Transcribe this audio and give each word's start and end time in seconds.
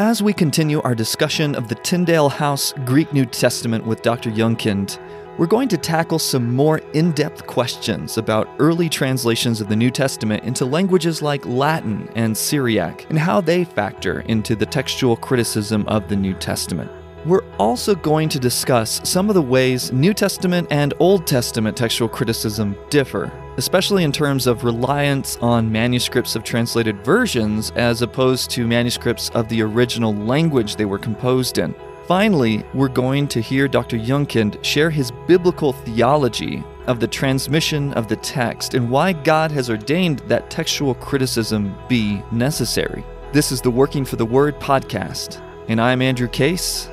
As 0.00 0.22
we 0.22 0.32
continue 0.32 0.80
our 0.80 0.94
discussion 0.94 1.54
of 1.54 1.68
the 1.68 1.74
Tyndale 1.74 2.30
House 2.30 2.72
Greek 2.86 3.12
New 3.12 3.26
Testament 3.26 3.84
with 3.84 4.00
Dr. 4.00 4.30
Jongkind, 4.30 4.98
we're 5.36 5.46
going 5.46 5.68
to 5.68 5.76
tackle 5.76 6.18
some 6.18 6.54
more 6.54 6.78
in 6.94 7.12
depth 7.12 7.46
questions 7.46 8.16
about 8.16 8.48
early 8.58 8.88
translations 8.88 9.60
of 9.60 9.68
the 9.68 9.76
New 9.76 9.90
Testament 9.90 10.42
into 10.44 10.64
languages 10.64 11.20
like 11.20 11.44
Latin 11.44 12.08
and 12.14 12.34
Syriac 12.34 13.04
and 13.10 13.18
how 13.18 13.42
they 13.42 13.62
factor 13.62 14.20
into 14.20 14.56
the 14.56 14.64
textual 14.64 15.18
criticism 15.18 15.86
of 15.86 16.08
the 16.08 16.16
New 16.16 16.32
Testament. 16.32 16.90
We're 17.26 17.44
also 17.58 17.94
going 17.94 18.30
to 18.30 18.38
discuss 18.38 19.06
some 19.06 19.28
of 19.28 19.34
the 19.34 19.42
ways 19.42 19.92
New 19.92 20.14
Testament 20.14 20.66
and 20.70 20.94
Old 20.98 21.26
Testament 21.26 21.76
textual 21.76 22.08
criticism 22.08 22.74
differ, 22.88 23.30
especially 23.56 24.04
in 24.04 24.12
terms 24.12 24.46
of 24.46 24.64
reliance 24.64 25.36
on 25.38 25.70
manuscripts 25.70 26.36
of 26.36 26.44
translated 26.44 27.04
versions 27.04 27.70
as 27.76 28.02
opposed 28.02 28.50
to 28.50 28.66
manuscripts 28.66 29.30
of 29.30 29.48
the 29.48 29.62
original 29.62 30.14
language 30.14 30.76
they 30.76 30.84
were 30.84 30.98
composed 30.98 31.58
in. 31.58 31.74
Finally, 32.06 32.64
we're 32.74 32.88
going 32.88 33.28
to 33.28 33.40
hear 33.40 33.68
Dr. 33.68 33.96
Jongkind 33.96 34.64
share 34.64 34.90
his 34.90 35.12
biblical 35.28 35.72
theology 35.72 36.64
of 36.88 36.98
the 36.98 37.06
transmission 37.06 37.92
of 37.92 38.08
the 38.08 38.16
text 38.16 38.74
and 38.74 38.90
why 38.90 39.12
God 39.12 39.52
has 39.52 39.70
ordained 39.70 40.18
that 40.20 40.50
textual 40.50 40.94
criticism 40.94 41.74
be 41.88 42.20
necessary. 42.32 43.04
This 43.32 43.52
is 43.52 43.60
the 43.60 43.70
Working 43.70 44.04
for 44.04 44.16
the 44.16 44.26
Word 44.26 44.58
podcast, 44.58 45.40
and 45.68 45.80
I'm 45.80 46.02
Andrew 46.02 46.26
Case. 46.26 46.88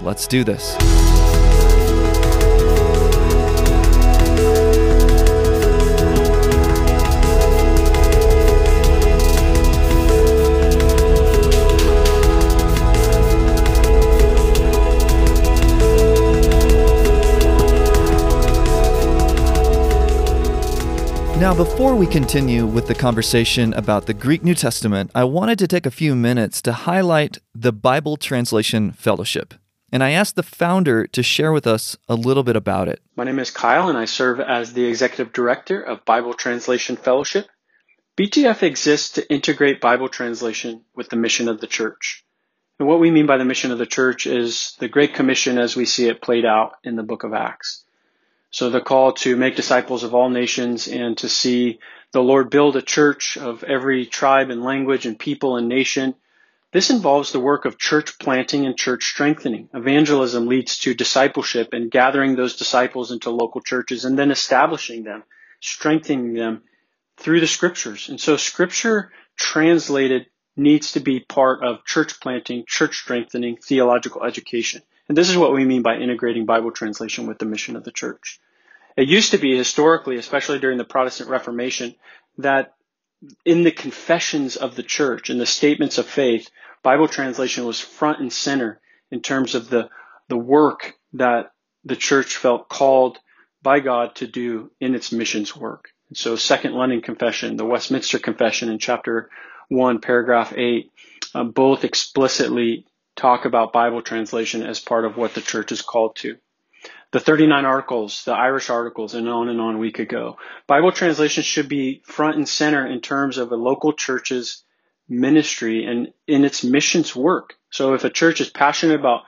Let's 0.00 0.26
do 0.26 0.44
this. 0.44 0.74
Now, 21.44 21.54
before 21.54 21.94
we 21.94 22.06
continue 22.06 22.64
with 22.64 22.86
the 22.86 22.94
conversation 22.94 23.74
about 23.74 24.06
the 24.06 24.14
Greek 24.14 24.42
New 24.42 24.54
Testament, 24.54 25.10
I 25.14 25.24
wanted 25.24 25.58
to 25.58 25.68
take 25.68 25.84
a 25.84 25.90
few 25.90 26.16
minutes 26.16 26.62
to 26.62 26.72
highlight 26.72 27.36
the 27.54 27.70
Bible 27.70 28.16
Translation 28.16 28.92
Fellowship. 28.92 29.52
And 29.92 30.02
I 30.02 30.12
asked 30.12 30.36
the 30.36 30.42
founder 30.42 31.06
to 31.08 31.22
share 31.22 31.52
with 31.52 31.66
us 31.66 31.98
a 32.08 32.14
little 32.14 32.44
bit 32.44 32.56
about 32.56 32.88
it. 32.88 33.02
My 33.14 33.24
name 33.24 33.38
is 33.38 33.50
Kyle, 33.50 33.90
and 33.90 33.98
I 33.98 34.06
serve 34.06 34.40
as 34.40 34.72
the 34.72 34.86
executive 34.86 35.34
director 35.34 35.82
of 35.82 36.06
Bible 36.06 36.32
Translation 36.32 36.96
Fellowship. 36.96 37.46
BTF 38.16 38.62
exists 38.62 39.10
to 39.10 39.30
integrate 39.30 39.82
Bible 39.82 40.08
translation 40.08 40.82
with 40.94 41.10
the 41.10 41.16
mission 41.16 41.48
of 41.48 41.60
the 41.60 41.66
church. 41.66 42.24
And 42.78 42.88
what 42.88 43.00
we 43.00 43.10
mean 43.10 43.26
by 43.26 43.36
the 43.36 43.44
mission 43.44 43.70
of 43.70 43.76
the 43.76 43.84
church 43.84 44.26
is 44.26 44.74
the 44.78 44.88
Great 44.88 45.12
Commission 45.12 45.58
as 45.58 45.76
we 45.76 45.84
see 45.84 46.08
it 46.08 46.22
played 46.22 46.46
out 46.46 46.76
in 46.84 46.96
the 46.96 47.02
book 47.02 47.22
of 47.22 47.34
Acts. 47.34 47.83
So 48.54 48.70
the 48.70 48.80
call 48.80 49.14
to 49.14 49.34
make 49.34 49.56
disciples 49.56 50.04
of 50.04 50.14
all 50.14 50.30
nations 50.30 50.86
and 50.86 51.18
to 51.18 51.28
see 51.28 51.80
the 52.12 52.22
Lord 52.22 52.50
build 52.50 52.76
a 52.76 52.82
church 52.82 53.36
of 53.36 53.64
every 53.64 54.06
tribe 54.06 54.50
and 54.50 54.62
language 54.62 55.06
and 55.06 55.18
people 55.18 55.56
and 55.56 55.68
nation. 55.68 56.14
This 56.70 56.88
involves 56.88 57.32
the 57.32 57.40
work 57.40 57.64
of 57.64 57.78
church 57.78 58.16
planting 58.20 58.64
and 58.64 58.76
church 58.76 59.06
strengthening. 59.06 59.70
Evangelism 59.74 60.46
leads 60.46 60.78
to 60.78 60.94
discipleship 60.94 61.70
and 61.72 61.90
gathering 61.90 62.36
those 62.36 62.54
disciples 62.54 63.10
into 63.10 63.30
local 63.30 63.60
churches 63.60 64.04
and 64.04 64.16
then 64.16 64.30
establishing 64.30 65.02
them, 65.02 65.24
strengthening 65.58 66.34
them 66.34 66.62
through 67.16 67.40
the 67.40 67.48
scriptures. 67.48 68.08
And 68.08 68.20
so 68.20 68.36
scripture 68.36 69.10
translated 69.34 70.26
needs 70.56 70.92
to 70.92 71.00
be 71.00 71.18
part 71.18 71.64
of 71.64 71.84
church 71.84 72.20
planting, 72.20 72.66
church 72.68 72.98
strengthening, 72.98 73.56
theological 73.56 74.22
education. 74.22 74.82
And 75.08 75.16
this 75.16 75.30
is 75.30 75.36
what 75.36 75.52
we 75.52 75.64
mean 75.64 75.82
by 75.82 75.96
integrating 75.96 76.46
Bible 76.46 76.72
translation 76.72 77.26
with 77.26 77.38
the 77.38 77.44
mission 77.44 77.76
of 77.76 77.84
the 77.84 77.92
church. 77.92 78.40
It 78.96 79.08
used 79.08 79.32
to 79.32 79.38
be 79.38 79.56
historically, 79.56 80.16
especially 80.16 80.58
during 80.60 80.78
the 80.78 80.84
Protestant 80.84 81.28
Reformation, 81.28 81.94
that 82.38 82.74
in 83.44 83.64
the 83.64 83.72
confessions 83.72 84.56
of 84.56 84.76
the 84.76 84.82
church, 84.82 85.30
in 85.30 85.38
the 85.38 85.46
statements 85.46 85.98
of 85.98 86.06
faith, 86.06 86.50
Bible 86.82 87.08
translation 87.08 87.64
was 87.64 87.80
front 87.80 88.20
and 88.20 88.32
center 88.32 88.80
in 89.10 89.20
terms 89.20 89.54
of 89.54 89.68
the, 89.68 89.88
the 90.28 90.36
work 90.36 90.94
that 91.14 91.52
the 91.84 91.96
church 91.96 92.36
felt 92.36 92.68
called 92.68 93.18
by 93.62 93.80
God 93.80 94.14
to 94.16 94.26
do 94.26 94.70
in 94.80 94.94
its 94.94 95.12
missions 95.12 95.56
work. 95.56 95.90
And 96.08 96.16
so 96.16 96.36
Second 96.36 96.74
London 96.74 97.00
Confession, 97.00 97.56
the 97.56 97.64
Westminster 97.64 98.18
Confession 98.18 98.68
in 98.68 98.78
chapter 98.78 99.30
1, 99.68 100.00
paragraph 100.00 100.52
8, 100.54 100.92
uh, 101.34 101.44
both 101.44 101.84
explicitly 101.84 102.86
talk 103.16 103.44
about 103.44 103.72
Bible 103.72 104.02
translation 104.02 104.62
as 104.62 104.80
part 104.80 105.04
of 105.04 105.16
what 105.16 105.34
the 105.34 105.40
church 105.40 105.72
is 105.72 105.82
called 105.82 106.16
to 106.16 106.36
the 107.14 107.20
39 107.20 107.64
articles, 107.64 108.24
the 108.24 108.32
Irish 108.32 108.70
articles, 108.70 109.14
and 109.14 109.28
on 109.28 109.48
and 109.48 109.60
on 109.60 109.78
we 109.78 109.92
could 109.92 110.08
go. 110.08 110.36
Bible 110.66 110.90
translation 110.90 111.44
should 111.44 111.68
be 111.68 112.02
front 112.04 112.36
and 112.36 112.48
center 112.48 112.84
in 112.84 113.00
terms 113.00 113.38
of 113.38 113.52
a 113.52 113.56
local 113.56 113.92
church's 113.92 114.64
ministry 115.08 115.84
and 115.84 116.12
in 116.26 116.44
its 116.44 116.64
missions 116.64 117.14
work. 117.14 117.54
So 117.70 117.94
if 117.94 118.02
a 118.02 118.10
church 118.10 118.40
is 118.40 118.50
passionate 118.50 118.98
about 118.98 119.22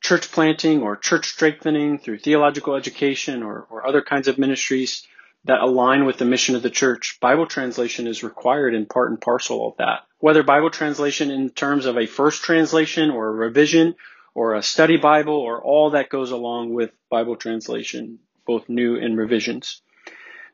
church 0.00 0.32
planting 0.32 0.82
or 0.82 0.96
church 0.96 1.28
strengthening 1.28 1.98
through 1.98 2.18
theological 2.18 2.74
education 2.74 3.44
or, 3.44 3.66
or 3.70 3.86
other 3.86 4.02
kinds 4.02 4.26
of 4.26 4.38
ministries 4.38 5.06
that 5.44 5.60
align 5.60 6.04
with 6.04 6.18
the 6.18 6.24
mission 6.24 6.54
of 6.54 6.62
the 6.62 6.70
church, 6.70 7.18
Bible 7.20 7.46
translation 7.46 8.06
is 8.06 8.22
required 8.22 8.74
in 8.74 8.86
part 8.86 9.10
and 9.10 9.20
parcel 9.20 9.68
of 9.68 9.76
that. 9.78 10.00
Whether 10.18 10.42
Bible 10.42 10.70
translation 10.70 11.30
in 11.30 11.50
terms 11.50 11.86
of 11.86 11.96
a 11.96 12.06
first 12.06 12.42
translation 12.42 13.10
or 13.10 13.28
a 13.28 13.32
revision 13.32 13.94
or 14.34 14.54
a 14.54 14.62
study 14.62 14.96
Bible 14.96 15.34
or 15.34 15.62
all 15.62 15.90
that 15.90 16.10
goes 16.10 16.30
along 16.30 16.74
with 16.74 16.90
Bible 17.10 17.36
translation, 17.36 18.18
both 18.46 18.68
new 18.68 18.96
and 18.96 19.16
revisions. 19.16 19.80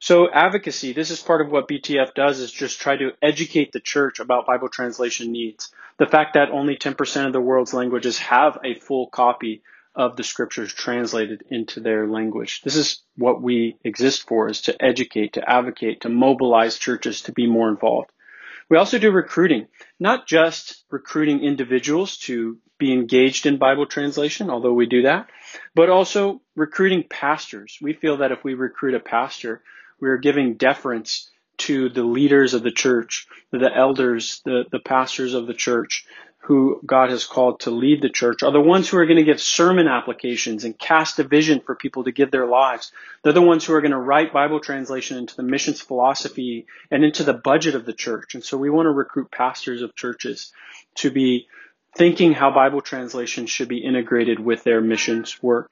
So 0.00 0.30
advocacy, 0.30 0.92
this 0.92 1.10
is 1.10 1.22
part 1.22 1.40
of 1.40 1.50
what 1.50 1.68
BTF 1.68 2.14
does 2.14 2.38
is 2.38 2.52
just 2.52 2.80
try 2.80 2.96
to 2.96 3.12
educate 3.22 3.72
the 3.72 3.80
church 3.80 4.20
about 4.20 4.46
Bible 4.46 4.68
translation 4.68 5.32
needs. 5.32 5.72
The 5.98 6.06
fact 6.06 6.34
that 6.34 6.50
only 6.50 6.76
10% 6.76 7.26
of 7.26 7.32
the 7.32 7.40
world's 7.40 7.72
languages 7.72 8.18
have 8.18 8.58
a 8.62 8.74
full 8.74 9.06
copy 9.06 9.62
of 9.94 10.16
the 10.16 10.24
scriptures 10.24 10.72
translated 10.72 11.44
into 11.50 11.80
their 11.80 12.06
language. 12.06 12.62
This 12.62 12.76
is 12.76 13.02
what 13.16 13.40
we 13.40 13.76
exist 13.84 14.26
for 14.26 14.48
is 14.48 14.62
to 14.62 14.84
educate, 14.84 15.34
to 15.34 15.48
advocate, 15.48 16.02
to 16.02 16.08
mobilize 16.08 16.78
churches 16.78 17.22
to 17.22 17.32
be 17.32 17.46
more 17.46 17.68
involved. 17.68 18.10
We 18.68 18.78
also 18.78 18.98
do 18.98 19.10
recruiting, 19.10 19.68
not 20.00 20.26
just 20.26 20.84
recruiting 20.90 21.40
individuals 21.40 22.16
to 22.18 22.58
be 22.78 22.92
engaged 22.92 23.46
in 23.46 23.58
Bible 23.58 23.86
translation, 23.86 24.50
although 24.50 24.72
we 24.72 24.86
do 24.86 25.02
that, 25.02 25.30
but 25.74 25.90
also 25.90 26.40
recruiting 26.56 27.04
pastors. 27.08 27.78
We 27.80 27.92
feel 27.92 28.18
that 28.18 28.32
if 28.32 28.42
we 28.42 28.54
recruit 28.54 28.94
a 28.94 29.00
pastor, 29.00 29.62
we 30.00 30.08
are 30.08 30.18
giving 30.18 30.54
deference 30.54 31.30
to 31.56 31.88
the 31.88 32.02
leaders 32.02 32.54
of 32.54 32.62
the 32.62 32.72
church, 32.72 33.28
the 33.52 33.70
elders, 33.72 34.40
the, 34.44 34.64
the 34.72 34.80
pastors 34.80 35.34
of 35.34 35.46
the 35.46 35.54
church, 35.54 36.04
who 36.44 36.78
God 36.84 37.08
has 37.08 37.24
called 37.24 37.60
to 37.60 37.70
lead 37.70 38.02
the 38.02 38.10
church 38.10 38.42
are 38.42 38.52
the 38.52 38.60
ones 38.60 38.86
who 38.86 38.98
are 38.98 39.06
going 39.06 39.16
to 39.16 39.24
give 39.24 39.40
sermon 39.40 39.88
applications 39.88 40.64
and 40.64 40.78
cast 40.78 41.18
a 41.18 41.24
vision 41.24 41.60
for 41.60 41.74
people 41.74 42.04
to 42.04 42.12
give 42.12 42.30
their 42.30 42.44
lives. 42.44 42.92
They're 43.22 43.32
the 43.32 43.40
ones 43.40 43.64
who 43.64 43.72
are 43.72 43.80
going 43.80 43.92
to 43.92 43.98
write 43.98 44.34
Bible 44.34 44.60
translation 44.60 45.16
into 45.16 45.34
the 45.36 45.42
missions 45.42 45.80
philosophy 45.80 46.66
and 46.90 47.02
into 47.02 47.24
the 47.24 47.32
budget 47.32 47.74
of 47.74 47.86
the 47.86 47.94
church. 47.94 48.34
And 48.34 48.44
so 48.44 48.58
we 48.58 48.68
want 48.68 48.84
to 48.84 48.90
recruit 48.90 49.30
pastors 49.30 49.80
of 49.80 49.94
churches 49.94 50.52
to 50.96 51.10
be 51.10 51.46
thinking 51.96 52.34
how 52.34 52.50
Bible 52.50 52.82
translation 52.82 53.46
should 53.46 53.68
be 53.68 53.78
integrated 53.78 54.38
with 54.38 54.64
their 54.64 54.82
missions 54.82 55.42
work. 55.42 55.70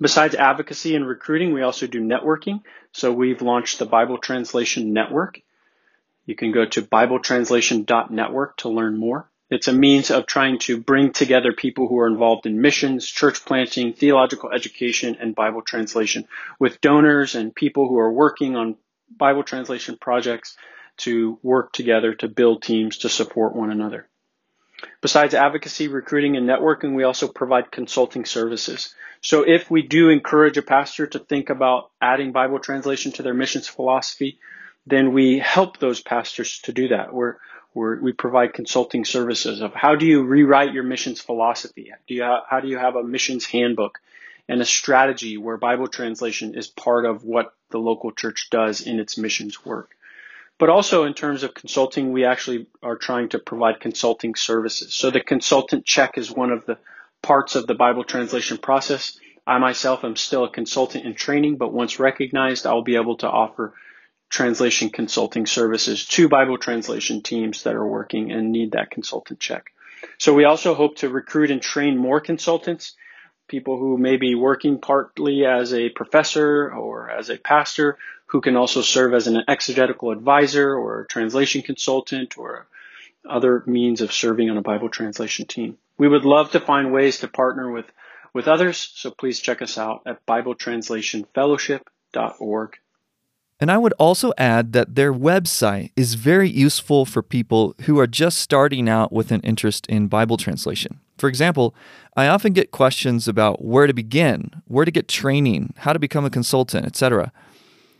Besides 0.00 0.34
advocacy 0.34 0.96
and 0.96 1.06
recruiting, 1.06 1.52
we 1.52 1.60
also 1.60 1.86
do 1.86 2.00
networking. 2.00 2.62
So 2.92 3.12
we've 3.12 3.42
launched 3.42 3.78
the 3.78 3.84
Bible 3.84 4.16
Translation 4.16 4.94
Network. 4.94 5.42
You 6.24 6.34
can 6.34 6.50
go 6.50 6.64
to 6.64 6.80
BibleTranslation.network 6.80 8.56
to 8.58 8.70
learn 8.70 8.96
more. 8.96 9.29
It's 9.50 9.66
a 9.66 9.72
means 9.72 10.12
of 10.12 10.26
trying 10.26 10.60
to 10.60 10.78
bring 10.78 11.12
together 11.12 11.52
people 11.52 11.88
who 11.88 11.98
are 11.98 12.06
involved 12.06 12.46
in 12.46 12.60
missions, 12.60 13.04
church 13.04 13.44
planting, 13.44 13.92
theological 13.92 14.52
education, 14.52 15.16
and 15.20 15.34
Bible 15.34 15.62
translation 15.62 16.28
with 16.60 16.80
donors 16.80 17.34
and 17.34 17.52
people 17.54 17.88
who 17.88 17.98
are 17.98 18.12
working 18.12 18.54
on 18.54 18.76
Bible 19.10 19.42
translation 19.42 19.98
projects 20.00 20.56
to 20.98 21.38
work 21.42 21.72
together 21.72 22.14
to 22.14 22.28
build 22.28 22.62
teams 22.62 22.98
to 22.98 23.08
support 23.08 23.56
one 23.56 23.70
another. 23.70 24.06
Besides 25.00 25.34
advocacy, 25.34 25.88
recruiting, 25.88 26.36
and 26.36 26.48
networking, 26.48 26.94
we 26.94 27.02
also 27.02 27.26
provide 27.26 27.72
consulting 27.72 28.24
services. 28.24 28.94
So 29.20 29.42
if 29.42 29.68
we 29.68 29.82
do 29.82 30.10
encourage 30.10 30.58
a 30.58 30.62
pastor 30.62 31.06
to 31.08 31.18
think 31.18 31.50
about 31.50 31.90
adding 32.00 32.30
Bible 32.32 32.60
translation 32.60 33.10
to 33.12 33.22
their 33.22 33.34
missions 33.34 33.66
philosophy, 33.66 34.38
then 34.86 35.12
we 35.12 35.38
help 35.38 35.78
those 35.78 36.00
pastors 36.00 36.60
to 36.60 36.72
do 36.72 36.88
that. 36.88 37.12
We're 37.12 37.36
we're, 37.74 38.00
we 38.00 38.12
provide 38.12 38.54
consulting 38.54 39.04
services 39.04 39.60
of 39.60 39.74
how 39.74 39.94
do 39.94 40.06
you 40.06 40.22
rewrite 40.24 40.72
your 40.72 40.82
missions 40.82 41.20
philosophy? 41.20 41.92
Do 42.08 42.14
you 42.14 42.24
ha- 42.24 42.44
how 42.48 42.60
do 42.60 42.68
you 42.68 42.78
have 42.78 42.96
a 42.96 43.04
missions 43.04 43.46
handbook 43.46 44.00
and 44.48 44.60
a 44.60 44.64
strategy 44.64 45.36
where 45.36 45.56
Bible 45.56 45.86
translation 45.86 46.54
is 46.54 46.66
part 46.66 47.06
of 47.06 47.24
what 47.24 47.54
the 47.70 47.78
local 47.78 48.10
church 48.10 48.48
does 48.50 48.80
in 48.80 48.98
its 48.98 49.16
missions 49.16 49.64
work? 49.64 49.90
But 50.58 50.68
also 50.68 51.04
in 51.04 51.14
terms 51.14 51.42
of 51.42 51.54
consulting, 51.54 52.12
we 52.12 52.24
actually 52.24 52.66
are 52.82 52.96
trying 52.96 53.30
to 53.30 53.38
provide 53.38 53.80
consulting 53.80 54.34
services. 54.34 54.92
So 54.92 55.10
the 55.10 55.20
consultant 55.20 55.86
check 55.86 56.18
is 56.18 56.30
one 56.30 56.50
of 56.50 56.66
the 56.66 56.76
parts 57.22 57.54
of 57.54 57.66
the 57.66 57.74
Bible 57.74 58.04
translation 58.04 58.58
process. 58.58 59.18
I 59.46 59.58
myself 59.58 60.04
am 60.04 60.16
still 60.16 60.44
a 60.44 60.50
consultant 60.50 61.06
in 61.06 61.14
training, 61.14 61.56
but 61.56 61.72
once 61.72 61.98
recognized, 61.98 62.66
I'll 62.66 62.82
be 62.82 62.96
able 62.96 63.16
to 63.18 63.28
offer 63.28 63.74
translation 64.30 64.90
consulting 64.90 65.44
services 65.44 66.06
to 66.06 66.28
Bible 66.28 66.56
translation 66.56 67.20
teams 67.20 67.64
that 67.64 67.74
are 67.74 67.86
working 67.86 68.32
and 68.32 68.52
need 68.52 68.72
that 68.72 68.90
consultant 68.90 69.40
check. 69.40 69.72
So 70.18 70.32
we 70.32 70.44
also 70.44 70.74
hope 70.74 70.96
to 70.98 71.08
recruit 71.08 71.50
and 71.50 71.60
train 71.60 71.98
more 71.98 72.20
consultants, 72.20 72.94
people 73.48 73.76
who 73.78 73.98
may 73.98 74.16
be 74.16 74.36
working 74.36 74.78
partly 74.78 75.44
as 75.44 75.74
a 75.74 75.88
professor 75.90 76.72
or 76.72 77.10
as 77.10 77.28
a 77.28 77.36
pastor, 77.36 77.98
who 78.26 78.40
can 78.40 78.56
also 78.56 78.80
serve 78.80 79.12
as 79.12 79.26
an 79.26 79.42
exegetical 79.48 80.12
advisor 80.12 80.72
or 80.74 81.06
translation 81.10 81.62
consultant 81.62 82.38
or 82.38 82.68
other 83.28 83.64
means 83.66 84.00
of 84.00 84.12
serving 84.12 84.48
on 84.48 84.56
a 84.56 84.62
Bible 84.62 84.88
translation 84.88 85.46
team. 85.46 85.76
We 85.98 86.06
would 86.06 86.24
love 86.24 86.52
to 86.52 86.60
find 86.60 86.92
ways 86.92 87.18
to 87.18 87.26
partner 87.28 87.68
with, 87.70 87.86
with 88.32 88.46
others, 88.46 88.92
so 88.94 89.10
please 89.10 89.40
check 89.40 89.60
us 89.60 89.76
out 89.76 90.02
at 90.06 90.24
BibleTranslationFellowship.org. 90.26 92.78
And 93.60 93.70
I 93.70 93.76
would 93.76 93.92
also 93.98 94.32
add 94.38 94.72
that 94.72 94.94
their 94.94 95.12
website 95.12 95.90
is 95.94 96.14
very 96.14 96.48
useful 96.48 97.04
for 97.04 97.22
people 97.22 97.74
who 97.82 98.00
are 98.00 98.06
just 98.06 98.38
starting 98.38 98.88
out 98.88 99.12
with 99.12 99.30
an 99.30 99.42
interest 99.42 99.86
in 99.86 100.08
Bible 100.08 100.38
translation. 100.38 100.98
For 101.18 101.28
example, 101.28 101.74
I 102.16 102.26
often 102.26 102.54
get 102.54 102.70
questions 102.70 103.28
about 103.28 103.62
where 103.62 103.86
to 103.86 103.92
begin, 103.92 104.50
where 104.66 104.86
to 104.86 104.90
get 104.90 105.08
training, 105.08 105.74
how 105.78 105.92
to 105.92 105.98
become 105.98 106.24
a 106.24 106.30
consultant, 106.30 106.86
etc. 106.86 107.32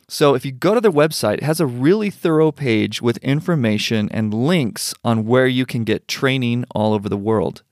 So 0.08 0.34
if 0.34 0.46
you 0.46 0.50
go 0.50 0.72
to 0.74 0.80
their 0.80 0.90
website, 0.90 1.34
it 1.34 1.42
has 1.42 1.60
a 1.60 1.66
really 1.66 2.08
thorough 2.08 2.50
page 2.50 3.02
with 3.02 3.18
information 3.18 4.08
and 4.10 4.32
links 4.32 4.94
on 5.04 5.26
where 5.26 5.46
you 5.46 5.66
can 5.66 5.84
get 5.84 6.08
training 6.08 6.64
all 6.74 6.94
over 6.94 7.10
the 7.10 7.18
world. 7.18 7.62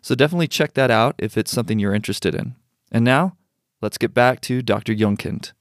So 0.00 0.14
definitely 0.14 0.48
check 0.48 0.72
that 0.74 0.90
out 0.90 1.14
if 1.18 1.36
it's 1.36 1.52
something 1.52 1.78
you're 1.78 1.94
interested 1.94 2.34
in. 2.34 2.54
And 2.90 3.04
now, 3.04 3.36
let's 3.82 3.98
get 3.98 4.14
back 4.14 4.40
to 4.42 4.62
Dr. 4.62 4.94
Jongkind 4.94 5.52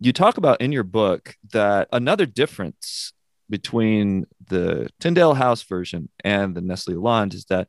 you 0.00 0.12
talk 0.12 0.36
about 0.36 0.60
in 0.60 0.72
your 0.72 0.82
book 0.82 1.36
that 1.52 1.88
another 1.92 2.26
difference 2.26 3.12
between 3.48 4.26
the 4.48 4.88
Tyndale 5.00 5.34
House 5.34 5.62
version 5.62 6.08
and 6.24 6.54
the 6.54 6.60
Nestle 6.60 6.94
Aland 6.94 7.34
is 7.34 7.44
that 7.46 7.68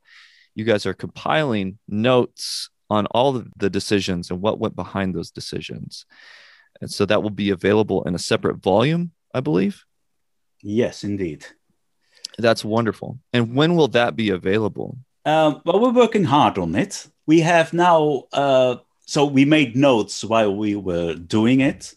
you 0.54 0.63
guys 0.63 0.86
are 0.86 0.94
compiling 0.94 1.77
notes 1.88 2.69
on 2.89 3.06
all 3.07 3.36
of 3.36 3.48
the 3.57 3.69
decisions 3.69 4.31
and 4.31 4.42
what 4.42 4.60
went 4.60 4.75
behind 4.75 5.13
those 5.13 5.31
decisions. 5.31 6.06
And 6.81 6.92
so 6.92 7.06
that 7.06 7.24
will 7.24 7.30
be 7.30 7.50
available 7.50 8.04
in 8.04 8.16
a 8.16 8.19
separate 8.19 8.57
volume, 8.57 9.12
I 9.33 9.39
believe. 9.39 9.83
Yes, 10.62 11.04
indeed. 11.04 11.45
That's 12.38 12.66
wonderful. 12.66 13.19
And 13.33 13.56
when 13.56 13.75
will 13.75 13.88
that 13.89 14.16
be 14.16 14.30
available? 14.30 14.98
Um, 15.25 15.62
well, 15.66 15.80
we're 15.80 15.92
working 15.92 16.25
hard 16.25 16.57
on 16.57 16.75
it. 16.75 17.07
We 17.25 17.39
have 17.42 17.74
now, 17.74 18.24
uh, 18.33 18.77
so 19.06 19.25
we 19.25 19.45
made 19.45 19.75
notes 19.75 20.24
while 20.24 20.56
we 20.56 20.75
were 20.75 21.16
doing 21.16 21.62
it 21.62 21.95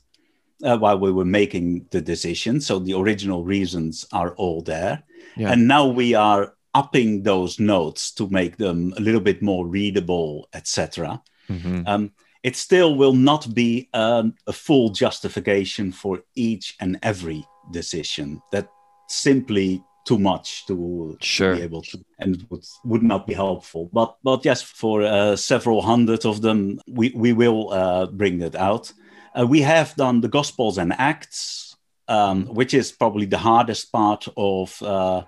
uh, 0.64 0.78
while 0.78 0.98
we 0.98 1.12
were 1.12 1.24
making 1.24 1.86
the 1.90 2.00
decision. 2.00 2.60
So 2.60 2.78
the 2.78 2.94
original 2.94 3.44
reasons 3.44 4.06
are 4.12 4.34
all 4.34 4.62
there. 4.62 5.02
Yeah. 5.36 5.52
And 5.52 5.68
now 5.68 5.86
we 5.86 6.14
are 6.14 6.54
upping 6.74 7.22
those 7.22 7.58
notes 7.58 8.10
to 8.12 8.28
make 8.28 8.56
them 8.56 8.92
a 8.96 9.00
little 9.00 9.20
bit 9.20 9.42
more 9.42 9.66
readable, 9.66 10.48
etc. 10.52 11.22
Mm-hmm. 11.48 11.82
Um, 11.86 12.12
it 12.42 12.56
still 12.56 12.94
will 12.94 13.14
not 13.14 13.52
be 13.54 13.88
um, 13.94 14.34
a 14.46 14.52
full 14.52 14.90
justification 14.90 15.92
for 15.92 16.22
each 16.34 16.76
and 16.80 16.98
every 17.02 17.44
decision. 17.72 18.40
That 18.52 18.70
simply 19.08 19.82
too 20.04 20.18
much 20.18 20.66
to, 20.66 21.16
sure. 21.20 21.56
be 21.56 21.62
able 21.62 21.82
to 21.82 22.02
and 22.18 22.46
would, 22.48 22.64
would 22.84 23.02
not 23.02 23.26
be 23.26 23.34
helpful 23.34 23.90
but 23.92 24.16
but 24.22 24.42
yes 24.42 24.62
for 24.62 25.02
uh, 25.02 25.36
several 25.36 25.82
hundred 25.82 26.24
of 26.24 26.40
them 26.40 26.80
we 26.88 27.12
we 27.14 27.34
will 27.34 27.70
uh, 27.70 28.06
bring 28.06 28.38
that 28.38 28.54
out 28.54 28.90
uh, 29.38 29.46
we 29.46 29.60
have 29.60 29.94
done 29.96 30.20
the 30.20 30.28
Gospels 30.28 30.78
and 30.78 30.92
Acts, 30.92 31.76
um, 32.08 32.46
which 32.46 32.74
is 32.74 32.92
probably 32.92 33.26
the 33.26 33.38
hardest 33.38 33.92
part 33.92 34.26
of 34.36 34.82
uh, 34.82 35.22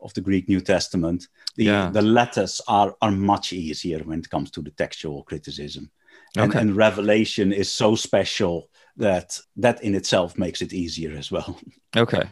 of 0.00 0.14
the 0.14 0.20
Greek 0.20 0.48
New 0.48 0.60
Testament. 0.60 1.28
The, 1.56 1.64
yeah. 1.64 1.90
the 1.90 2.02
letters 2.02 2.60
are 2.68 2.94
are 3.02 3.10
much 3.10 3.52
easier 3.52 3.98
when 3.98 4.20
it 4.20 4.30
comes 4.30 4.50
to 4.52 4.62
the 4.62 4.70
textual 4.70 5.22
criticism, 5.24 5.90
and, 6.36 6.50
okay. 6.50 6.60
and 6.60 6.76
Revelation 6.76 7.52
is 7.52 7.70
so 7.70 7.94
special 7.94 8.70
that 8.96 9.38
that 9.56 9.82
in 9.82 9.94
itself 9.94 10.38
makes 10.38 10.62
it 10.62 10.72
easier 10.72 11.16
as 11.16 11.30
well. 11.30 11.58
Okay, 11.96 12.22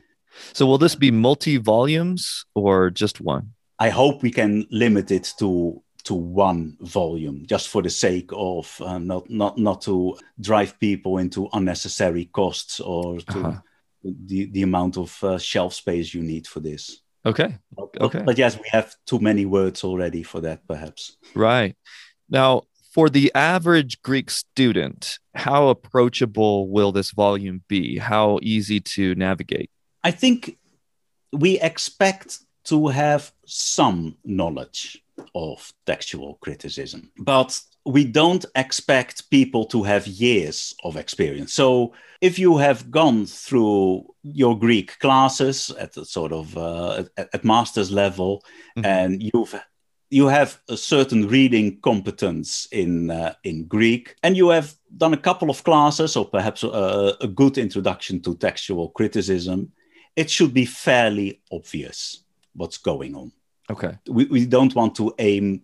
so 0.52 0.66
will 0.66 0.78
this 0.78 0.94
be 0.94 1.10
multi 1.10 1.56
volumes 1.56 2.44
or 2.54 2.90
just 2.90 3.20
one? 3.20 3.54
I 3.80 3.90
hope 3.90 4.22
we 4.22 4.30
can 4.30 4.68
limit 4.70 5.10
it 5.10 5.34
to 5.40 5.82
to 6.08 6.14
one 6.14 6.74
volume 6.80 7.44
just 7.46 7.68
for 7.68 7.82
the 7.82 7.90
sake 7.90 8.30
of 8.32 8.80
uh, 8.80 8.98
not 8.98 9.28
not 9.28 9.58
not 9.58 9.82
to 9.82 10.16
drive 10.40 10.80
people 10.80 11.18
into 11.18 11.50
unnecessary 11.52 12.24
costs 12.32 12.80
or 12.80 13.18
to 13.20 13.38
uh-huh. 13.38 13.60
the 14.02 14.46
the 14.46 14.62
amount 14.62 14.96
of 14.96 15.22
uh, 15.22 15.36
shelf 15.36 15.74
space 15.74 16.14
you 16.14 16.22
need 16.22 16.46
for 16.46 16.60
this. 16.60 17.02
Okay. 17.26 17.58
But, 17.76 17.88
okay. 18.00 18.22
but 18.24 18.38
yes 18.38 18.56
we 18.56 18.64
have 18.70 18.94
too 19.04 19.18
many 19.18 19.44
words 19.44 19.84
already 19.84 20.22
for 20.22 20.40
that 20.40 20.66
perhaps. 20.66 21.18
Right. 21.34 21.76
Now 22.30 22.62
for 22.94 23.10
the 23.10 23.30
average 23.34 24.00
greek 24.00 24.30
student 24.30 25.18
how 25.34 25.68
approachable 25.68 26.70
will 26.70 26.90
this 26.90 27.10
volume 27.10 27.62
be? 27.68 27.98
How 27.98 28.38
easy 28.42 28.80
to 28.96 29.14
navigate? 29.14 29.70
I 30.02 30.10
think 30.10 30.56
we 31.32 31.60
expect 31.60 32.38
to 32.68 32.88
have 32.88 33.32
some 33.46 34.16
knowledge 34.24 35.02
of 35.34 35.72
textual 35.86 36.34
criticism. 36.40 37.10
But 37.18 37.60
we 37.84 38.04
don't 38.04 38.44
expect 38.54 39.30
people 39.30 39.64
to 39.66 39.82
have 39.82 40.06
years 40.06 40.74
of 40.84 40.96
experience. 40.96 41.54
So 41.54 41.94
if 42.20 42.38
you 42.38 42.58
have 42.58 42.90
gone 42.90 43.26
through 43.26 44.14
your 44.22 44.58
Greek 44.58 44.98
classes 44.98 45.70
at 45.78 45.94
the 45.94 46.04
sort 46.04 46.32
of 46.32 46.56
uh, 46.56 47.04
at, 47.16 47.28
at, 47.32 47.44
master's 47.44 47.90
level, 47.90 48.44
mm-hmm. 48.76 48.84
and 48.84 49.22
you've 49.22 49.54
you 50.10 50.26
have 50.26 50.58
a 50.68 50.76
certain 50.76 51.28
reading 51.28 51.80
competence 51.80 52.66
in 52.72 53.10
uh, 53.10 53.34
in 53.44 53.64
Greek, 53.64 54.16
and 54.22 54.36
you 54.36 54.50
have 54.50 54.74
done 54.96 55.14
a 55.14 55.22
couple 55.28 55.48
of 55.48 55.64
classes, 55.64 56.16
or 56.16 56.26
perhaps 56.26 56.62
a, 56.62 57.16
a 57.20 57.26
good 57.26 57.56
introduction 57.56 58.20
to 58.20 58.34
textual 58.34 58.90
criticism, 58.90 59.72
it 60.16 60.28
should 60.28 60.52
be 60.52 60.66
fairly 60.66 61.40
obvious 61.50 62.24
what's 62.58 62.78
going 62.78 63.14
on. 63.14 63.32
Okay. 63.70 63.96
We, 64.06 64.24
we 64.26 64.46
don't 64.46 64.74
want 64.74 64.94
to 64.96 65.14
aim 65.18 65.62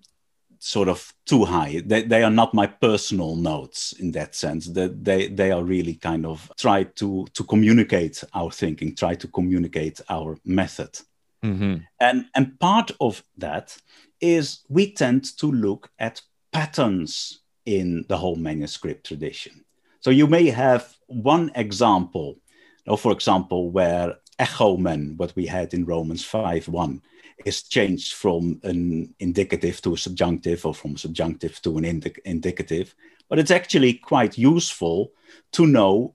sort 0.59 0.89
of 0.89 1.13
too 1.27 1.45
high. 1.45 1.83
They, 1.85 2.03
they 2.03 2.23
are 2.23 2.31
not 2.31 2.55
my 2.55 2.67
personal 2.67 3.37
notes 3.37 3.93
in 3.93 4.13
that 4.13 4.35
sense. 4.35 4.67
That 4.69 5.05
they, 5.05 5.29
they 5.29 5.51
are 5.51 5.63
really 5.63 5.95
kind 5.95 6.25
of 6.25 6.51
try 6.57 6.85
to, 6.85 7.27
to 7.35 7.45
communicate 7.45 8.25
our 8.33 8.51
thinking, 8.51 8.95
try 8.95 9.15
to 9.17 9.29
communicate 9.29 10.01
our 10.09 10.39
method. 10.45 10.99
Mm-hmm. 11.45 11.77
And, 12.01 12.27
and 12.35 12.59
part 12.59 12.91
of 13.01 13.23
that 13.37 13.77
is 14.21 14.61
we 14.69 14.93
tend 14.93 15.37
to 15.39 15.53
look 15.53 15.91
at 15.99 16.23
patterns 16.53 17.43
in 17.67 18.05
the 18.09 18.17
whole 18.17 18.37
manuscript 18.37 19.07
tradition. 19.07 19.65
So 20.01 20.11
you 20.11 20.27
may 20.27 20.47
have 20.51 20.95
one 21.07 21.51
example, 21.55 22.39
know, 22.87 22.97
for 22.97 23.13
example, 23.13 23.71
where 23.71 24.17
echomen, 24.39 25.17
what 25.17 25.35
we 25.37 25.47
had 25.47 25.75
in 25.75 25.85
Romans 25.85 26.25
5 26.25 26.69
1, 26.69 27.03
is 27.45 27.63
changed 27.63 28.13
from 28.15 28.61
an 28.63 29.15
indicative 29.19 29.81
to 29.83 29.95
a 29.95 29.99
subjunctive 29.99 30.65
or 30.65 30.75
from 30.75 30.95
a 30.95 30.99
subjunctive 30.99 31.61
to 31.63 31.79
an 31.79 31.85
indi- 31.85 32.15
indicative. 32.25 32.95
But 33.29 33.39
it's 33.39 33.51
actually 33.51 33.95
quite 33.95 34.39
useful 34.39 35.13
to 35.53 35.67
know 35.67 36.15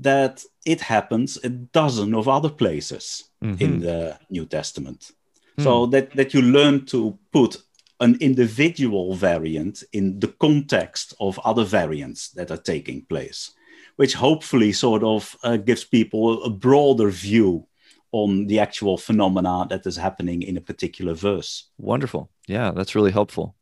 that 0.00 0.44
it 0.64 0.80
happens 0.80 1.38
a 1.44 1.48
dozen 1.48 2.14
of 2.14 2.28
other 2.28 2.48
places 2.48 3.24
mm-hmm. 3.42 3.62
in 3.62 3.80
the 3.80 4.18
New 4.30 4.46
Testament. 4.46 5.12
Mm. 5.58 5.62
So 5.62 5.86
that, 5.86 6.14
that 6.16 6.34
you 6.34 6.42
learn 6.42 6.86
to 6.86 7.18
put 7.32 7.58
an 8.00 8.16
individual 8.20 9.14
variant 9.14 9.84
in 9.92 10.18
the 10.18 10.28
context 10.28 11.14
of 11.20 11.38
other 11.44 11.64
variants 11.64 12.30
that 12.30 12.50
are 12.50 12.56
taking 12.56 13.02
place, 13.02 13.52
which 14.00 14.14
hopefully 14.14 14.72
sort 14.72 15.02
of 15.04 15.36
uh, 15.44 15.58
gives 15.58 15.84
people 15.84 16.42
a 16.42 16.48
broader 16.48 17.10
view 17.10 17.66
on 18.12 18.46
the 18.46 18.58
actual 18.58 18.96
phenomena 18.96 19.66
that 19.68 19.86
is 19.86 19.94
happening 19.94 20.40
in 20.40 20.56
a 20.56 20.60
particular 20.62 21.12
verse. 21.12 21.68
Wonderful. 21.76 22.30
Yeah, 22.48 22.70
that's 22.70 22.94
really 22.94 23.10
helpful. 23.10 23.54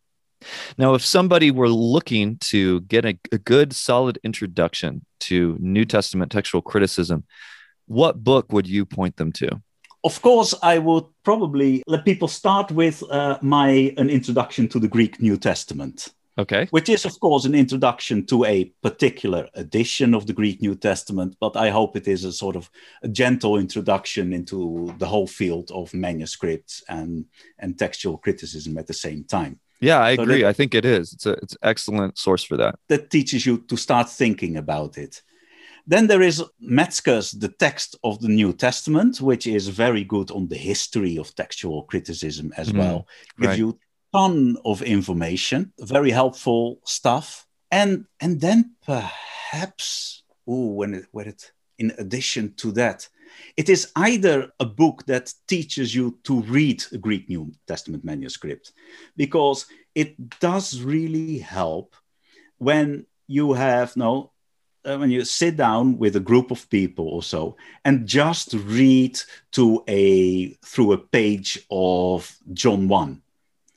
Now, 0.79 0.95
if 0.95 1.05
somebody 1.05 1.51
were 1.51 1.69
looking 1.69 2.39
to 2.53 2.83
get 2.83 3.05
a, 3.05 3.19
a, 3.33 3.39
good, 3.39 3.73
solid 3.73 4.21
introduction 4.23 5.05
to 5.23 5.57
New 5.59 5.85
Testament 5.85 6.31
textual 6.31 6.63
criticism, 6.63 7.25
what 7.87 8.23
book 8.23 8.53
would 8.53 8.69
you 8.69 8.87
point 8.87 9.17
them 9.17 9.33
to? 9.33 9.61
Of 10.05 10.23
course, 10.23 10.55
I 10.63 10.79
would 10.79 11.07
probably 11.25 11.83
let 11.89 12.05
people 12.05 12.29
start 12.29 12.71
with 12.71 13.03
uh, 13.11 13.39
my 13.43 13.93
an 13.97 14.09
introduction 14.09 14.69
to 14.69 14.79
the 14.79 14.87
Greek 14.87 15.21
New 15.21 15.37
Testament. 15.37 16.13
Okay. 16.39 16.69
Which 16.71 16.89
is, 16.89 17.05
of 17.05 17.19
course, 17.19 17.45
an 17.45 17.55
introduction 17.55 18.25
to 18.27 18.45
a 18.45 18.67
particular 18.81 19.49
edition 19.55 20.15
of 20.15 20.27
the 20.27 20.33
Greek 20.33 20.63
New 20.63 20.77
Testament, 20.77 21.37
but 21.41 21.57
I 21.57 21.71
hope 21.71 21.97
it 21.97 22.07
is 22.07 22.25
a 22.25 22.33
sort 22.33 22.55
of 22.55 22.71
a 23.03 23.09
gentle 23.09 23.59
introduction 23.59 24.33
into 24.33 24.95
the 24.99 25.07
whole 25.07 25.27
field 25.27 25.73
of 25.73 25.93
manuscripts 25.93 26.85
and, 26.89 27.25
and 27.59 27.77
textual 27.77 28.19
criticism 28.19 28.79
at 28.79 28.87
the 28.87 28.95
same 28.95 29.25
time. 29.25 29.59
Yeah, 29.81 30.01
I 30.01 30.15
so 30.15 30.23
agree. 30.23 30.43
That, 30.43 30.49
I 30.49 30.53
think 30.53 30.75
it 30.75 30.85
is. 30.85 31.13
It's 31.13 31.27
a 31.27 31.33
it's 31.33 31.57
excellent 31.63 32.19
source 32.19 32.45
for 32.45 32.57
that. 32.57 32.79
That 32.89 33.11
teaches 33.11 33.45
you 33.45 33.59
to 33.59 33.77
start 33.77 34.09
thinking 34.09 34.57
about 34.57 34.97
it. 34.99 35.23
Then 35.87 36.07
there 36.07 36.23
is 36.23 36.45
Metzger's 36.61 37.31
The 37.33 37.49
Text 37.49 37.97
of 38.05 38.21
the 38.21 38.29
New 38.29 38.53
Testament, 38.53 39.21
which 39.21 39.47
is 39.47 39.69
very 39.69 40.05
good 40.05 40.31
on 40.31 40.49
the 40.49 40.57
history 40.57 41.17
of 41.17 41.35
textual 41.35 41.85
criticism 41.85 42.53
as 42.57 42.71
mm, 42.71 42.79
well. 42.79 43.07
Gives 43.39 43.49
right. 43.49 43.59
you 43.59 43.79
ton 44.13 44.57
of 44.65 44.83
information, 44.83 45.73
very 45.79 46.11
helpful 46.11 46.81
stuff. 46.85 47.47
And 47.71 48.07
and 48.21 48.41
then 48.41 48.75
perhaps, 48.85 50.23
oh, 50.47 50.73
when 50.73 50.95
it, 50.95 51.07
when 51.13 51.29
it 51.29 51.53
in 51.79 51.93
addition 51.99 52.55
to 52.55 52.73
that, 52.73 53.09
it 53.57 53.69
is 53.69 53.93
either 53.95 54.51
a 54.59 54.65
book 54.65 55.05
that 55.07 55.33
teaches 55.47 55.95
you 55.95 56.19
to 56.25 56.41
read 56.43 56.83
a 56.93 56.99
Greek 56.99 57.29
New 57.29 57.53
Testament 57.67 58.05
manuscript, 58.05 58.73
because 59.17 59.67
it 59.95 60.41
does 60.41 60.81
really 60.81 61.39
help 61.39 61.95
when 62.59 63.07
you 63.27 63.53
have 63.53 63.97
no 63.97 64.33
uh, 64.85 64.97
when 64.97 65.11
you 65.11 65.25
sit 65.25 65.57
down 65.57 65.99
with 65.99 66.17
a 66.17 66.21
group 66.21 66.51
of 66.51 66.71
people 66.71 67.09
or 67.09 67.23
so 67.23 67.57
and 67.85 68.07
just 68.07 68.55
read 68.55 69.19
to 69.53 69.85
a 69.89 70.55
through 70.65 70.93
a 70.93 70.99
page 70.99 71.67
of 71.71 72.35
John 72.53 72.89
1 72.89 73.23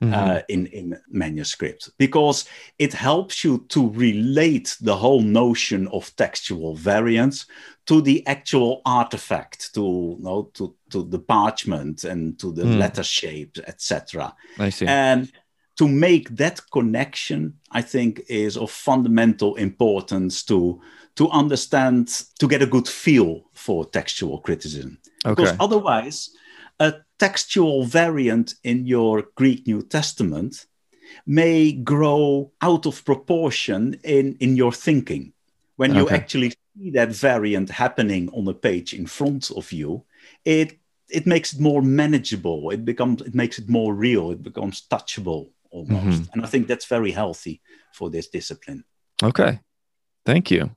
mm-hmm. 0.02 0.14
uh, 0.14 0.42
in, 0.50 0.66
in 0.68 1.00
manuscript 1.10 1.90
because 1.98 2.46
it 2.80 2.94
helps 2.94 3.44
you 3.44 3.66
to 3.70 3.90
relate 3.92 4.76
the 4.82 4.96
whole 4.96 5.22
notion 5.22 5.88
of 5.90 6.16
textual 6.16 6.76
variance 6.76 7.46
to 7.86 8.02
the 8.02 8.26
actual 8.28 8.82
artifact, 8.86 9.74
to 9.74 9.82
you 9.82 10.24
know, 10.24 10.50
to, 10.54 10.76
to 10.90 11.04
the 11.04 11.20
parchment 11.20 12.04
and 12.04 12.40
to 12.40 12.52
the 12.52 12.64
mm. 12.64 12.78
letter 12.78 13.04
shapes, 13.04 13.60
etc. 13.68 14.34
I 14.60 14.70
see. 14.70 14.86
And 14.86 15.32
to 15.78 15.88
make 15.88 16.30
that 16.30 16.62
connection, 16.72 17.56
I 17.72 17.82
think, 17.82 18.22
is 18.30 18.58
of 18.58 18.72
fundamental 18.72 19.56
importance 19.56 20.44
to 20.44 20.82
to 21.16 21.30
understand, 21.30 22.08
to 22.40 22.48
get 22.48 22.62
a 22.62 22.66
good 22.66 22.88
feel 22.88 23.44
for 23.54 23.86
textual 23.86 24.40
criticism. 24.40 24.98
Okay. 25.26 25.36
Because 25.36 25.58
otherwise, 25.60 26.30
a 26.80 26.94
textual 27.22 27.84
variant 27.84 28.56
in 28.64 28.88
your 28.88 29.16
Greek 29.36 29.68
New 29.68 29.84
Testament 29.84 30.66
may 31.28 31.72
grow 31.72 32.52
out 32.62 32.88
of 32.88 33.06
proportion 33.06 33.82
in, 34.04 34.36
in 34.40 34.56
your 34.56 34.72
thinking. 34.72 35.34
When 35.76 35.94
you 35.96 36.10
actually 36.10 36.50
see 36.76 36.90
that 36.92 37.10
variant 37.10 37.70
happening 37.70 38.30
on 38.38 38.48
a 38.48 38.54
page 38.54 38.94
in 38.94 39.06
front 39.06 39.52
of 39.52 39.72
you, 39.72 40.04
it 40.46 40.80
it 41.10 41.26
makes 41.26 41.54
it 41.54 41.60
more 41.60 41.82
manageable. 41.82 42.72
It 42.72 42.84
becomes 42.86 43.22
it 43.22 43.36
makes 43.36 43.60
it 43.60 43.68
more 43.70 43.94
real. 43.94 44.32
It 44.32 44.44
becomes 44.44 44.88
touchable 44.94 45.50
almost. 45.72 46.22
Mm-hmm. 46.22 46.34
And 46.34 46.46
I 46.46 46.48
think 46.48 46.68
that's 46.68 46.86
very 46.86 47.12
healthy 47.12 47.62
for 47.94 48.10
this 48.10 48.28
discipline. 48.28 48.84
Okay. 49.24 49.60
Thank 50.26 50.52
you. 50.52 50.76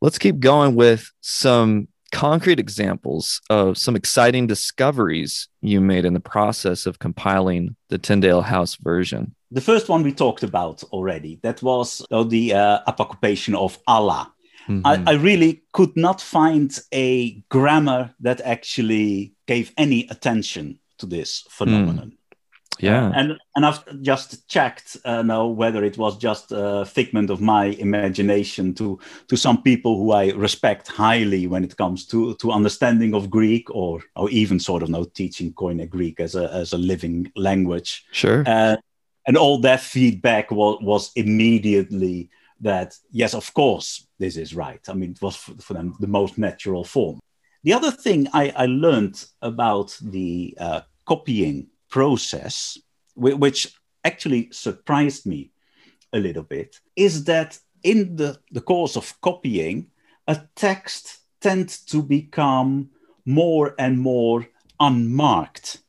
Let's 0.00 0.18
keep 0.18 0.38
going 0.40 0.74
with 0.74 1.02
some 1.20 1.88
concrete 2.12 2.60
examples 2.60 3.40
of 3.50 3.76
some 3.76 3.96
exciting 3.96 4.46
discoveries 4.46 5.48
you 5.60 5.80
made 5.80 6.04
in 6.04 6.12
the 6.12 6.20
process 6.20 6.86
of 6.86 6.98
compiling 6.98 7.74
the 7.88 7.98
Tyndale 7.98 8.42
House 8.42 8.76
version? 8.76 9.34
The 9.50 9.60
first 9.60 9.88
one 9.88 10.02
we 10.02 10.12
talked 10.12 10.42
about 10.42 10.84
already. 10.84 11.40
That 11.42 11.62
was 11.62 12.06
uh, 12.10 12.22
the 12.22 12.54
uh, 12.54 12.78
apocopation 12.86 13.54
of 13.54 13.78
alla. 13.88 14.32
Mm-hmm. 14.68 14.86
I, 14.86 15.02
I, 15.12 15.14
really 15.14 15.64
could 15.72 15.96
not 15.96 16.20
find 16.20 16.78
a 16.92 17.32
grammar 17.48 18.14
that 18.20 18.40
actually 18.42 19.34
gave 19.48 19.72
any 19.76 20.06
attention 20.08 20.78
to 20.98 21.06
this 21.06 21.44
phenomenon. 21.50 22.12
Mm. 22.12 22.16
Yeah. 22.78 23.08
Uh, 23.08 23.12
and 23.14 23.38
and 23.54 23.66
I've 23.66 24.02
just 24.02 24.48
checked 24.48 24.96
uh, 25.04 25.22
now 25.22 25.46
whether 25.46 25.84
it 25.84 25.98
was 25.98 26.16
just 26.16 26.52
a 26.52 26.84
figment 26.84 27.30
of 27.30 27.40
my 27.40 27.66
imagination 27.66 28.74
to 28.74 28.98
to 29.28 29.36
some 29.36 29.62
people 29.62 29.96
who 29.96 30.12
I 30.12 30.32
respect 30.32 30.88
highly 30.88 31.46
when 31.46 31.64
it 31.64 31.76
comes 31.76 32.06
to 32.06 32.34
to 32.36 32.50
understanding 32.50 33.14
of 33.14 33.30
Greek 33.30 33.70
or 33.70 34.02
or 34.16 34.30
even 34.30 34.58
sort 34.58 34.82
of 34.82 34.88
now 34.88 35.04
teaching 35.14 35.52
Koine 35.52 35.88
Greek 35.88 36.20
as 36.20 36.34
a 36.34 36.52
as 36.52 36.72
a 36.72 36.78
living 36.78 37.30
language. 37.36 38.04
Sure. 38.12 38.44
Uh, 38.46 38.76
and 39.26 39.36
all 39.36 39.58
that 39.60 39.80
feedback 39.80 40.50
was 40.50 40.78
was 40.82 41.12
immediately 41.14 42.30
that 42.62 42.96
yes, 43.10 43.34
of 43.34 43.52
course, 43.54 44.06
this 44.18 44.36
is 44.36 44.54
right. 44.54 44.80
I 44.88 44.94
mean, 44.94 45.10
it 45.12 45.22
was 45.22 45.36
for, 45.36 45.54
for 45.60 45.74
them 45.74 45.94
the 46.00 46.06
most 46.06 46.38
natural 46.38 46.84
form. 46.84 47.20
The 47.64 47.74
other 47.74 47.90
thing 47.90 48.28
I, 48.32 48.52
I 48.56 48.66
learned 48.66 49.24
about 49.40 49.96
the 50.00 50.56
uh, 50.58 50.80
copying 51.06 51.68
process, 51.92 52.78
which 53.14 53.76
actually 54.02 54.48
surprised 54.50 55.26
me 55.26 55.52
a 56.12 56.18
little 56.18 56.42
bit, 56.42 56.80
is 56.96 57.24
that 57.24 57.58
in 57.84 58.16
the, 58.16 58.38
the 58.50 58.60
course 58.60 58.96
of 58.96 59.20
copying, 59.20 59.86
a 60.26 60.40
text 60.56 61.18
tends 61.40 61.84
to 61.84 62.02
become 62.02 62.90
more 63.26 63.74
and 63.78 64.00
more 64.00 64.48
unmarked 64.80 65.82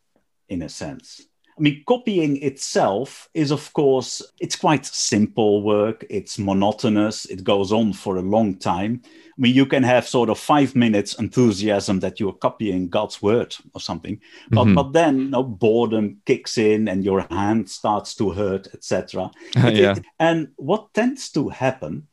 in 0.50 0.62
a 0.62 0.69
sense. 0.69 1.22
I 1.57 1.62
mean, 1.62 1.83
copying 1.88 2.41
itself 2.41 3.29
is, 3.33 3.51
of 3.51 3.72
course, 3.74 4.22
it's 4.39 4.55
quite 4.55 4.86
simple 4.86 5.62
work. 5.62 6.03
It's 6.10 6.39
monotonous. 6.39 7.25
It 7.25 7.43
goes 7.43 7.72
on 7.72 7.93
for 7.93 8.17
a 8.17 8.22
long 8.22 8.57
time. 8.57 9.03
I 9.36 9.42
mean, 9.42 9.56
you 9.56 9.66
can 9.66 9.84
have 9.84 10.08
sort 10.08 10.30
of 10.30 10.38
five 10.38 10.75
minutes 10.75 11.16
enthusiasm 11.16 12.00
that 12.02 12.20
you're 12.20 12.34
copying 12.34 12.88
God's 12.88 13.22
word 13.22 13.56
or 13.74 13.82
something, 13.82 14.22
but 14.52 14.66
mm-hmm. 14.66 14.75
but 14.75 14.94
then 14.94 15.20
you 15.20 15.30
know, 15.30 15.44
boredom 15.44 16.22
kicks 16.25 16.58
in 16.58 16.88
and 16.88 17.04
your 17.04 17.22
hand 17.22 17.70
starts 17.70 18.13
to 18.16 18.32
hurt, 18.32 18.68
etc. 18.74 19.32
yeah. 19.56 19.96
and 20.20 20.50
what 20.58 20.94
tends 20.94 21.32
to 21.32 21.50
happen 21.50 22.08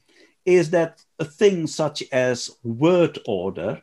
is 0.47 0.71
that 0.71 1.05
a 1.19 1.25
thing 1.25 1.67
such 1.67 2.03
as 2.11 2.51
word 2.65 3.19
order 3.27 3.83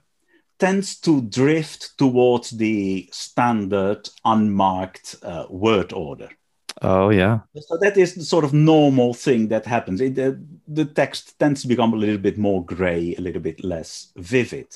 tends 0.60 1.00
to 1.00 1.22
drift 1.22 1.98
towards 1.98 2.50
the 2.52 3.08
standard 3.12 4.10
unmarked 4.26 5.16
uh, 5.22 5.46
word 5.50 5.94
order. 5.94 6.30
Oh 6.82 7.10
yeah. 7.10 7.40
So 7.60 7.78
that 7.78 7.98
is 7.98 8.16
the 8.16 8.24
sort 8.24 8.44
of 8.44 8.54
normal 8.54 9.14
thing 9.14 9.48
that 9.50 9.66
happens. 9.66 10.02
It, 10.02 10.18
uh, 10.20 10.34
the 10.68 10.86
text 10.86 11.38
tends 11.40 11.62
to 11.62 11.68
become 11.68 11.94
a 11.94 11.98
little 11.98 12.18
bit 12.18 12.38
more 12.38 12.64
gray, 12.64 13.16
a 13.18 13.22
little 13.22 13.42
bit 13.42 13.64
less 13.64 14.12
vivid. 14.16 14.68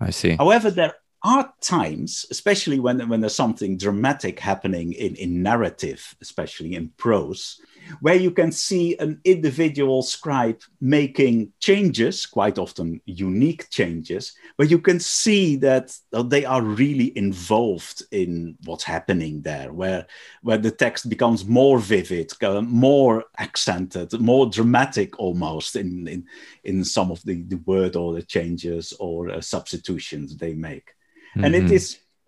I 0.00 0.10
see. 0.10 0.36
However, 0.36 0.70
there 0.70 0.94
are 1.22 1.52
times, 1.60 2.26
especially 2.30 2.80
when, 2.80 3.08
when 3.08 3.20
there's 3.20 3.34
something 3.34 3.76
dramatic 3.76 4.38
happening 4.38 4.92
in, 4.92 5.16
in 5.16 5.42
narrative, 5.42 6.14
especially 6.20 6.74
in 6.74 6.90
prose, 6.96 7.60
where 8.00 8.14
you 8.14 8.30
can 8.30 8.52
see 8.52 8.96
an 8.98 9.20
individual 9.24 10.02
scribe 10.02 10.60
making 10.80 11.52
changes, 11.60 12.26
quite 12.26 12.58
often 12.58 13.00
unique 13.06 13.68
changes, 13.70 14.34
where 14.56 14.68
you 14.68 14.78
can 14.78 15.00
see 15.00 15.56
that 15.56 15.96
they 16.26 16.44
are 16.44 16.62
really 16.62 17.16
involved 17.16 18.02
in 18.10 18.56
what's 18.64 18.84
happening 18.84 19.42
there, 19.42 19.72
where, 19.72 20.06
where 20.42 20.58
the 20.58 20.70
text 20.70 21.08
becomes 21.08 21.44
more 21.44 21.78
vivid, 21.78 22.32
uh, 22.42 22.60
more 22.60 23.24
accented, 23.38 24.18
more 24.20 24.46
dramatic 24.46 25.18
almost 25.18 25.76
in, 25.76 26.08
in, 26.08 26.26
in 26.64 26.84
some 26.84 27.10
of 27.10 27.22
the, 27.24 27.42
the 27.42 27.60
word 27.66 27.96
order 27.96 28.22
changes 28.22 28.92
or 28.98 29.30
uh, 29.30 29.40
substitutions 29.40 30.36
they 30.36 30.54
make. 30.54 30.92
Mm-hmm. 31.36 31.44
And 31.44 31.54
it 31.54 31.64
mm-hmm. 31.64 31.72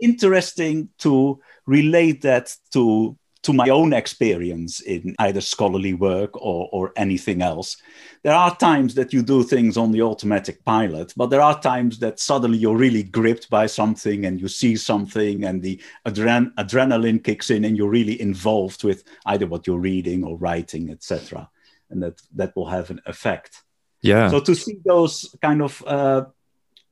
interesting 0.01 0.89
to 0.99 1.41
relate 1.67 2.23
that 2.23 2.55
to 2.73 3.17
to 3.43 3.53
my 3.53 3.69
own 3.69 3.93
experience 3.93 4.81
in 4.81 5.15
either 5.21 5.41
scholarly 5.41 5.95
work 5.95 6.37
or, 6.37 6.69
or 6.73 6.93
anything 6.97 7.41
else. 7.41 7.77
There 8.23 8.35
are 8.35 8.55
times 8.57 8.95
that 8.95 9.13
you 9.13 9.23
do 9.23 9.45
things 9.45 9.77
on 9.77 9.93
the 9.93 10.03
automatic 10.03 10.65
pilot, 10.65 11.13
but 11.17 11.29
there 11.31 11.41
are 11.41 11.61
times 11.61 12.01
that 12.01 12.19
suddenly 12.19 12.59
you're 12.59 12.77
really 12.77 13.05
gripped 13.05 13.49
by 13.49 13.67
something 13.67 14.25
and 14.27 14.41
you 14.41 14.49
see 14.49 14.75
something 14.75 15.45
and 15.45 15.63
the 15.63 15.81
adren- 16.07 16.53
adrenaline 16.55 17.23
kicks 17.23 17.51
in 17.51 17.65
and 17.65 17.77
you're 17.77 17.89
really 17.89 18.21
involved 18.21 18.83
with 18.83 19.05
either 19.27 19.47
what 19.47 19.67
you're 19.67 19.79
reading 19.79 20.25
or 20.25 20.37
writing, 20.37 20.91
etc. 20.91 21.49
And 21.91 22.03
that, 22.03 22.21
that 22.35 22.57
will 22.57 22.67
have 22.67 22.91
an 22.91 23.01
effect. 23.07 23.63
Yeah. 24.03 24.29
So 24.31 24.41
to 24.41 24.55
see 24.55 24.79
those 24.85 25.35
kind 25.41 25.63
of 25.63 25.83
uh, 25.87 26.25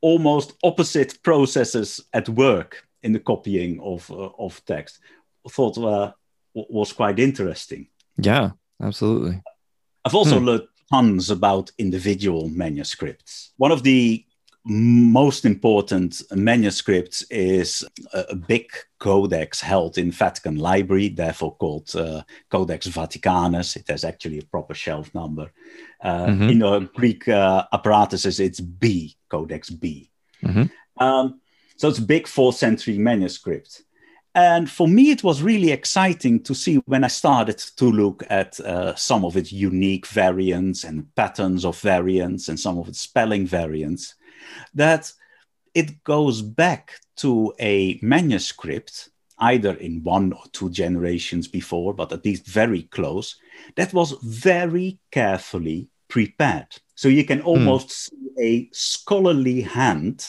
almost 0.00 0.52
opposite 0.62 1.20
processes 1.24 2.00
at 2.12 2.28
work 2.28 2.86
in 3.02 3.12
the 3.12 3.20
copying 3.20 3.80
of, 3.80 4.08
uh, 4.10 4.30
of 4.38 4.64
text, 4.64 5.00
thought 5.48 5.78
uh, 5.78 6.12
was 6.56 6.92
quite 6.92 7.18
interesting. 7.18 7.88
Yeah, 8.16 8.50
absolutely. 8.82 9.42
I've 10.04 10.14
also 10.14 10.38
hmm. 10.38 10.46
learned 10.46 10.68
tons 10.90 11.30
about 11.30 11.70
individual 11.78 12.48
manuscripts. 12.48 13.52
One 13.56 13.72
of 13.72 13.82
the 13.82 14.24
most 14.68 15.44
important 15.44 16.20
manuscripts 16.32 17.22
is 17.30 17.84
a, 18.12 18.20
a, 18.30 18.34
big 18.34 18.66
codex 18.98 19.60
held 19.60 19.96
in 19.96 20.10
Vatican 20.10 20.56
Library, 20.56 21.08
therefore 21.08 21.54
called 21.54 21.94
uh, 21.94 22.22
Codex 22.50 22.88
Vaticanus. 22.88 23.76
It 23.76 23.86
has 23.88 24.02
actually 24.02 24.38
a 24.38 24.44
proper 24.44 24.74
shelf 24.74 25.14
number. 25.14 25.52
Uh, 26.02 26.26
mm-hmm. 26.26 26.48
In 26.48 26.58
the 26.58 26.80
Greek 26.94 27.28
uh, 27.28 27.64
apparatuses, 27.72 28.40
it's 28.40 28.58
B, 28.58 29.16
Codex 29.28 29.70
B. 29.70 30.10
Mm-hmm. 30.42 31.02
Um, 31.02 31.40
so 31.76 31.88
it's 31.88 31.98
a 31.98 32.02
big 32.02 32.26
fourth 32.26 32.56
century 32.56 32.98
manuscript. 32.98 33.82
And 34.36 34.70
for 34.70 34.86
me, 34.86 35.10
it 35.10 35.24
was 35.24 35.42
really 35.42 35.72
exciting 35.72 36.42
to 36.42 36.54
see 36.54 36.76
when 36.84 37.04
I 37.04 37.08
started 37.08 37.56
to 37.56 37.90
look 37.90 38.22
at 38.28 38.60
uh, 38.60 38.94
some 38.94 39.24
of 39.24 39.34
its 39.34 39.50
unique 39.50 40.06
variants 40.06 40.84
and 40.84 41.12
patterns 41.14 41.64
of 41.64 41.80
variants 41.80 42.50
and 42.50 42.60
some 42.60 42.76
of 42.76 42.86
its 42.86 43.00
spelling 43.00 43.46
variants, 43.46 44.14
that 44.74 45.10
it 45.74 46.04
goes 46.04 46.42
back 46.42 47.00
to 47.16 47.54
a 47.58 47.98
manuscript, 48.02 49.08
either 49.38 49.72
in 49.76 50.02
one 50.02 50.34
or 50.34 50.42
two 50.52 50.68
generations 50.68 51.48
before, 51.48 51.94
but 51.94 52.12
at 52.12 52.26
least 52.26 52.46
very 52.46 52.82
close, 52.82 53.36
that 53.76 53.94
was 53.94 54.12
very 54.22 54.98
carefully 55.10 55.88
prepared. 56.08 56.76
So 56.94 57.08
you 57.08 57.24
can 57.24 57.38
hmm. 57.38 57.46
almost 57.46 57.88
mm. 57.88 57.92
see 57.94 58.30
a 58.38 58.68
scholarly 58.74 59.62
hand 59.62 60.26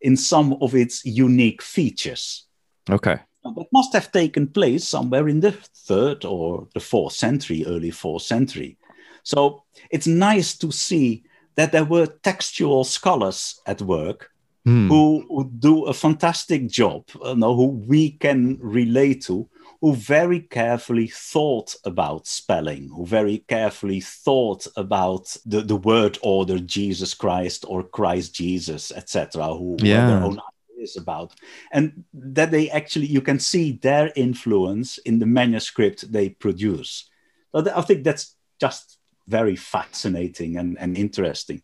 in 0.00 0.16
some 0.16 0.56
of 0.62 0.74
its 0.74 1.04
unique 1.04 1.60
features. 1.60 2.46
Okay. 2.88 3.20
That 3.44 3.66
must 3.72 3.92
have 3.94 4.12
taken 4.12 4.48
place 4.48 4.86
somewhere 4.86 5.28
in 5.28 5.40
the 5.40 5.52
third 5.52 6.24
or 6.24 6.68
the 6.74 6.80
fourth 6.80 7.14
century, 7.14 7.64
early 7.66 7.90
fourth 7.90 8.22
century. 8.22 8.76
So 9.22 9.64
it's 9.90 10.06
nice 10.06 10.56
to 10.58 10.70
see 10.70 11.24
that 11.56 11.72
there 11.72 11.84
were 11.84 12.06
textual 12.06 12.84
scholars 12.84 13.60
at 13.66 13.82
work 13.82 14.30
mm. 14.66 14.88
who, 14.88 15.24
who, 15.28 15.50
do 15.58 15.84
a 15.86 15.92
fantastic 15.92 16.68
job, 16.68 17.04
you 17.24 17.36
know, 17.36 17.54
who 17.54 17.66
we 17.86 18.12
can 18.12 18.58
relate 18.60 19.22
to, 19.24 19.48
who 19.80 19.94
very 19.94 20.40
carefully 20.40 21.08
thought 21.08 21.74
about 21.84 22.26
spelling, 22.26 22.88
who 22.88 23.06
very 23.06 23.38
carefully 23.48 24.00
thought 24.00 24.66
about 24.76 25.36
the, 25.46 25.62
the 25.62 25.76
word 25.76 26.18
order 26.22 26.58
Jesus 26.58 27.14
Christ 27.14 27.64
or 27.66 27.82
Christ 27.82 28.34
Jesus, 28.34 28.92
etc., 28.92 29.46
who 29.54 29.76
yeah. 29.80 30.06
their 30.06 30.22
own 30.22 30.40
ideas 30.80 30.96
about. 30.96 31.34
And 31.72 32.04
that 32.12 32.50
they 32.50 32.70
actually, 32.70 33.06
you 33.06 33.20
can 33.20 33.38
see 33.38 33.72
their 33.72 34.12
influence 34.16 34.98
in 34.98 35.18
the 35.18 35.26
manuscript 35.26 36.10
they 36.12 36.30
produce. 36.30 37.08
So 37.52 37.64
I 37.74 37.82
think 37.82 38.04
that's 38.04 38.36
just 38.60 38.98
very 39.26 39.56
fascinating 39.56 40.56
and, 40.56 40.78
and 40.78 40.96
interesting. 40.96 41.62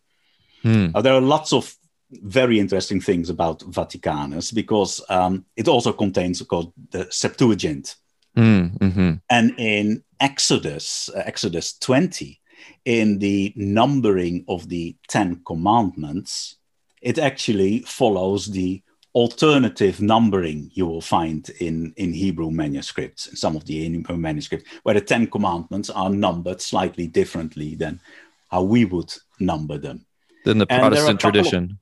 Hmm. 0.61 0.87
There 1.01 1.13
are 1.13 1.21
lots 1.21 1.53
of 1.53 1.73
very 2.11 2.59
interesting 2.59 3.01
things 3.01 3.29
about 3.29 3.59
Vaticanus 3.59 4.53
because 4.53 5.03
um, 5.09 5.45
it 5.55 5.67
also 5.67 5.91
contains, 5.91 6.41
called 6.41 6.73
the 6.91 7.07
Septuagint. 7.09 7.95
Mm, 8.37 8.77
mm-hmm. 8.77 9.13
And 9.29 9.55
in 9.57 10.03
Exodus, 10.19 11.09
uh, 11.13 11.23
Exodus 11.25 11.77
20, 11.79 12.39
in 12.85 13.19
the 13.19 13.53
numbering 13.55 14.45
of 14.47 14.69
the 14.69 14.95
Ten 15.07 15.41
Commandments, 15.45 16.55
it 17.01 17.19
actually 17.19 17.79
follows 17.79 18.47
the 18.47 18.81
alternative 19.17 19.99
numbering 19.99 20.69
you 20.75 20.85
will 20.85 21.01
find 21.01 21.49
in, 21.59 21.91
in 21.97 22.13
Hebrew 22.13 22.51
manuscripts, 22.51 23.25
in 23.25 23.35
some 23.35 23.55
of 23.55 23.65
the 23.65 23.73
Hebrew 23.73 24.15
manuscripts, 24.15 24.69
where 24.83 24.93
the 24.93 25.01
Ten 25.01 25.25
Commandments 25.25 25.89
are 25.89 26.11
numbered 26.11 26.61
slightly 26.61 27.07
differently 27.07 27.73
than 27.73 27.99
how 28.51 28.61
we 28.61 28.85
would 28.85 29.11
number 29.39 29.79
them. 29.79 30.05
Than 30.45 30.59
the 30.59 30.67
Protestant 30.67 31.19
tradition. 31.19 31.63
Of, 31.63 31.77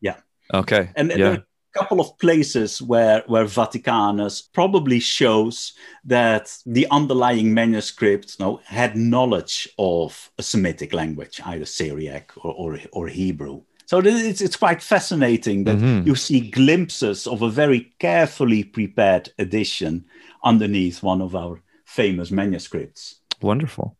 yeah. 0.00 0.16
Okay. 0.52 0.90
And 0.96 1.10
yeah. 1.10 1.16
there 1.16 1.30
are 1.30 1.34
a 1.34 1.78
couple 1.78 2.00
of 2.00 2.18
places 2.18 2.82
where, 2.82 3.22
where 3.28 3.44
Vaticanus 3.44 4.42
probably 4.52 4.98
shows 4.98 5.74
that 6.04 6.52
the 6.66 6.88
underlying 6.90 7.54
manuscript 7.54 8.36
you 8.40 8.44
know, 8.44 8.60
had 8.64 8.96
knowledge 8.96 9.68
of 9.78 10.28
a 10.38 10.42
Semitic 10.42 10.92
language, 10.92 11.40
either 11.44 11.66
Syriac 11.66 12.32
or, 12.44 12.52
or, 12.52 12.80
or 12.90 13.06
Hebrew. 13.06 13.62
So 13.86 13.98
it's, 13.98 14.40
it's 14.40 14.56
quite 14.56 14.82
fascinating 14.82 15.64
that 15.64 15.76
mm-hmm. 15.76 16.06
you 16.06 16.14
see 16.14 16.50
glimpses 16.50 17.26
of 17.26 17.42
a 17.42 17.50
very 17.50 17.92
carefully 17.98 18.64
prepared 18.64 19.32
edition 19.38 20.06
underneath 20.42 21.02
one 21.02 21.20
of 21.20 21.36
our 21.36 21.60
famous 21.84 22.30
manuscripts. 22.30 23.20
Wonderful. 23.42 23.96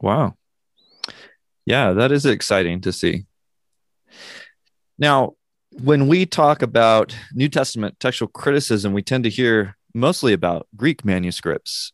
Wow. 0.00 0.34
Yeah, 1.66 1.92
that 1.92 2.12
is 2.12 2.26
exciting 2.26 2.80
to 2.82 2.92
see. 2.92 3.26
Now, 4.98 5.34
when 5.70 6.08
we 6.08 6.26
talk 6.26 6.62
about 6.62 7.14
New 7.32 7.48
Testament 7.48 8.00
textual 8.00 8.28
criticism, 8.28 8.92
we 8.92 9.02
tend 9.02 9.24
to 9.24 9.30
hear 9.30 9.76
mostly 9.94 10.32
about 10.32 10.66
Greek 10.76 11.04
manuscripts, 11.04 11.92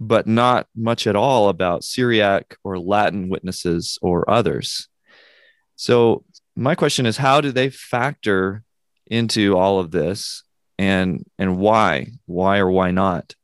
but 0.00 0.26
not 0.26 0.66
much 0.74 1.06
at 1.06 1.16
all 1.16 1.48
about 1.48 1.84
Syriac 1.84 2.56
or 2.64 2.78
Latin 2.78 3.28
witnesses 3.28 3.98
or 4.00 4.28
others. 4.30 4.88
So, 5.76 6.24
my 6.58 6.74
question 6.74 7.06
is 7.06 7.16
how 7.16 7.40
do 7.40 7.52
they 7.52 7.70
factor 7.70 8.64
into 9.06 9.56
all 9.56 9.78
of 9.80 9.90
this? 9.90 10.42
And 10.78 11.24
and 11.38 11.58
why 11.58 12.12
why 12.26 12.58
or 12.58 12.70
why 12.70 12.90
not? 12.90 13.34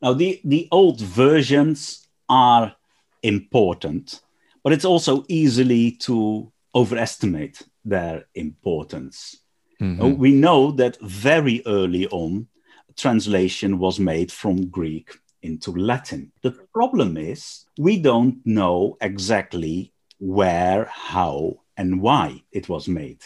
Now 0.00 0.12
the 0.12 0.40
the 0.44 0.68
old 0.70 1.00
versions 1.00 2.08
are 2.28 2.74
important 3.22 4.20
but 4.62 4.72
it's 4.72 4.84
also 4.84 5.24
easily 5.28 5.92
to 5.92 6.52
overestimate 6.74 7.62
their 7.84 8.24
importance. 8.34 9.36
Mm-hmm. 9.80 10.16
we 10.16 10.30
know 10.30 10.70
that 10.70 10.96
very 11.00 11.60
early 11.66 12.06
on 12.08 12.46
translation 12.96 13.80
was 13.80 13.98
made 13.98 14.30
from 14.30 14.68
greek 14.68 15.18
into 15.42 15.72
latin. 15.72 16.30
The 16.42 16.52
problem 16.72 17.16
is 17.16 17.64
we 17.76 17.98
don't 17.98 18.40
know 18.44 18.96
exactly 19.00 19.92
where 20.20 20.84
how 20.84 21.61
and 21.76 22.00
why 22.00 22.42
it 22.52 22.68
was 22.68 22.88
made. 22.88 23.20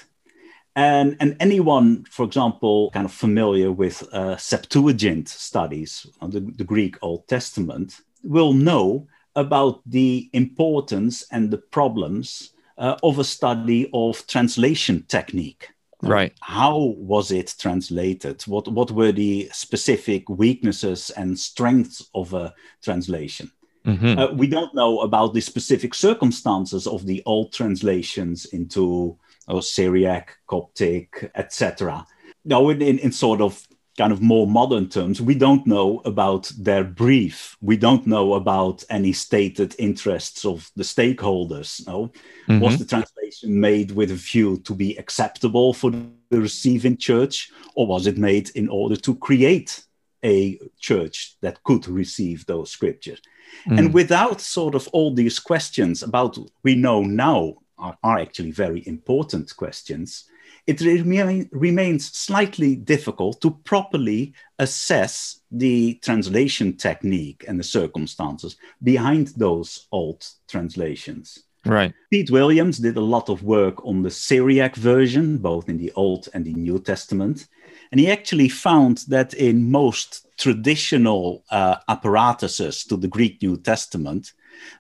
And, 0.75 1.17
and 1.21 1.37
anyone, 1.41 2.05
for 2.05 2.25
example, 2.27 2.91
kind 2.91 3.07
of 3.07 3.13
familiar 3.13 3.73
with 3.73 4.07
uh, 4.13 4.37
Septuagint 4.37 5.29
studies, 5.29 6.07
uh, 6.21 6.27
the, 6.27 6.41
the 6.41 6.65
Greek 6.65 6.97
Old 7.01 7.27
Testament, 7.29 8.01
will 8.23 8.53
know 8.53 9.07
about 9.35 9.81
the 9.87 10.29
importance 10.35 11.25
and 11.31 11.51
the 11.51 11.59
problems 11.59 12.51
uh, 12.77 12.97
of 13.03 13.19
a 13.19 13.25
study 13.25 13.89
of 13.95 14.27
translation 14.27 15.05
technique. 15.09 15.71
Right. 16.03 16.35
How 16.43 16.79
was 16.99 17.31
it 17.31 17.55
translated? 17.59 18.43
What, 18.43 18.69
what 18.69 18.91
were 18.91 19.13
the 19.13 19.49
specific 19.53 20.29
weaknesses 20.29 21.11
and 21.11 21.39
strengths 21.39 22.07
of 22.15 22.35
a 22.35 22.55
translation? 22.83 23.51
Mm-hmm. 23.87 24.19
Uh, 24.19 24.33
we 24.33 24.47
don't 24.47 24.75
know 24.75 25.01
about 25.01 25.33
the 25.33 25.41
specific 25.41 25.95
circumstances 25.95 26.87
of 26.87 27.07
the 27.07 27.23
old 27.25 27.53
translations 27.53 28.47
into 28.47 29.17
oh, 29.49 29.61
Syriac, 29.61 30.37
Coptic, 30.47 31.31
etc. 31.35 32.05
Now, 32.45 32.69
in, 32.69 32.83
in, 32.83 32.99
in 32.99 33.13
sort 33.13 33.41
of 33.41 33.67
kind 33.97 34.13
of 34.13 34.21
more 34.21 34.47
modern 34.47 34.89
terms, 34.89 35.23
we 35.23 35.35
don't 35.35 35.67
know 35.67 36.03
about 36.05 36.53
their 36.59 36.85
brief. 36.85 37.57
We 37.61 37.77
don't 37.77 38.07
know 38.07 38.35
about 38.35 38.85
any 38.91 39.13
stated 39.13 39.75
interests 39.79 40.45
of 40.45 40.71
the 40.77 40.83
stakeholders. 40.83 41.87
No, 41.87 42.13
mm-hmm. 42.49 42.61
was 42.61 42.79
the 42.79 42.85
translation 42.85 43.59
made 43.59 43.93
with 43.93 44.11
a 44.11 44.15
view 44.15 44.59
to 44.65 44.75
be 44.75 44.97
acceptable 44.97 45.73
for 45.73 45.91
the 45.91 46.41
receiving 46.41 46.97
church, 46.97 47.51
or 47.75 47.87
was 47.87 48.07
it 48.07 48.19
made 48.19 48.51
in 48.51 48.69
order 48.69 48.97
to 48.97 49.15
create 49.17 49.83
a 50.25 50.59
church 50.79 51.37
that 51.41 51.63
could 51.63 51.87
receive 51.89 52.45
those 52.47 52.71
scriptures? 52.71 53.21
Mm. 53.67 53.79
And 53.79 53.95
without 53.95 54.41
sort 54.41 54.75
of 54.75 54.89
all 54.89 55.13
these 55.15 55.39
questions 55.39 56.03
about 56.03 56.39
we 56.63 56.75
know 56.75 57.03
now 57.03 57.55
are, 57.79 57.97
are 58.03 58.19
actually 58.19 58.53
very 58.53 58.83
important 58.87 59.55
questions, 59.57 60.25
it 60.67 60.81
remain, 60.81 61.49
remains 61.53 62.11
slightly 62.13 62.75
difficult 62.75 63.41
to 63.41 63.53
properly 63.65 64.35
assess 64.59 65.41
the 65.51 65.95
translation 66.03 66.77
technique 66.77 67.45
and 67.47 67.59
the 67.59 67.65
circumstances 67.65 68.57
behind 68.83 69.29
those 69.37 69.87
old 69.93 70.27
translations. 70.49 71.45
Right. 71.65 71.93
Pete 72.11 72.31
Williams 72.31 72.79
did 72.79 72.97
a 72.97 73.01
lot 73.01 73.29
of 73.29 73.43
work 73.43 73.85
on 73.85 74.03
the 74.03 74.11
Syriac 74.11 74.77
version, 74.77 75.39
both 75.39 75.69
in 75.69 75.79
the 75.79 75.93
Old 75.97 76.29
and 76.33 76.45
the 76.45 76.55
New 76.55 76.79
Testament. 76.79 77.49
And 77.91 78.01
he 78.01 78.11
actually 78.11 78.49
found 78.49 79.05
that 79.09 79.35
in 79.35 79.71
most 79.71 80.27
traditional 80.39 81.45
uh, 81.51 81.77
apparatuses 81.89 82.85
to 82.85 82.97
the 82.97 83.09
Greek 83.09 83.41
New 83.43 83.57
Testament, 83.57 84.33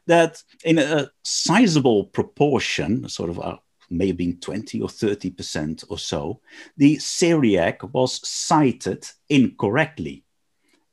that 0.07 0.43
in 0.65 0.79
a 0.79 1.11
sizable 1.23 2.05
proportion, 2.05 3.09
sort 3.09 3.31
of 3.31 3.41
uh, 3.41 3.57
maybe 3.91 4.35
20 4.35 4.81
or 4.81 4.89
30 4.89 5.31
percent 5.31 5.85
or 5.89 5.99
so, 5.99 6.41
the 6.77 6.99
Syriac 6.99 7.83
was 7.95 8.27
cited 8.27 9.07
incorrectly. 9.29 10.25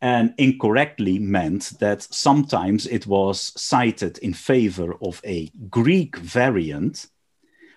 And 0.02 0.34
incorrectly 0.38 1.18
meant 1.18 1.80
that 1.80 2.02
sometimes 2.02 2.86
it 2.88 3.08
was 3.08 3.54
cited 3.56 4.18
in 4.18 4.34
favor 4.34 4.96
of 5.02 5.22
a 5.26 5.50
Greek 5.70 6.18
variant, 6.18 7.08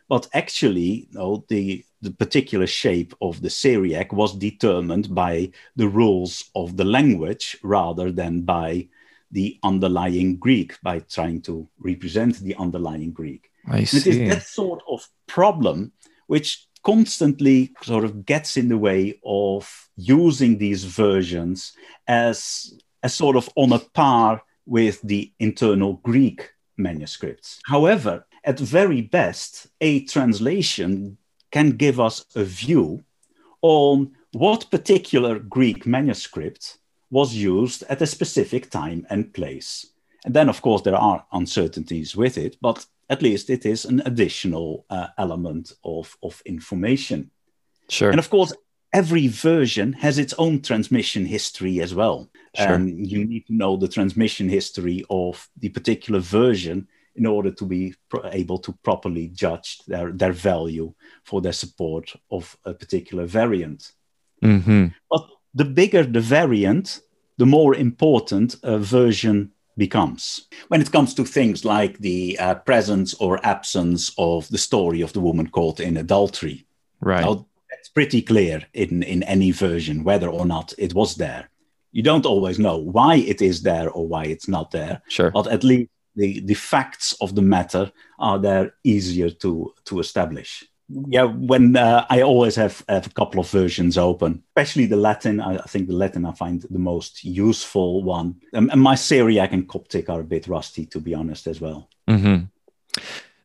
but 0.08 0.28
actually, 0.34 1.08
know, 1.12 1.44
the 1.48 1.84
the 2.06 2.14
particular 2.24 2.66
shape 2.66 3.12
of 3.20 3.42
the 3.42 3.50
Syriac 3.50 4.12
was 4.12 4.34
determined 4.34 5.14
by 5.14 5.50
the 5.74 5.88
rules 5.88 6.50
of 6.54 6.76
the 6.76 6.84
language 6.84 7.56
rather 7.62 8.12
than 8.12 8.42
by 8.42 8.88
the 9.32 9.58
underlying 9.62 10.36
Greek, 10.36 10.80
by 10.82 11.00
trying 11.00 11.42
to 11.42 11.68
represent 11.78 12.38
the 12.38 12.54
underlying 12.56 13.12
Greek. 13.12 13.50
I 13.66 13.84
see. 13.84 13.98
It 13.98 14.06
is 14.06 14.30
that 14.30 14.46
sort 14.46 14.82
of 14.88 15.06
problem 15.26 15.92
which 16.28 16.66
constantly 16.84 17.74
sort 17.82 18.04
of 18.04 18.24
gets 18.24 18.56
in 18.56 18.68
the 18.68 18.78
way 18.78 19.18
of 19.24 19.88
using 19.96 20.58
these 20.58 20.84
versions 20.84 21.72
as, 22.06 22.72
as 23.02 23.14
sort 23.14 23.36
of 23.36 23.50
on 23.56 23.72
a 23.72 23.80
par 23.80 24.42
with 24.66 25.00
the 25.02 25.32
internal 25.40 25.94
Greek 26.04 26.50
manuscripts. 26.76 27.58
However, 27.66 28.24
at 28.44 28.60
very 28.60 29.02
best, 29.02 29.66
a 29.80 30.04
translation 30.04 31.18
can 31.56 31.70
give 31.70 31.98
us 31.98 32.16
a 32.34 32.44
view 32.44 33.02
on 33.62 34.12
what 34.32 34.70
particular 34.70 35.38
Greek 35.38 35.86
manuscript 35.86 36.76
was 37.10 37.34
used 37.34 37.82
at 37.88 38.02
a 38.02 38.12
specific 38.16 38.70
time 38.70 39.06
and 39.08 39.32
place. 39.32 39.68
And 40.26 40.34
then, 40.34 40.48
of 40.50 40.60
course, 40.60 40.82
there 40.82 41.02
are 41.10 41.24
uncertainties 41.32 42.14
with 42.14 42.36
it, 42.36 42.58
but 42.60 42.84
at 43.08 43.22
least 43.22 43.48
it 43.48 43.64
is 43.64 43.86
an 43.86 44.02
additional 44.04 44.84
uh, 44.90 45.06
element 45.16 45.72
of, 45.82 46.18
of 46.22 46.42
information. 46.44 47.30
Sure. 47.88 48.10
And 48.10 48.18
of 48.18 48.28
course, 48.28 48.52
every 48.92 49.28
version 49.28 49.94
has 49.94 50.18
its 50.18 50.34
own 50.36 50.60
transmission 50.60 51.24
history 51.24 51.80
as 51.80 51.94
well. 51.94 52.28
Sure. 52.54 52.74
And 52.74 53.06
you 53.12 53.24
need 53.24 53.46
to 53.46 53.54
know 53.54 53.78
the 53.78 53.88
transmission 53.96 54.48
history 54.50 55.06
of 55.08 55.48
the 55.56 55.70
particular 55.70 56.20
version 56.20 56.86
in 57.16 57.26
order 57.26 57.50
to 57.50 57.64
be 57.64 57.94
pro- 58.08 58.28
able 58.32 58.58
to 58.58 58.72
properly 58.82 59.28
judge 59.28 59.78
their, 59.86 60.12
their 60.12 60.32
value 60.32 60.92
for 61.24 61.40
their 61.40 61.52
support 61.52 62.14
of 62.30 62.56
a 62.64 62.72
particular 62.74 63.26
variant. 63.26 63.92
hmm 64.42 64.86
But 65.10 65.22
the 65.54 65.64
bigger 65.64 66.04
the 66.04 66.20
variant, 66.20 67.00
the 67.38 67.46
more 67.46 67.74
important 67.74 68.56
a 68.62 68.78
version 68.78 69.52
becomes. 69.76 70.46
When 70.68 70.80
it 70.80 70.92
comes 70.92 71.14
to 71.14 71.24
things 71.24 71.64
like 71.64 71.98
the 71.98 72.38
uh, 72.38 72.54
presence 72.56 73.14
or 73.14 73.44
absence 73.46 74.12
of 74.16 74.48
the 74.48 74.58
story 74.58 75.02
of 75.02 75.12
the 75.12 75.20
woman 75.20 75.48
caught 75.48 75.80
in 75.80 75.96
adultery, 75.96 76.66
Right. 77.00 77.20
now, 77.24 77.46
it's 77.78 77.90
pretty 77.90 78.22
clear 78.22 78.62
in, 78.72 79.02
in 79.02 79.22
any 79.24 79.50
version 79.52 80.02
whether 80.04 80.28
or 80.28 80.46
not 80.46 80.72
it 80.78 80.94
was 80.94 81.14
there. 81.16 81.50
You 81.92 82.02
don't 82.02 82.26
always 82.26 82.58
know 82.58 82.78
why 82.78 83.16
it 83.16 83.40
is 83.42 83.62
there 83.62 83.90
or 83.90 84.06
why 84.08 84.24
it's 84.24 84.48
not 84.48 84.70
there, 84.70 85.02
Sure. 85.08 85.30
but 85.30 85.46
at 85.46 85.62
least 85.64 85.90
the, 86.16 86.40
the 86.40 86.54
facts 86.54 87.14
of 87.20 87.34
the 87.34 87.42
matter 87.42 87.92
are 88.18 88.38
there 88.38 88.74
easier 88.82 89.30
to, 89.30 89.72
to 89.84 90.00
establish. 90.00 90.64
Yeah, 90.88 91.24
when 91.24 91.76
uh, 91.76 92.06
I 92.08 92.22
always 92.22 92.54
have, 92.56 92.84
have 92.88 93.06
a 93.06 93.10
couple 93.10 93.40
of 93.40 93.50
versions 93.50 93.98
open, 93.98 94.44
especially 94.50 94.86
the 94.86 94.96
Latin. 94.96 95.40
I, 95.40 95.56
I 95.56 95.62
think 95.62 95.88
the 95.88 95.94
Latin 95.94 96.24
I 96.24 96.32
find 96.32 96.62
the 96.62 96.78
most 96.78 97.24
useful 97.24 98.04
one. 98.04 98.36
Um, 98.54 98.70
and 98.70 98.80
my 98.80 98.94
Syriac 98.94 99.52
and 99.52 99.68
Coptic 99.68 100.08
are 100.08 100.20
a 100.20 100.24
bit 100.24 100.46
rusty, 100.46 100.86
to 100.86 101.00
be 101.00 101.12
honest, 101.12 101.48
as 101.48 101.60
well. 101.60 101.90
hmm 102.08 102.44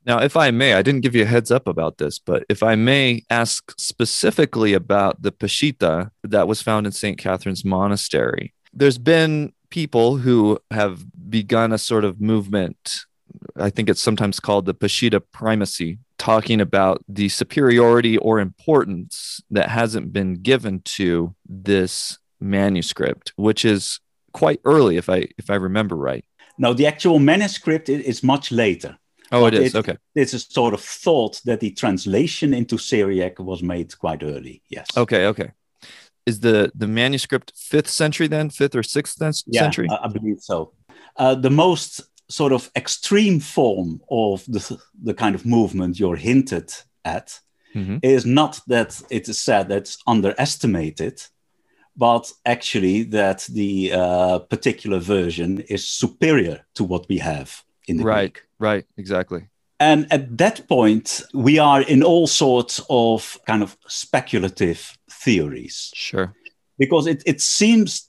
Now, 0.05 0.19
if 0.19 0.37
I 0.37 0.51
may, 0.51 0.73
I 0.73 0.83
didn't 0.83 1.01
give 1.01 1.15
you 1.15 1.23
a 1.23 1.27
heads 1.27 1.49
up 1.49 1.67
about 1.67 1.97
this, 1.97 2.19
but 2.19 2.45
if 2.47 2.61
I 2.61 2.75
may 2.75 3.23
ask 3.31 3.73
specifically 3.79 4.73
about 4.73 5.23
the 5.23 5.31
Peshitta 5.31 6.11
that 6.23 6.47
was 6.47 6.61
found 6.61 6.85
in 6.85 6.91
St. 6.91 7.17
Catherine's 7.17 7.65
Monastery, 7.65 8.53
there's 8.71 8.99
been 8.99 9.51
people 9.71 10.17
who 10.17 10.59
have 10.69 11.03
begun 11.29 11.71
a 11.71 11.77
sort 11.77 12.05
of 12.05 12.21
movement. 12.21 13.05
I 13.55 13.69
think 13.69 13.89
it's 13.89 14.01
sometimes 14.01 14.39
called 14.39 14.65
the 14.65 14.75
Peshitta 14.75 15.21
primacy, 15.31 15.97
talking 16.17 16.61
about 16.61 17.03
the 17.07 17.29
superiority 17.29 18.17
or 18.17 18.39
importance 18.39 19.41
that 19.49 19.69
hasn't 19.69 20.13
been 20.13 20.35
given 20.35 20.81
to 20.81 21.33
this 21.47 22.19
manuscript, 22.39 23.33
which 23.37 23.65
is 23.65 23.99
quite 24.33 24.59
early, 24.65 24.97
if 24.97 25.09
I 25.09 25.27
if 25.37 25.49
I 25.49 25.55
remember 25.55 25.95
right. 25.95 26.23
Now, 26.57 26.73
the 26.73 26.85
actual 26.85 27.17
manuscript 27.17 27.89
is 27.89 28.21
much 28.21 28.51
later. 28.51 28.97
Oh, 29.31 29.45
it 29.45 29.73
Okay. 29.73 29.97
It's 30.13 30.33
a 30.33 30.39
sort 30.39 30.73
of 30.73 30.81
thought 30.81 31.41
that 31.45 31.61
the 31.61 31.71
translation 31.71 32.53
into 32.53 32.77
Syriac 32.77 33.39
was 33.39 33.63
made 33.63 33.97
quite 33.97 34.23
early. 34.23 34.61
Yes. 34.69 34.85
Okay, 34.97 35.25
okay. 35.27 35.51
Is 36.25 36.39
the 36.39 36.71
the 36.75 36.87
manuscript 36.87 37.51
fifth 37.55 37.89
century 37.89 38.27
then, 38.27 38.49
fifth 38.49 38.75
or 38.75 38.83
sixth 38.83 39.17
cen- 39.17 39.33
Yeah, 39.47 39.61
century? 39.61 39.87
I, 39.89 40.07
believe 40.07 40.39
so. 40.39 40.73
Uh, 41.17 41.35
the 41.35 41.49
most 41.49 42.01
sort 42.29 42.53
of 42.53 42.69
extreme 42.75 43.39
form 43.39 44.01
of 44.09 44.45
the 44.45 44.77
the 45.03 45.13
kind 45.13 45.35
of 45.35 45.45
movement 45.45 45.99
you're 45.99 46.15
hinted 46.15 46.71
at 47.03 47.39
Mhm. 47.75 47.99
is 48.03 48.25
not 48.25 48.59
that 48.67 49.01
it 49.09 49.27
is 49.29 49.39
said 49.39 49.67
that's 49.69 49.97
underestimated, 50.07 51.21
but 51.95 52.31
actually 52.45 53.03
that 53.03 53.47
the 53.49 53.91
uh, 53.93 54.39
particular 54.39 54.99
version 54.99 55.59
is 55.69 55.87
superior 55.87 56.65
to 56.75 56.83
what 56.83 57.07
we 57.09 57.17
have 57.19 57.63
in 57.87 57.97
the 57.97 58.03
Right, 58.03 58.33
Greek. 58.33 58.43
right, 58.59 58.85
exactly. 58.97 59.47
And 59.81 60.05
at 60.11 60.37
that 60.37 60.67
point, 60.67 61.23
we 61.33 61.57
are 61.57 61.81
in 61.81 62.03
all 62.03 62.27
sorts 62.27 62.79
of 62.87 63.39
kind 63.47 63.63
of 63.63 63.75
speculative 63.87 64.95
theories 65.09 65.91
Sure. 65.95 66.35
because 66.77 67.07
it, 67.07 67.23
it 67.25 67.41
seems 67.41 68.07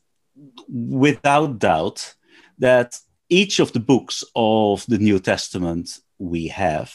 without 0.69 1.59
doubt 1.59 2.15
that 2.59 2.99
each 3.31 3.59
of 3.59 3.73
the 3.73 3.81
books 3.81 4.23
of 4.37 4.85
the 4.87 4.99
New 4.99 5.19
Testament 5.19 5.99
we 6.19 6.49
have 6.49 6.93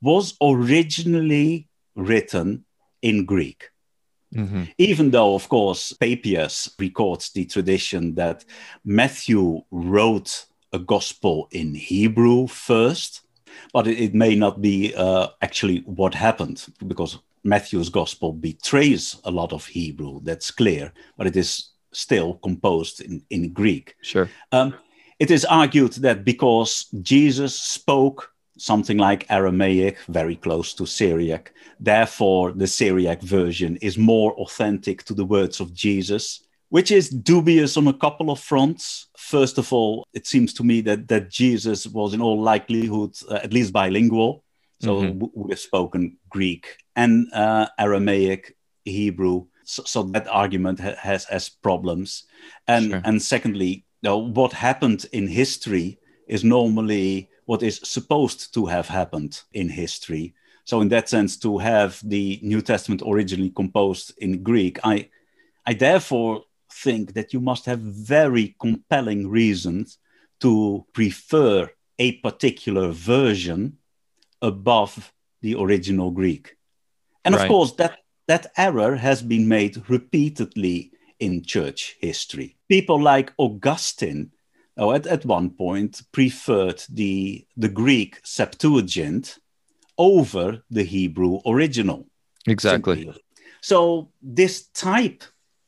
was 0.00 0.34
originally 0.40 1.68
written 1.94 2.64
in 3.02 3.26
Greek. 3.26 3.68
hmm 4.32 4.64
Even 4.78 5.10
though, 5.10 5.34
of 5.34 5.46
course, 5.48 5.92
Papias 5.92 6.70
records 6.78 7.32
the 7.32 7.44
tradition 7.44 8.14
that 8.14 8.46
Matthew 8.82 9.60
wrote 9.70 10.46
a 10.72 10.78
gospel 10.78 11.48
in 11.50 11.74
Hebrew 11.74 12.46
first, 12.46 13.25
but 13.72 13.86
it, 13.86 13.98
it 13.98 14.14
may 14.14 14.34
not 14.34 14.60
be 14.60 14.94
uh, 14.94 15.28
actually 15.42 15.78
what 15.80 16.14
happened 16.14 16.66
because 16.86 17.18
Matthew's 17.44 17.88
gospel 17.88 18.32
betrays 18.32 19.16
a 19.24 19.30
lot 19.30 19.52
of 19.52 19.66
Hebrew, 19.66 20.20
that's 20.22 20.50
clear, 20.50 20.92
but 21.16 21.26
it 21.26 21.36
is 21.36 21.70
still 21.92 22.34
composed 22.34 23.00
in, 23.00 23.22
in 23.30 23.52
Greek. 23.52 23.96
Sure. 24.02 24.28
Um, 24.52 24.74
it 25.18 25.30
is 25.30 25.44
argued 25.44 25.92
that 25.94 26.24
because 26.24 26.86
Jesus 27.02 27.58
spoke 27.58 28.32
something 28.58 28.98
like 28.98 29.30
Aramaic, 29.30 29.98
very 30.08 30.36
close 30.36 30.74
to 30.74 30.86
Syriac, 30.86 31.52
therefore 31.78 32.52
the 32.52 32.66
Syriac 32.66 33.22
version 33.22 33.76
is 33.76 33.98
more 33.98 34.32
authentic 34.34 35.04
to 35.04 35.14
the 35.14 35.24
words 35.24 35.60
of 35.60 35.74
Jesus, 35.74 36.42
which 36.68 36.90
is 36.90 37.08
dubious 37.10 37.76
on 37.76 37.86
a 37.86 37.92
couple 37.92 38.30
of 38.30 38.40
fronts. 38.40 39.06
First 39.16 39.58
of 39.58 39.72
all, 39.72 40.06
it 40.12 40.26
seems 40.26 40.52
to 40.54 40.64
me 40.64 40.80
that, 40.82 41.08
that 41.08 41.30
Jesus 41.30 41.86
was 41.86 42.12
in 42.14 42.20
all 42.20 42.40
likelihood 42.40 43.14
uh, 43.30 43.34
at 43.42 43.52
least 43.52 43.72
bilingual, 43.72 44.44
so 44.80 44.96
Mhm. 45.02 45.12
w- 45.20 45.32
would 45.34 45.50
have 45.52 45.60
spoken 45.60 46.16
Greek 46.28 46.76
and 46.96 47.26
uh, 47.32 47.66
Aramaic, 47.78 48.56
Hebrew. 48.84 49.46
So, 49.64 49.82
so 49.84 50.02
that 50.14 50.28
argument 50.28 50.80
ha- 50.80 50.94
has 50.98 51.24
has 51.24 51.48
problems. 51.48 52.24
And 52.68 52.90
Sure. 52.90 53.00
and 53.04 53.22
secondly, 53.22 53.84
you 54.02 54.08
know, 54.10 54.18
what 54.18 54.52
happened 54.52 55.06
in 55.12 55.26
history 55.28 55.98
is 56.28 56.42
normally 56.44 57.28
what 57.46 57.62
is 57.62 57.80
supposed 57.84 58.52
to 58.54 58.66
have 58.66 58.88
happened 58.88 59.40
in 59.52 59.68
history. 59.68 60.34
So 60.64 60.80
in 60.80 60.88
that 60.88 61.08
sense, 61.08 61.36
to 61.38 61.58
have 61.58 62.00
the 62.04 62.40
New 62.42 62.60
Testament 62.60 63.02
originally 63.06 63.50
composed 63.50 64.12
in 64.18 64.42
Greek, 64.42 64.78
I 64.84 65.08
I 65.70 65.74
therefore 65.74 66.44
think 66.84 67.14
that 67.14 67.32
you 67.32 67.40
must 67.40 67.66
have 67.66 67.80
very 67.80 68.54
compelling 68.60 69.28
reasons 69.28 69.98
to 70.40 70.84
prefer 70.92 71.70
a 71.98 72.12
particular 72.18 72.90
version 72.92 73.78
above 74.42 75.12
the 75.40 75.54
original 75.54 76.10
Greek. 76.10 76.56
And 77.24 77.34
Right. 77.34 77.42
of 77.42 77.48
course, 77.48 77.72
that, 77.72 77.98
that 78.28 78.52
error 78.56 78.96
has 78.96 79.22
been 79.22 79.48
made 79.48 79.88
repeatedly 79.88 80.92
in 81.18 81.42
church 81.42 81.96
history. 82.00 82.56
People 82.68 83.00
like 83.00 83.32
Augustine, 83.38 84.32
oh, 84.76 84.92
at, 84.92 85.06
at 85.06 85.24
one 85.24 85.50
point, 85.50 86.02
preferred 86.12 86.82
the, 86.90 87.46
the 87.56 87.68
Greek 87.68 88.20
Septuagint 88.22 89.38
over 89.96 90.62
the 90.70 90.84
Hebrew 90.84 91.40
original. 91.46 92.06
Exactly. 92.46 93.04
Simply. 93.04 93.22
So 93.62 94.10
this 94.22 94.66
type 94.68 95.24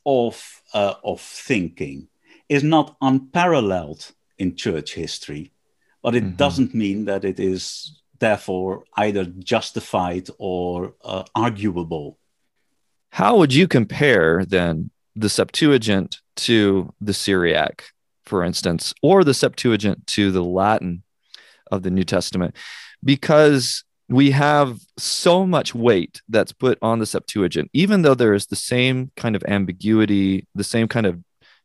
of 0.09 0.61
uh, 0.73 0.95
of 1.03 1.19
thinking 1.21 2.07
is 2.47 2.63
not 2.63 2.95
unparalleled 3.01 4.11
in 4.37 4.55
church 4.55 4.89
history, 4.95 5.51
but 6.03 6.15
it 6.15 6.23
Mhm. 6.23 6.37
doesn't 6.37 6.73
mean 6.73 7.05
that 7.05 7.23
it 7.23 7.39
is 7.39 7.63
therefore 8.19 8.83
either 9.05 9.25
justified 9.53 10.27
or 10.37 10.93
uh, 11.03 11.23
arguable. 11.35 12.17
How 13.11 13.37
would 13.37 13.53
you 13.53 13.67
compare 13.67 14.45
then 14.45 14.91
the 15.15 15.29
Septuagint 15.29 16.11
to 16.47 16.93
the 17.07 17.13
Syriac, 17.13 17.75
for 18.25 18.43
instance, 18.43 18.93
or 19.01 19.23
the 19.23 19.33
Septuagint 19.33 20.05
to 20.15 20.31
the 20.31 20.43
Latin 20.43 21.03
of 21.71 21.81
the 21.83 21.91
New 21.91 22.03
Testament? 22.15 22.55
Because 23.03 23.83
we 24.09 24.31
have 24.31 24.79
so 24.97 25.45
much 25.45 25.75
weight 25.75 26.21
that's 26.27 26.51
put 26.51 26.79
on 26.81 26.99
the 26.99 27.05
Septuagint, 27.05 27.69
even 27.73 28.01
though 28.01 28.15
there 28.15 28.33
is 28.33 28.47
the 28.47 28.55
same 28.55 29.11
kind 29.15 29.35
of 29.35 29.43
ambiguity, 29.47 30.47
the 30.55 30.63
same 30.63 30.87
kind 30.87 31.05
of 31.05 31.19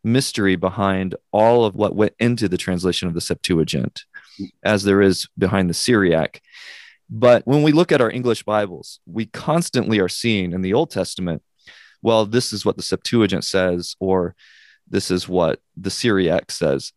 mystery 0.04 0.54
behind 0.54 1.14
all 1.32 1.64
of 1.64 1.74
what 1.74 1.96
went 1.96 2.12
into 2.20 2.46
the 2.46 2.58
translation 2.58 3.08
of 3.08 3.14
the 3.14 3.20
Septuagint 3.22 4.04
as 4.62 4.82
there 4.82 5.00
is 5.00 5.26
behind 5.38 5.70
the 5.70 5.74
Syriac. 5.74 6.42
But 7.08 7.46
when 7.46 7.62
we 7.62 7.72
look 7.72 7.92
at 7.92 8.02
our 8.02 8.10
English 8.10 8.42
Bibles, 8.42 9.00
we 9.06 9.24
constantly 9.26 9.98
are 10.00 10.08
seeing 10.08 10.52
in 10.52 10.60
the 10.60 10.74
Old 10.74 10.90
Testament, 10.90 11.42
well, 12.02 12.26
this 12.26 12.52
is 12.52 12.66
what 12.66 12.76
the 12.76 12.82
Septuagint 12.82 13.44
says, 13.44 13.96
or 13.98 14.34
this 14.86 15.10
is 15.10 15.26
what 15.26 15.60
the 15.76 15.90
Syriac 15.90 16.50
says, 16.50 16.92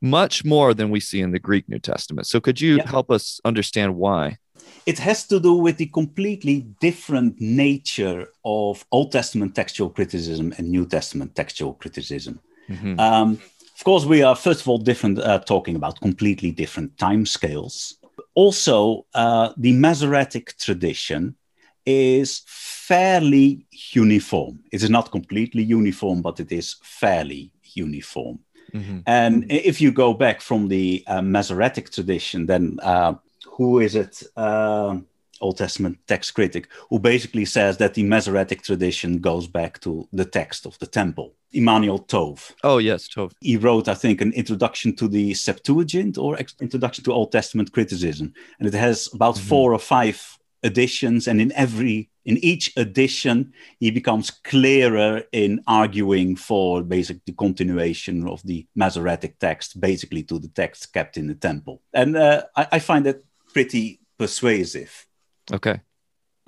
much 0.00 0.44
more 0.44 0.74
than 0.74 0.90
we 0.90 0.98
see 0.98 1.20
in 1.20 1.30
the 1.30 1.38
Greek 1.38 1.68
New 1.68 1.78
Testament. 1.78 2.26
So 2.26 2.40
could 2.40 2.60
you 2.60 2.78
yeah. 2.78 2.88
help 2.88 3.10
us 3.12 3.40
understand 3.44 3.94
why? 3.94 4.38
It 4.86 4.98
has 4.98 5.26
to 5.28 5.38
do 5.38 5.54
with 5.54 5.76
the 5.76 5.86
completely 5.86 6.60
different 6.80 7.40
nature 7.40 8.28
of 8.44 8.84
Old 8.90 9.12
Testament 9.12 9.54
textual 9.54 9.90
criticism 9.90 10.52
and 10.58 10.68
New 10.68 10.86
Testament 10.86 11.34
textual 11.34 11.74
criticism. 11.74 12.40
Mm-hmm. 12.68 12.98
Um, 12.98 13.40
of 13.74 13.84
course, 13.84 14.04
we 14.04 14.22
are 14.22 14.36
first 14.36 14.60
of 14.60 14.68
all 14.68 14.78
different, 14.78 15.18
uh, 15.18 15.40
talking 15.40 15.76
about 15.76 16.00
completely 16.00 16.50
different 16.50 16.96
time 16.98 17.26
scales. 17.26 17.94
Also, 18.34 19.06
uh, 19.14 19.52
the 19.56 19.72
Masoretic 19.72 20.56
tradition 20.58 21.36
is 21.84 22.42
fairly 22.46 23.66
uniform. 23.92 24.60
It 24.72 24.82
is 24.82 24.90
not 24.90 25.10
completely 25.10 25.62
uniform, 25.62 26.22
but 26.22 26.40
it 26.40 26.52
is 26.52 26.76
fairly 26.82 27.50
uniform. 27.74 28.38
Mm-hmm. 28.74 29.00
And 29.06 29.50
if 29.50 29.80
you 29.80 29.92
go 29.92 30.14
back 30.14 30.40
from 30.40 30.68
the 30.68 31.04
uh, 31.06 31.22
Masoretic 31.22 31.90
tradition, 31.90 32.46
then 32.46 32.78
uh, 32.82 33.14
who 33.56 33.80
is 33.80 33.94
it? 33.94 34.22
Uh, 34.36 34.98
Old 35.42 35.58
Testament 35.58 35.98
text 36.06 36.34
critic, 36.34 36.68
who 36.88 36.98
basically 36.98 37.44
says 37.44 37.76
that 37.78 37.94
the 37.94 38.04
Masoretic 38.04 38.62
tradition 38.62 39.18
goes 39.18 39.46
back 39.48 39.80
to 39.80 40.08
the 40.12 40.24
text 40.24 40.66
of 40.66 40.78
the 40.78 40.86
temple. 40.86 41.34
Emanuel 41.52 41.98
Tov. 41.98 42.52
Oh, 42.62 42.78
yes, 42.78 43.08
Tov. 43.08 43.32
He 43.40 43.56
wrote, 43.56 43.88
I 43.88 43.94
think, 43.94 44.20
an 44.20 44.32
introduction 44.32 44.94
to 44.96 45.08
the 45.08 45.34
Septuagint 45.34 46.16
or 46.16 46.38
introduction 46.60 47.04
to 47.04 47.12
Old 47.12 47.32
Testament 47.32 47.72
criticism. 47.72 48.32
And 48.58 48.68
it 48.68 48.74
has 48.74 49.08
about 49.12 49.34
mm-hmm. 49.34 49.48
four 49.48 49.74
or 49.74 49.78
five 49.78 50.38
editions. 50.62 51.26
And 51.26 51.40
in 51.40 51.52
every 51.52 52.08
in 52.24 52.38
each 52.38 52.72
edition, 52.76 53.52
he 53.80 53.90
becomes 53.90 54.30
clearer 54.30 55.24
in 55.32 55.60
arguing 55.66 56.36
for 56.36 56.82
basic 56.82 57.24
the 57.24 57.32
continuation 57.32 58.28
of 58.28 58.40
the 58.44 58.64
Masoretic 58.76 59.40
text, 59.40 59.80
basically 59.80 60.22
to 60.22 60.38
the 60.38 60.48
text 60.48 60.92
kept 60.92 61.16
in 61.16 61.26
the 61.26 61.34
temple. 61.34 61.82
And 61.92 62.16
uh, 62.16 62.44
I, 62.54 62.68
I 62.72 62.78
find 62.78 63.04
that 63.06 63.24
pretty 63.52 64.00
persuasive. 64.18 65.06
Okay. 65.52 65.80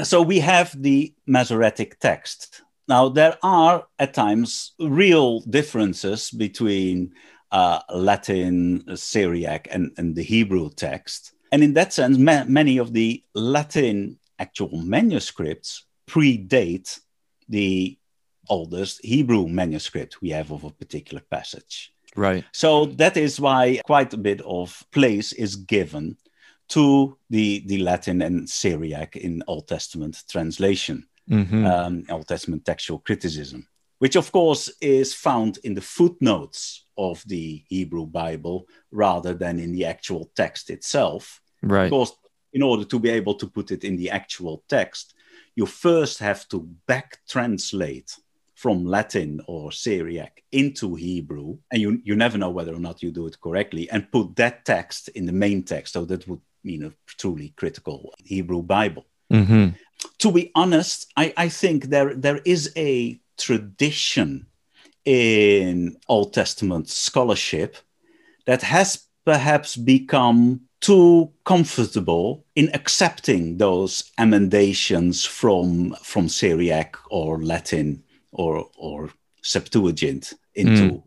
So 0.02 0.22
we 0.22 0.40
have 0.40 0.74
the 0.80 1.14
Masoretic 1.26 1.98
text. 2.00 2.62
Now, 2.88 3.08
there 3.08 3.38
are 3.42 3.86
at 3.98 4.14
times 4.14 4.72
real 4.78 5.40
differences 5.40 6.30
between 6.30 7.12
uh, 7.52 7.80
Latin, 7.94 8.84
Syriac, 8.96 9.68
and, 9.70 9.92
and, 9.96 10.16
the 10.16 10.22
Hebrew 10.22 10.70
text. 10.70 11.32
And 11.52 11.62
in 11.62 11.74
that 11.74 11.92
sense, 11.92 12.18
ma- 12.18 12.44
many 12.44 12.78
of 12.78 12.92
the 12.92 13.22
Latin 13.34 14.18
actual 14.38 14.76
manuscripts 14.82 15.86
predate 16.08 16.98
the 17.48 17.96
oldest 18.48 19.04
Hebrew 19.04 19.46
manuscript 19.46 20.20
we 20.20 20.30
have 20.30 20.50
of 20.50 20.64
a 20.64 20.70
particular 20.70 21.22
passage. 21.30 21.92
Right. 22.16 22.44
So 22.52 22.86
that 22.86 23.16
is 23.16 23.40
why 23.40 23.80
quite 23.84 24.12
a 24.14 24.18
bit 24.18 24.40
of 24.42 24.84
place 24.92 25.32
is 25.32 25.56
given 25.56 26.16
to 26.74 27.16
the, 27.30 27.62
the 27.66 27.78
Latin 27.78 28.20
and 28.20 28.50
Syriac 28.50 29.14
in 29.14 29.44
Old 29.46 29.68
Testament 29.68 30.24
translation, 30.28 31.06
mm-hmm. 31.30 31.64
um, 31.64 32.04
Old 32.10 32.26
Testament 32.26 32.64
textual 32.64 32.98
criticism, 32.98 33.68
which 34.00 34.16
of 34.16 34.32
course 34.32 34.68
is 34.80 35.14
found 35.14 35.58
in 35.62 35.74
the 35.74 35.80
footnotes 35.80 36.86
of 36.98 37.22
the 37.26 37.62
Hebrew 37.68 38.06
Bible 38.06 38.66
rather 38.90 39.34
than 39.34 39.60
in 39.60 39.70
the 39.72 39.84
actual 39.84 40.32
text 40.34 40.68
itself. 40.68 41.40
Right. 41.62 41.84
Of 41.84 41.90
course, 41.90 42.12
in 42.52 42.62
order 42.62 42.84
to 42.84 42.98
be 42.98 43.10
able 43.10 43.34
to 43.34 43.46
put 43.46 43.70
it 43.70 43.84
in 43.84 43.96
the 43.96 44.10
actual 44.10 44.64
text, 44.68 45.14
you 45.54 45.66
first 45.66 46.18
have 46.18 46.48
to 46.48 46.68
back 46.88 47.20
translate 47.28 48.16
from 48.54 48.84
Latin 48.84 49.40
or 49.46 49.72
Syriac 49.72 50.42
into 50.52 50.94
Hebrew, 50.94 51.58
and 51.70 51.82
you, 51.82 52.00
you 52.04 52.16
never 52.16 52.38
know 52.38 52.50
whether 52.50 52.74
or 52.74 52.80
not 52.80 53.02
you 53.02 53.10
do 53.10 53.26
it 53.26 53.40
correctly, 53.40 53.90
and 53.90 54.10
put 54.10 54.36
that 54.36 54.64
text 54.64 55.08
in 55.08 55.26
the 55.26 55.32
main 55.32 55.62
text. 55.62 55.92
So 55.92 56.04
that 56.06 56.26
would 56.28 56.40
mean 56.62 56.84
a 56.84 56.92
truly 57.06 57.52
critical 57.56 58.14
Hebrew 58.24 58.62
Bible. 58.62 59.06
Mm-hmm. 59.32 59.70
To 60.18 60.32
be 60.32 60.50
honest, 60.54 61.12
I, 61.16 61.32
I 61.36 61.48
think 61.48 61.86
there 61.86 62.14
there 62.14 62.40
is 62.44 62.72
a 62.76 63.20
tradition 63.36 64.46
in 65.04 65.96
Old 66.08 66.32
Testament 66.32 66.88
scholarship 66.88 67.76
that 68.46 68.62
has 68.62 69.06
perhaps 69.24 69.76
become 69.76 70.60
too 70.80 71.32
comfortable 71.44 72.44
in 72.54 72.70
accepting 72.74 73.56
those 73.56 74.12
emendations 74.18 75.24
from 75.24 75.96
from 76.02 76.28
Syriac 76.28 76.96
or 77.10 77.42
Latin 77.42 78.03
or 78.34 78.68
or 78.76 79.10
Septuagint 79.42 80.34
into 80.54 80.82
mm. 80.82 81.02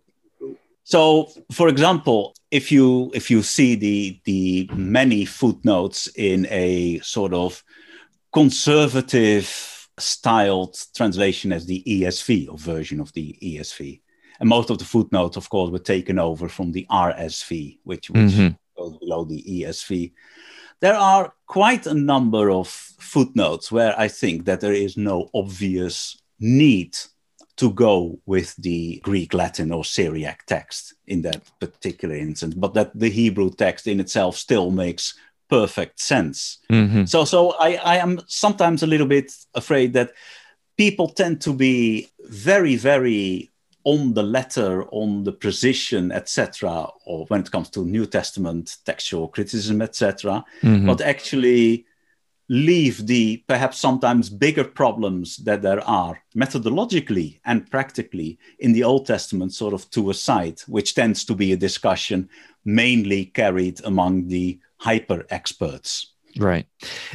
So, 0.83 1.29
for 1.51 1.67
example, 1.67 2.33
if 2.49 2.71
you 2.71 3.11
if 3.13 3.29
you 3.29 3.43
see 3.43 3.75
the 3.75 4.21
the 4.23 4.69
many 4.73 5.25
footnotes 5.25 6.07
in 6.15 6.47
a 6.49 6.99
sort 6.99 7.33
of 7.33 7.61
conservative 8.31 9.89
styled 9.99 10.77
translation 10.95 11.51
as 11.51 11.65
the 11.65 11.83
ESV 11.85 12.49
or 12.49 12.57
version 12.57 13.01
of 13.01 13.11
the 13.11 13.37
ESV, 13.43 13.99
and 14.39 14.47
most 14.47 14.69
of 14.69 14.77
the 14.77 14.85
footnotes, 14.85 15.35
of 15.35 15.49
course, 15.49 15.71
were 15.71 15.79
taken 15.79 16.19
over 16.19 16.47
from 16.47 16.71
the 16.71 16.87
RSV, 16.89 17.79
which, 17.83 18.09
which 18.09 18.21
mm-hmm. 18.21 18.55
goes 18.77 18.97
below 18.97 19.25
the 19.25 19.43
ESV. 19.43 20.13
There 20.79 20.95
are 20.95 21.33
quite 21.47 21.85
a 21.85 21.93
number 21.93 22.49
of 22.49 22.69
footnotes 22.69 23.73
where 23.73 23.93
I 23.99 24.07
think 24.07 24.45
that 24.45 24.61
there 24.61 24.73
is 24.73 24.95
no 24.95 25.29
obvious 25.33 26.21
need 26.39 26.95
to 27.57 27.71
go 27.71 28.19
with 28.25 28.55
the 28.57 28.99
Greek, 29.03 29.33
Latin, 29.33 29.71
or 29.71 29.83
Syriac 29.83 30.45
text 30.45 30.93
in 31.07 31.23
that 31.23 31.41
particular 31.59 32.15
instance, 32.15 32.53
but 32.53 32.73
that 32.75 32.97
the 32.97 33.09
Hebrew 33.09 33.51
text 33.51 33.87
in 33.87 33.99
itself 33.99 34.37
still 34.37 34.71
makes 34.71 35.15
perfect 35.49 35.99
sense. 35.99 36.59
Mm-hmm. 36.69 37.05
So, 37.05 37.25
so 37.25 37.51
I, 37.59 37.75
I 37.75 37.97
am 37.97 38.19
sometimes 38.27 38.83
a 38.83 38.87
little 38.87 39.07
bit 39.07 39.33
afraid 39.55 39.93
that 39.93 40.11
people 40.77 41.09
tend 41.09 41.41
to 41.41 41.53
be 41.53 42.09
very, 42.25 42.75
very 42.75 43.51
on 43.83 44.13
the 44.13 44.23
letter, 44.23 44.83
on 44.91 45.23
the 45.23 45.31
precision, 45.31 46.11
etc., 46.11 46.87
or 47.05 47.25
when 47.27 47.39
it 47.39 47.51
comes 47.51 47.69
to 47.69 47.85
New 47.85 48.05
Testament 48.05 48.77
textual 48.85 49.29
criticism, 49.29 49.81
etc., 49.81 50.43
mm-hmm. 50.61 50.85
but 50.85 51.01
actually 51.01 51.85
leave 52.49 53.07
the 53.07 53.43
perhaps 53.47 53.77
sometimes 53.77 54.29
bigger 54.29 54.63
problems 54.63 55.37
that 55.37 55.61
there 55.61 55.81
are 55.87 56.21
methodologically 56.35 57.39
and 57.45 57.69
practically 57.69 58.39
in 58.59 58.71
the 58.71 58.83
Old 58.83 59.05
Testament 59.05 59.53
sort 59.53 59.73
of 59.73 59.89
to 59.91 60.09
a 60.09 60.13
side, 60.13 60.61
which 60.67 60.95
tends 60.95 61.25
to 61.25 61.35
be 61.35 61.51
a 61.51 61.57
discussion 61.57 62.29
mainly 62.63 63.25
carried 63.25 63.83
among 63.83 64.27
the 64.27 64.59
hyper 64.77 65.25
experts. 65.29 66.13
Right. 66.37 66.67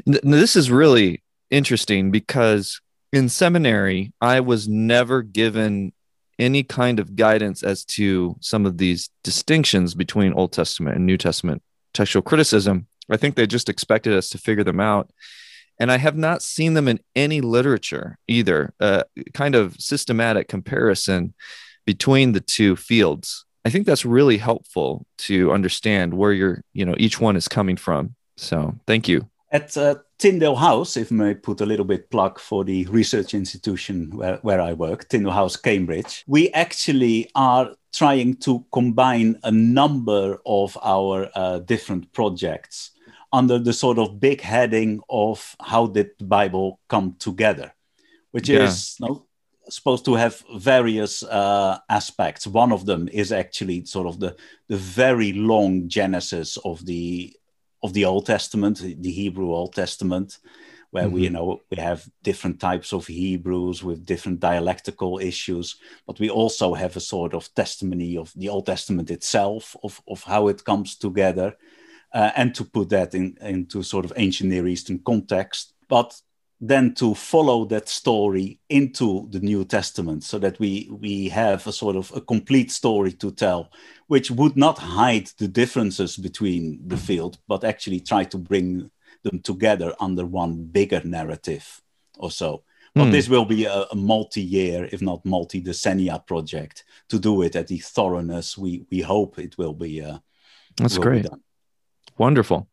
This 0.05 0.57
is 0.57 0.71
really 0.71 1.23
interesting 1.51 2.11
because 2.11 2.81
in 3.13 3.29
seminary, 3.29 4.13
I 4.21 4.41
was 4.41 4.69
never 4.69 5.23
given 5.23 5.93
any 6.39 6.63
kind 6.63 6.99
of 6.99 7.15
guidance 7.15 7.63
as 7.63 7.85
to 7.85 8.37
some 8.41 8.67
of 8.67 8.79
these 8.79 9.11
distinctions 9.23 9.95
between 9.95 10.33
Old 10.33 10.53
Testament 10.53 10.97
and 10.97 11.07
New 11.07 11.19
Testament 11.19 11.63
textual 11.95 12.23
criticism 12.23 12.87
I 13.11 13.17
think 13.17 13.35
they 13.35 13.47
just 13.47 13.69
expected 13.69 14.13
us 14.13 14.29
to 14.31 14.39
figure 14.39 14.65
them 14.65 14.81
out. 14.81 15.11
And 15.79 15.91
I 15.91 15.97
have 15.97 16.17
not 16.17 16.43
seen 16.43 16.75
them 16.75 16.87
in 16.87 17.01
any 17.17 17.41
literature 17.41 18.19
either, 18.29 18.73
uh, 18.79 19.05
kind 19.35 19.55
of 19.55 19.77
systematic 19.81 20.49
comparison 20.49 21.35
between 21.87 22.33
the 22.33 22.41
two 22.41 22.77
fields. 22.77 23.45
I 23.65 23.71
think 23.71 23.87
that's 23.87 24.05
really 24.05 24.39
helpful 24.39 25.07
to 25.19 25.53
understand 25.53 26.15
where 26.15 26.33
you're, 26.33 26.63
you 26.73 26.85
know, 26.85 26.95
each 26.99 27.21
one 27.21 27.37
is 27.37 27.49
coming 27.49 27.77
from. 27.77 28.15
So 28.37 28.75
thank 28.87 29.09
you. 29.09 29.29
At 29.51 29.77
uh, 29.77 29.97
Tyndale 30.19 30.57
House, 30.57 30.97
if 30.97 31.13
I 31.13 31.15
may 31.15 31.35
put 31.35 31.61
a 31.61 31.67
little 31.67 31.85
bit 31.85 32.11
plug 32.11 32.39
for 32.39 32.65
the 32.65 32.87
research 32.87 33.35
institution 33.35 34.11
where, 34.17 34.39
where 34.43 34.61
I 34.61 34.73
work, 34.73 35.09
Tyndale 35.09 35.33
House, 35.33 35.57
Cambridge, 35.57 36.25
we 36.27 36.51
actually 36.51 37.31
are 37.35 37.71
trying 37.93 38.37
to 38.37 38.65
combine 38.73 39.39
a 39.45 39.51
number 39.51 40.39
of 40.47 40.79
our 40.83 41.31
uh, 41.35 41.59
different 41.61 42.13
projects 42.13 42.93
under 43.33 43.59
the 43.59 43.73
sort 43.73 43.99
of 43.99 44.21
big 44.21 44.41
heading 44.41 45.01
of 45.09 45.57
how 45.61 45.87
did 45.87 46.11
the 46.19 46.25
Bible 46.25 46.81
come 46.89 47.17
together, 47.19 47.73
which 48.31 48.49
yeah. 48.49 48.65
is 48.65 48.97
you 49.01 49.07
know, 49.07 49.27
supposed 49.69 50.05
to 50.05 50.15
have 50.15 50.43
various 50.57 51.23
uh, 51.23 51.79
aspects. 51.89 52.47
One 52.47 52.73
of 52.73 52.85
them 52.85 53.09
is 53.13 53.33
actually 53.33 53.85
sort 53.87 54.07
of 54.07 54.21
the, 54.21 54.37
the 54.69 54.77
very 54.77 55.33
long 55.33 55.89
genesis 55.89 56.59
of 56.65 56.85
the 56.85 57.35
of 57.85 57.95
the 57.95 58.05
Old 58.05 58.27
Testament, 58.27 58.79
the 58.79 59.11
Hebrew 59.11 59.53
Old 59.53 59.75
Testament, 59.75 60.39
where 60.93 61.05
mm-hmm. 61.05 61.15
we 61.15 61.23
you 61.23 61.31
know 61.31 61.61
we 61.71 61.79
have 61.79 62.07
different 62.23 62.61
types 62.61 62.93
of 62.93 63.07
Hebrews 63.07 63.83
with 63.83 64.07
different 64.07 64.39
dialectical 64.41 65.19
issues, 65.19 65.77
but 66.07 66.21
we 66.21 66.31
also 66.31 66.75
have 66.75 66.97
a 66.97 67.01
sort 67.01 67.35
of 67.35 67.53
testimony 67.55 68.17
of 68.17 68.33
the 68.37 68.49
Old 68.49 68.67
Testament 68.67 69.11
itself, 69.11 69.75
of, 69.83 70.01
of 70.07 70.23
how 70.23 70.49
it 70.49 70.65
comes 70.65 70.97
together, 70.97 71.57
uh, 72.15 72.31
and 72.37 72.55
to 72.55 72.65
put 72.65 72.91
that 72.91 73.15
in, 73.15 73.37
into 73.41 73.83
sort 73.83 74.05
of 74.05 74.13
ancient 74.17 74.51
Near 74.51 74.69
Eastern 74.69 74.99
context. 74.99 75.75
But 75.89 76.15
then 76.61 76.95
to 76.95 77.15
follow 77.15 77.65
that 77.65 77.89
story 77.89 78.61
into 78.69 79.27
the 79.31 79.41
New 79.41 79.65
Testament 79.65 80.23
so 80.23 80.39
that 80.39 80.61
we, 80.61 80.89
we 80.93 81.29
have 81.29 81.67
a 81.67 81.73
sort 81.73 81.97
of 81.97 82.13
a 82.15 82.21
complete 82.21 82.71
story 82.71 83.13
to 83.13 83.33
tell, 83.33 83.69
which 84.07 84.31
would 84.31 84.57
not 84.57 84.79
hide 84.79 85.29
the 85.39 85.49
differences 85.49 86.17
between 86.17 86.79
the 86.87 86.97
field, 86.97 87.39
but 87.49 87.65
actually 87.65 87.99
try 87.99 88.23
to 88.25 88.39
bring 88.39 88.91
them 89.23 89.41
together 89.41 89.95
under 90.01 90.25
one 90.25 90.65
bigger 90.65 91.03
narrative 91.05 91.81
or 92.19 92.31
so. 92.31 92.63
But 92.95 93.05
mm. 93.05 93.13
this 93.13 93.29
will 93.29 93.47
be 93.47 93.65
a, 93.65 93.87
a 93.91 93.95
multi-year, 93.95 94.89
if 94.93 95.01
not 95.01 95.25
multi-decennia 95.25 96.27
project 96.27 96.85
to 97.09 97.19
do 97.19 97.43
it 97.43 97.57
at 97.57 97.69
the 97.69 97.79
thoroughness 97.79 98.59
we, 98.59 98.85
we 98.91 99.01
hope 99.01 99.39
it 99.39 99.57
will 99.57 99.73
be. 99.73 100.03
Uh, 100.03 100.19
That's 100.77 100.97
will 100.97 101.05
great. 101.05 101.23
Be 101.23 101.31
Wonderful. 102.19 102.69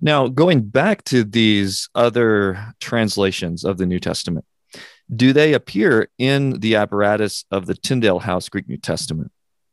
Now, 0.00 0.28
going 0.28 0.62
back 0.62 1.04
to 1.04 1.24
these 1.24 1.88
other 1.94 2.74
translations 2.80 3.64
of 3.64 3.78
the 3.78 3.86
New 3.86 4.00
Testament, 4.00 4.44
do 5.14 5.32
they 5.32 5.54
appear 5.54 6.08
in 6.18 6.60
the 6.60 6.76
apparatus 6.76 7.44
of 7.50 7.66
the 7.66 7.74
Tyndale 7.74 8.18
House 8.18 8.48
Greek 8.48 8.68
New 8.68 8.78
Testament? 8.78 9.30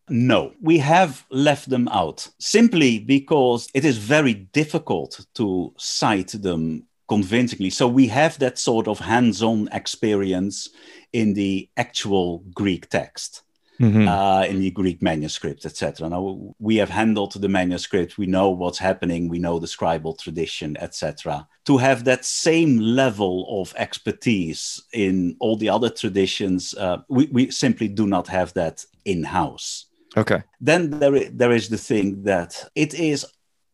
No, 0.09 0.53
we 0.61 0.79
have 0.79 1.25
left 1.29 1.69
them 1.69 1.87
out 1.89 2.27
simply 2.39 2.99
because 2.99 3.69
it 3.73 3.85
is 3.85 3.97
very 3.97 4.33
difficult 4.33 5.25
to 5.35 5.73
cite 5.77 6.31
them 6.31 6.85
convincingly. 7.07 7.69
So 7.69 7.87
we 7.87 8.07
have 8.07 8.37
that 8.39 8.57
sort 8.57 8.87
of 8.87 8.99
hands 8.99 9.41
on 9.41 9.69
experience 9.71 10.69
in 11.11 11.33
the 11.33 11.69
actual 11.77 12.43
Greek 12.53 12.89
text 12.89 13.43
mm-hmm. 13.79 14.07
uh, 14.07 14.43
in 14.43 14.59
the 14.59 14.71
Greek 14.71 15.01
manuscript, 15.01 15.65
etc. 15.65 16.09
Now 16.09 16.53
we 16.59 16.77
have 16.77 16.89
handled 16.89 17.33
the 17.33 17.49
manuscript, 17.49 18.17
we 18.17 18.25
know 18.25 18.49
what's 18.49 18.77
happening, 18.77 19.29
we 19.29 19.39
know 19.39 19.59
the 19.59 19.67
scribal 19.67 20.17
tradition, 20.17 20.77
etc. 20.79 21.47
To 21.65 21.77
have 21.77 22.03
that 22.03 22.25
same 22.25 22.77
level 22.77 23.61
of 23.61 23.73
expertise 23.77 24.81
in 24.93 25.35
all 25.39 25.55
the 25.57 25.69
other 25.69 25.89
traditions, 25.89 26.73
uh, 26.75 26.97
we, 27.07 27.27
we 27.31 27.51
simply 27.51 27.87
do 27.87 28.07
not 28.07 28.27
have 28.27 28.53
that 28.53 28.85
in 29.05 29.23
house. 29.23 29.85
Okay. 30.17 30.43
Then 30.59 30.89
there, 30.89 31.29
there 31.29 31.51
is 31.51 31.69
the 31.69 31.77
thing 31.77 32.23
that 32.23 32.69
it 32.75 32.93
is 32.93 33.25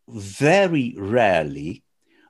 very 0.07 0.95
rarely 0.97 1.83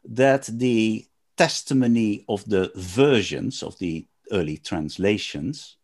that 0.03 0.45
the 0.45 1.05
testimony 1.37 2.23
of 2.29 2.45
the 2.45 2.71
versions 2.75 3.63
of 3.63 3.77
the 3.79 4.05
early 4.31 4.57
translations 4.57 5.77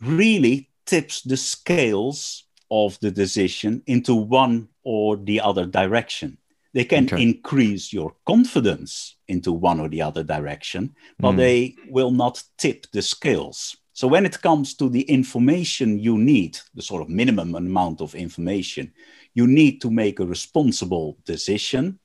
really 0.00 0.68
tips 0.86 1.22
the 1.22 1.36
scales 1.36 2.44
of 2.70 2.98
the 3.00 3.10
decision 3.10 3.82
into 3.86 4.14
one 4.14 4.68
or 4.82 5.16
the 5.16 5.40
other 5.40 5.66
direction. 5.66 6.38
They 6.72 6.84
can 6.84 7.06
okay. 7.06 7.22
increase 7.22 7.92
your 7.92 8.14
confidence 8.26 9.16
into 9.28 9.52
one 9.52 9.80
or 9.80 9.88
the 9.88 10.02
other 10.02 10.22
direction, 10.22 10.94
but 11.18 11.32
mm. 11.32 11.36
they 11.36 11.76
will 11.88 12.12
not 12.12 12.42
tip 12.58 12.86
the 12.92 13.02
scales. 13.02 13.76
So, 14.00 14.08
when 14.08 14.24
it 14.24 14.40
comes 14.40 14.72
to 14.76 14.88
the 14.88 15.02
information 15.02 15.98
you 15.98 16.16
need, 16.16 16.58
the 16.74 16.80
sort 16.80 17.02
of 17.02 17.10
minimum 17.10 17.54
amount 17.54 18.00
of 18.00 18.14
information 18.14 18.94
you 19.34 19.46
need 19.46 19.82
to 19.82 19.90
make 19.90 20.18
a 20.18 20.24
responsible 20.24 21.18
decision, 21.26 21.98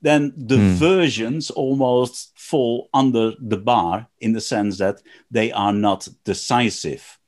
then 0.00 0.32
the 0.34 0.56
mm. 0.56 0.70
versions 0.76 1.50
almost 1.50 2.32
fall 2.38 2.88
under 2.94 3.32
the 3.38 3.58
bar 3.58 4.06
in 4.20 4.32
the 4.32 4.40
sense 4.40 4.78
that 4.78 5.02
they 5.30 5.52
are 5.52 5.74
not 5.74 6.08
decisive 6.24 7.18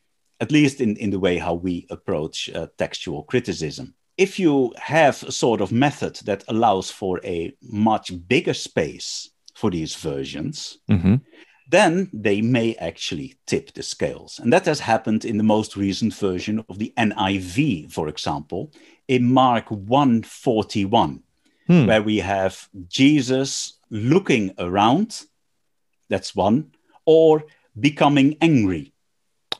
at 0.40 0.50
least 0.50 0.80
in, 0.80 0.96
in 0.96 1.10
the 1.10 1.20
way 1.20 1.36
how 1.36 1.52
we 1.52 1.86
approach 1.90 2.48
uh, 2.48 2.66
textual 2.78 3.24
criticism. 3.24 3.94
If 4.16 4.38
you 4.38 4.72
have 4.78 5.22
a 5.22 5.32
sort 5.32 5.60
of 5.60 5.70
method 5.70 6.14
that 6.24 6.44
allows 6.48 6.90
for 6.90 7.20
a 7.24 7.54
much 7.60 8.10
bigger 8.26 8.54
space 8.54 9.28
for 9.54 9.70
these 9.70 9.94
versions, 9.94 10.78
mm-hmm. 10.90 11.16
Then 11.74 12.10
they 12.12 12.40
may 12.40 12.68
actually 12.76 13.34
tip 13.46 13.72
the 13.72 13.82
scales. 13.82 14.38
And 14.38 14.52
that 14.52 14.66
has 14.66 14.80
happened 14.80 15.24
in 15.24 15.36
the 15.38 15.50
most 15.56 15.76
recent 15.76 16.14
version 16.14 16.64
of 16.68 16.78
the 16.78 16.92
NIV, 16.96 17.92
for 17.92 18.08
example, 18.08 18.72
in 19.08 19.32
Mark 19.32 19.70
141, 19.70 21.22
hmm. 21.66 21.86
where 21.86 22.02
we 22.02 22.18
have 22.18 22.68
Jesus 22.88 23.78
looking 23.90 24.54
around, 24.58 25.08
that's 26.08 26.34
one, 26.34 26.72
or 27.06 27.44
becoming 27.78 28.36
angry 28.40 28.94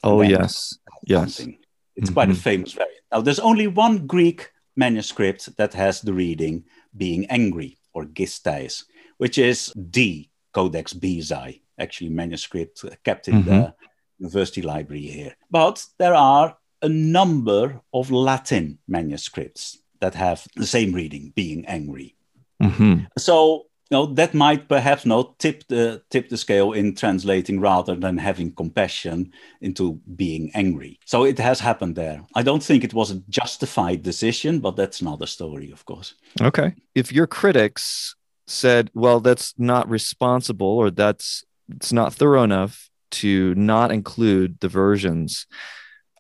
Oh 0.05 0.21
yes, 0.21 0.79
yes. 1.07 1.37
Something. 1.37 1.59
It's 1.97 2.11
mm-hmm. 2.11 2.15
quite 2.15 2.29
a 2.29 2.33
mm-hmm. 2.33 2.41
famous 2.41 2.73
variant. 2.73 3.01
Now, 3.11 3.23
there's 3.23 3.41
only 3.41 3.67
one 3.67 4.07
Greek 4.07 4.51
manuscript 4.77 5.57
that 5.57 5.73
has 5.73 6.03
the 6.03 6.13
reading 6.13 6.65
being 6.95 7.25
angry 7.27 7.79
orgistheis, 7.97 8.85
which 9.17 9.39
is 9.39 9.73
D 9.91 10.31
Codex 10.53 10.93
Bezae, 10.93 11.63
actually 11.79 12.11
manuscript 12.11 12.85
kept 13.05 13.29
in 13.29 13.43
mm-hmm. 13.43 13.51
the 13.51 13.75
university 14.19 14.63
library 14.63 15.07
here. 15.07 15.37
But 15.51 15.85
there 15.99 16.15
are 16.15 16.57
a 16.83 16.89
number 16.89 17.81
of 17.93 18.11
Latin 18.11 18.79
manuscripts 18.87 19.79
that 20.01 20.15
have 20.15 20.47
the 20.57 20.67
same 20.67 20.93
reading, 20.93 21.33
being 21.35 21.67
angry. 21.67 22.15
Mm-hmm. 22.63 23.05
So 23.19 23.67
no, 23.91 24.07
that 24.07 24.35
might 24.35 24.69
perhaps 24.69 25.05
not 25.07 25.39
tip 25.39 25.65
the 25.69 26.03
tip 26.11 26.29
the 26.29 26.37
scale 26.37 26.73
in 26.73 26.95
translating 26.95 27.61
rather 27.61 27.95
than 27.95 28.19
having 28.19 28.53
compassion 28.53 29.33
into 29.61 30.01
being 30.17 30.51
angry. 30.55 30.99
So 31.05 31.25
it 31.25 31.39
has 31.39 31.61
happened 31.61 31.95
there. 31.97 32.27
I 32.35 32.43
don't 32.43 32.63
think 32.63 32.83
it 32.83 32.95
was 32.95 33.11
a 33.11 33.23
justified 33.29 34.03
decision, 34.03 34.61
but 34.61 34.77
that's 34.77 35.01
another 35.01 35.27
story, 35.27 35.71
of 35.71 35.85
course. 35.85 36.15
Okay. 36.41 36.75
If 36.95 37.13
your 37.13 37.27
critics 37.27 38.17
said, 38.47 38.91
well, 38.95 39.21
that's 39.21 39.55
not 39.59 39.89
responsible 39.89 40.67
or 40.67 40.91
that's 40.91 41.45
it's 41.69 41.93
not 41.93 42.15
thorough 42.15 42.43
enough 42.43 42.91
to 43.13 43.55
not 43.55 43.93
include 43.93 44.59
the 44.61 44.69
versions, 44.69 45.47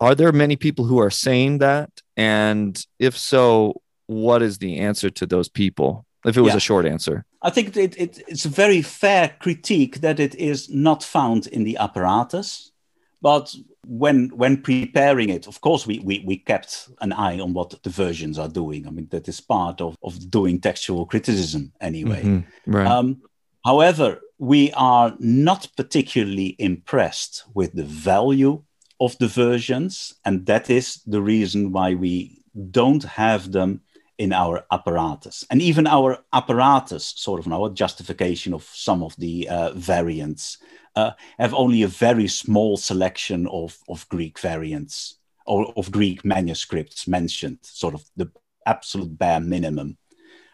are 0.00 0.14
there 0.14 0.32
many 0.32 0.56
people 0.56 0.84
who 0.84 0.98
are 1.00 1.10
saying 1.10 1.58
that? 1.58 1.90
And 2.16 2.84
if 2.98 3.16
so, 3.16 3.82
what 4.06 4.42
is 4.42 4.58
the 4.58 4.78
answer 4.78 5.10
to 5.10 5.26
those 5.26 5.48
people? 5.48 6.04
If 6.24 6.36
it 6.36 6.40
was 6.40 6.52
yeah. 6.52 6.56
a 6.56 6.60
short 6.60 6.86
answer. 6.86 7.26
I 7.42 7.50
think 7.50 7.76
it, 7.76 7.98
it, 7.98 8.22
it's 8.26 8.46
a 8.46 8.48
very 8.48 8.80
fair 8.80 9.36
critique 9.40 10.00
that 10.00 10.18
it 10.18 10.34
is 10.36 10.70
not 10.70 11.02
found 11.02 11.46
in 11.48 11.64
the 11.64 11.76
apparatus. 11.76 12.72
But 13.20 13.54
when 13.86 14.28
when 14.28 14.62
preparing 14.62 15.28
it, 15.28 15.46
of 15.46 15.60
course, 15.60 15.86
we, 15.86 15.98
we, 15.98 16.22
we 16.26 16.38
kept 16.38 16.88
an 17.00 17.12
eye 17.12 17.40
on 17.40 17.52
what 17.52 17.82
the 17.82 17.90
versions 17.90 18.38
are 18.38 18.48
doing. 18.48 18.86
I 18.86 18.90
mean, 18.90 19.08
that 19.10 19.28
is 19.28 19.40
part 19.40 19.80
of, 19.80 19.96
of 20.02 20.30
doing 20.30 20.60
textual 20.60 21.04
criticism 21.06 21.72
anyway. 21.80 22.22
Mm-hmm. 22.22 22.72
Right. 22.74 22.86
Um, 22.86 23.20
however, 23.64 24.20
we 24.38 24.72
are 24.72 25.14
not 25.18 25.68
particularly 25.76 26.56
impressed 26.58 27.44
with 27.54 27.72
the 27.74 27.84
value 27.84 28.62
of 29.00 29.16
the 29.18 29.28
versions. 29.28 30.14
And 30.24 30.46
that 30.46 30.70
is 30.70 31.02
the 31.06 31.22
reason 31.22 31.72
why 31.72 31.94
we 31.94 32.42
don't 32.70 33.04
have 33.04 33.52
them 33.52 33.80
in 34.18 34.32
our 34.32 34.64
apparatus. 34.70 35.44
And 35.50 35.60
even 35.60 35.86
our 35.86 36.18
apparatus, 36.32 37.14
sort 37.16 37.44
of 37.44 37.52
our 37.52 37.70
justification 37.70 38.54
of 38.54 38.62
some 38.72 39.02
of 39.02 39.16
the 39.16 39.48
uh, 39.48 39.72
variants, 39.72 40.58
uh, 40.94 41.10
have 41.38 41.54
only 41.54 41.82
a 41.82 41.88
very 41.88 42.28
small 42.28 42.76
selection 42.76 43.48
of, 43.48 43.76
of 43.88 44.08
Greek 44.08 44.38
variants 44.38 45.18
or 45.46 45.72
of 45.76 45.90
Greek 45.90 46.24
manuscripts 46.24 47.08
mentioned, 47.08 47.58
sort 47.62 47.94
of 47.94 48.04
the 48.16 48.30
absolute 48.66 49.18
bare 49.18 49.40
minimum. 49.40 49.98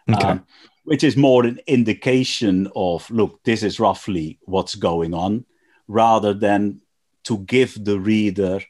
Okay. 0.09 0.27
Um, 0.27 0.46
which 0.85 1.05
is 1.05 1.16
more 1.16 1.45
an 1.45 1.61
indication 1.66 2.71
of 2.75 3.11
look, 3.11 3.43
this 3.45 3.62
is 3.62 3.81
roughly 3.81 4.38
what's 4.43 4.75
going 4.75 5.14
on, 5.14 5.45
rather 5.88 6.35
than 6.35 6.81
to 7.25 7.38
give 7.38 7.85
the 7.85 7.99
reader 7.99 8.61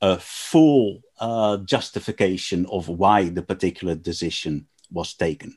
a 0.00 0.18
full 0.18 1.00
uh, 1.18 1.58
justification 1.58 2.66
of 2.66 2.88
why 2.88 3.28
the 3.28 3.42
particular 3.42 3.94
decision 3.94 4.66
was 4.90 5.14
taken. 5.14 5.56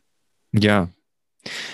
Yeah. 0.51 0.87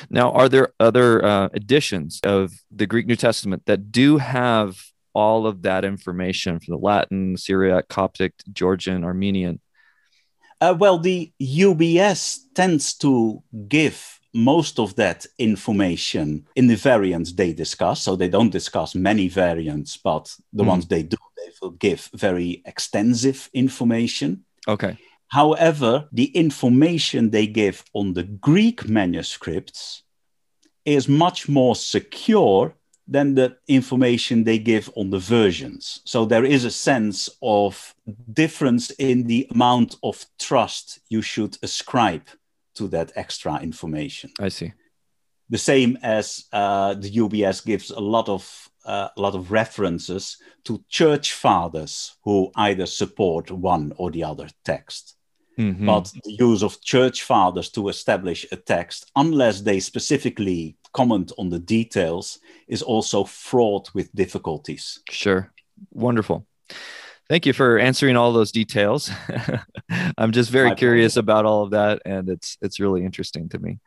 Now, 0.10 0.32
are 0.32 0.50
there 0.50 0.74
other 0.80 1.24
uh, 1.24 1.50
editions 1.54 2.20
of 2.24 2.52
the 2.72 2.88
Greek 2.88 3.06
New 3.06 3.16
Testament 3.16 3.64
that 3.66 3.92
do 3.92 4.18
have 4.18 4.82
all 5.14 5.46
of 5.46 5.64
that 5.64 5.86
information 5.86 6.60
from 6.60 6.74
the 6.74 6.80
Latin, 6.80 7.38
Syriac, 7.38 7.88
Coptic, 7.88 8.34
Georgian, 8.52 9.04
Armenian? 9.04 9.60
Uh, 10.62 10.76
well, 10.78 11.00
the 11.00 11.32
UBS 11.42 12.40
tends 12.54 12.94
to 12.96 13.44
give 13.68 14.19
most 14.34 14.80
of 14.80 14.96
that 14.96 15.26
information 15.38 16.46
in 16.56 16.68
the 16.68 16.76
variants 16.76 17.34
they 17.34 17.54
discuss. 17.54 18.02
So 18.02 18.16
they 18.16 18.30
don't 18.30 18.52
discuss 18.52 18.96
many 18.96 19.28
variants, 19.28 19.98
but 19.98 20.36
the 20.54 20.64
mm. 20.64 20.68
ones 20.68 20.88
they 20.88 21.04
do, 21.04 21.18
they 21.38 21.52
will 21.62 21.72
give 21.72 22.10
very 22.14 22.62
extensive 22.66 23.50
information. 23.54 24.46
Okay. 24.68 24.98
However, 25.30 26.08
the 26.12 26.26
information 26.26 27.30
they 27.30 27.48
give 27.48 27.84
on 27.94 28.14
the 28.14 28.24
Greek 28.24 28.88
manuscripts 28.88 30.04
is 30.86 31.08
much 31.08 31.48
more 31.48 31.76
secure 31.76 32.74
than 33.08 33.34
the 33.36 33.58
information 33.68 34.44
they 34.44 34.60
give 34.60 34.90
on 34.96 35.10
the 35.10 35.20
versions. 35.20 36.02
So 36.06 36.26
there 36.26 36.46
is 36.46 36.64
a 36.64 36.72
sense 36.72 37.30
of 37.42 37.96
difference 38.32 38.92
in 38.92 39.24
the 39.24 39.48
amount 39.52 39.96
of 40.04 40.26
trust 40.40 41.00
you 41.10 41.22
should 41.24 41.58
ascribe 41.64 42.28
to 42.76 42.88
that 42.90 43.12
extra 43.16 43.60
information. 43.62 44.32
I 44.40 44.50
see. 44.50 44.74
The 45.50 45.58
same 45.58 45.98
as 46.04 46.46
uh, 46.54 46.94
the 46.94 47.10
UBS 47.10 47.66
gives 47.66 47.90
a 47.90 48.00
lot 48.00 48.30
of 48.30 48.70
uh, 48.86 49.10
a 49.16 49.22
lot 49.22 49.36
of 49.36 49.52
references 49.52 50.38
to 50.64 50.84
church 50.90 51.34
fathers 51.34 52.16
who 52.24 52.52
either 52.56 52.86
support 52.86 53.52
one 53.52 53.94
or 53.98 54.10
the 54.10 54.24
other 54.24 54.48
text. 54.64 55.16
Mm-hmm. 55.58 55.86
But 55.86 56.12
the 56.24 56.38
use 56.40 56.64
of 56.64 56.82
church 56.82 57.24
fathers 57.24 57.70
to 57.72 57.90
establish 57.90 58.46
a 58.52 58.56
text, 58.56 59.12
unless 59.16 59.62
they 59.62 59.82
specifically 59.82 60.78
comment 60.94 61.34
on 61.38 61.50
the 61.50 61.60
details, 61.60 62.40
is 62.68 62.82
also 62.82 63.26
fraught 63.26 63.94
with 63.94 64.14
difficulties. 64.16 65.00
Sure. 65.10 65.52
Wonderful. 65.92 66.48
Thank 67.30 67.46
you 67.46 67.54
for 67.54 67.78
answering 67.78 68.18
all 68.18 68.34
those 68.34 68.52
details. 68.52 69.12
I'm 70.18 70.32
just 70.32 70.50
very 70.50 70.70
My 70.70 70.76
curious 70.76 71.16
about 71.16 71.46
all 71.46 71.64
of 71.64 71.72
that, 71.72 72.02
and 72.04 72.28
it's 72.28 72.58
it's 72.60 72.80
really 72.80 73.06
interesting 73.06 73.50
to 73.50 73.60
me. 73.60 73.80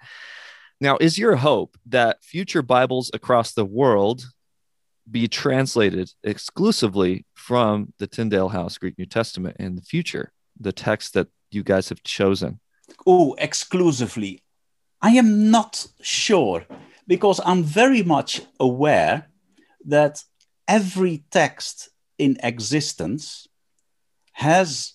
Now, 0.81 0.97
is 1.01 1.19
your 1.19 1.37
hope 1.37 1.77
that 1.87 2.25
future 2.25 2.63
Bibles 2.63 3.11
across 3.13 3.53
the 3.53 3.65
world 3.65 4.27
be 5.11 5.27
translated 5.27 6.13
exclusively 6.23 7.27
from 7.35 7.93
the 7.99 8.07
Tyndale 8.07 8.49
House 8.49 8.79
Greek 8.79 8.97
New 8.97 9.07
Testament 9.07 9.57
in 9.59 9.75
the 9.75 9.83
future, 9.83 10.33
the 10.59 10.73
text 10.73 11.15
that 11.15 11.27
you 11.51 11.65
guys 11.65 11.89
have 11.89 12.03
chosen? 12.05 12.61
Oh, 13.07 13.35
exclusively. 13.39 14.43
I 15.01 15.11
am 15.11 15.51
not 15.51 15.87
sure 16.01 16.65
because 17.09 17.41
I'm 17.45 17.65
very 17.65 18.05
much 18.05 18.43
aware 18.61 19.27
that 19.87 20.23
every 20.69 21.25
text 21.33 21.92
in 22.23 22.37
existence 22.43 23.49
has 24.33 24.95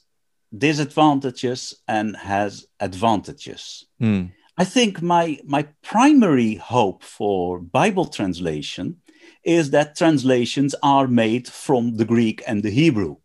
disadvantages 0.57 1.59
and 1.87 2.15
has 2.15 2.65
advantages. 2.79 3.85
Mm. 4.01 4.31
I 4.57 4.63
think 4.63 5.01
my, 5.01 5.39
my 5.43 5.67
primary 5.83 6.55
hope 6.55 7.03
for 7.03 7.59
Bible 7.59 8.05
translation 8.05 9.01
is 9.43 9.71
that 9.71 9.97
translations 9.97 10.73
are 10.81 11.07
made 11.07 11.47
from 11.47 11.97
the 11.97 12.05
Greek 12.05 12.41
and 12.47 12.63
the 12.63 12.71
Hebrew. 12.71 13.17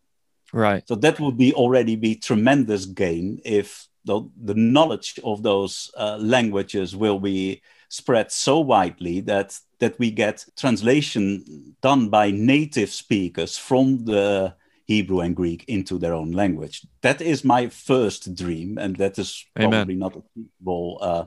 Right. 0.51 0.87
So 0.87 0.95
that 0.95 1.19
would 1.19 1.37
be 1.37 1.53
already 1.53 1.95
be 1.95 2.15
tremendous 2.15 2.85
gain 2.85 3.39
if 3.45 3.87
the, 4.05 4.29
the 4.49 4.53
knowledge 4.53 5.19
of 5.23 5.43
those 5.43 5.89
uh, 5.97 6.17
languages 6.19 6.95
will 6.95 7.19
be 7.19 7.61
spread 7.93 8.31
so 8.31 8.59
widely 8.59 9.21
that 9.21 9.59
that 9.79 9.99
we 9.99 10.09
get 10.09 10.43
translation 10.57 11.75
done 11.81 12.09
by 12.09 12.31
native 12.31 12.89
speakers 12.89 13.55
from 13.55 14.05
the 14.05 14.55
Hebrew 14.85 15.19
and 15.19 15.35
Greek 15.35 15.63
into 15.67 15.99
their 15.99 16.15
own 16.15 16.31
language. 16.31 16.87
That 17.01 17.21
is 17.21 17.43
my 17.43 17.67
first 17.67 18.33
dream, 18.33 18.79
and 18.79 18.95
that 18.95 19.19
is 19.19 19.45
Amen. 19.59 19.69
probably 19.69 19.95
not 19.95 20.15
achievable 20.15 20.97
uh, 21.01 21.25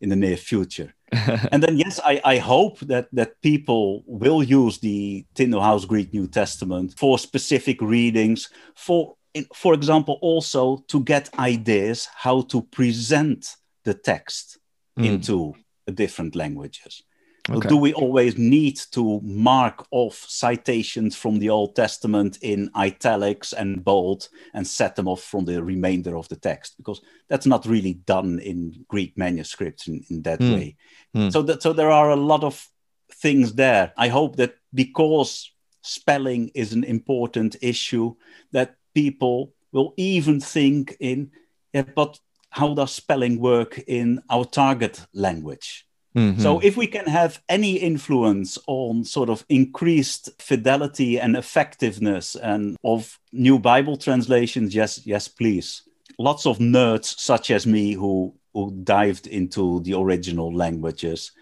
in 0.00 0.10
the 0.10 0.16
near 0.16 0.36
future. 0.36 0.94
and 1.52 1.60
then 1.60 1.76
yes, 1.76 1.98
I, 2.04 2.20
I 2.24 2.38
hope 2.38 2.78
that 2.80 3.08
that 3.12 3.42
people 3.42 4.04
will 4.06 4.42
use 4.44 4.78
the 4.78 5.26
Tyndale 5.34 5.60
House 5.60 5.84
Greek 5.84 6.12
New 6.12 6.28
Testament 6.28 6.94
for 6.96 7.18
specific 7.18 7.82
readings, 7.82 8.48
for 8.76 9.16
for 9.54 9.74
example, 9.74 10.18
also 10.22 10.84
to 10.86 11.02
get 11.02 11.36
ideas 11.38 12.08
how 12.14 12.42
to 12.42 12.62
present 12.62 13.56
the 13.82 13.94
text 13.94 14.58
mm. 14.98 15.06
into 15.06 15.54
different 15.92 16.34
languages. 16.34 17.02
Okay. 17.48 17.68
Do 17.68 17.76
we 17.76 17.92
always 17.94 18.36
need 18.36 18.76
to 18.90 19.20
mark 19.22 19.86
off 19.92 20.16
citations 20.28 21.14
from 21.14 21.38
the 21.38 21.50
Old 21.50 21.76
Testament 21.76 22.38
in 22.42 22.70
italics 22.74 23.52
and 23.52 23.84
bold 23.84 24.28
and 24.52 24.66
set 24.66 24.96
them 24.96 25.06
off 25.06 25.22
from 25.22 25.44
the 25.44 25.62
remainder 25.62 26.16
of 26.16 26.28
the 26.28 26.36
text? 26.36 26.76
Because 26.76 27.00
that's 27.28 27.46
not 27.46 27.64
really 27.64 27.94
done 27.94 28.40
in 28.40 28.84
Greek 28.88 29.16
manuscripts 29.16 29.86
in, 29.86 30.04
in 30.10 30.22
that 30.22 30.40
mm. 30.40 30.54
way. 30.54 30.76
Mm. 31.14 31.32
So 31.32 31.42
that 31.42 31.62
so 31.62 31.72
there 31.72 31.92
are 31.92 32.10
a 32.10 32.16
lot 32.16 32.42
of 32.42 32.68
things 33.12 33.54
there. 33.54 33.92
I 33.96 34.08
hope 34.08 34.36
that 34.36 34.56
because 34.74 35.52
spelling 35.82 36.50
is 36.54 36.72
an 36.72 36.82
important 36.82 37.56
issue, 37.62 38.16
that 38.50 38.74
people 38.92 39.52
will 39.70 39.94
even 39.96 40.40
think 40.40 40.96
in, 40.98 41.30
yeah, 41.72 41.82
but 41.82 42.18
how 42.50 42.74
does 42.74 42.92
spelling 42.92 43.38
work 43.38 43.78
in 43.86 44.22
our 44.30 44.44
target 44.44 45.06
language? 45.12 45.86
Mm-hmm. 46.16 46.40
So, 46.40 46.60
if 46.60 46.78
we 46.78 46.86
can 46.86 47.06
have 47.06 47.42
any 47.48 47.74
influence 47.74 48.56
on 48.66 49.04
sort 49.04 49.28
of 49.28 49.44
increased 49.50 50.30
fidelity 50.40 51.20
and 51.20 51.36
effectiveness 51.36 52.36
and 52.36 52.76
of 52.82 53.18
new 53.32 53.58
Bible 53.58 53.98
translations, 53.98 54.74
yes, 54.74 55.06
yes, 55.06 55.28
please. 55.28 55.82
Lots 56.18 56.46
of 56.46 56.56
nerds 56.58 57.18
such 57.18 57.50
as 57.50 57.66
me 57.66 57.92
who 57.92 58.34
who 58.54 58.70
dived 58.82 59.26
into 59.26 59.80
the 59.80 59.92
original 59.92 60.54
languages. 60.54 61.32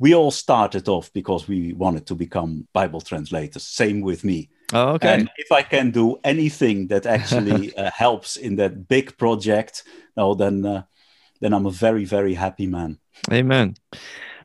We 0.00 0.12
all 0.16 0.32
started 0.32 0.88
off 0.88 1.12
because 1.12 1.46
we 1.46 1.72
wanted 1.72 2.04
to 2.08 2.16
become 2.16 2.66
Bible 2.72 3.00
translators. 3.00 3.62
Same 3.64 4.00
with 4.00 4.24
me. 4.24 4.50
Oh, 4.72 4.94
okay. 4.94 5.14
And 5.14 5.30
if 5.36 5.52
I 5.52 5.62
can 5.62 5.90
do 5.90 6.18
anything 6.24 6.88
that 6.88 7.06
actually 7.06 7.74
uh, 7.76 7.90
helps 7.90 8.36
in 8.36 8.56
that 8.56 8.88
big 8.88 9.16
project, 9.18 9.84
no, 10.16 10.34
then 10.34 10.64
uh, 10.64 10.82
then 11.40 11.52
I'm 11.52 11.66
a 11.66 11.70
very 11.70 12.04
very 12.04 12.34
happy 12.34 12.66
man. 12.66 12.98
Amen. 13.30 13.76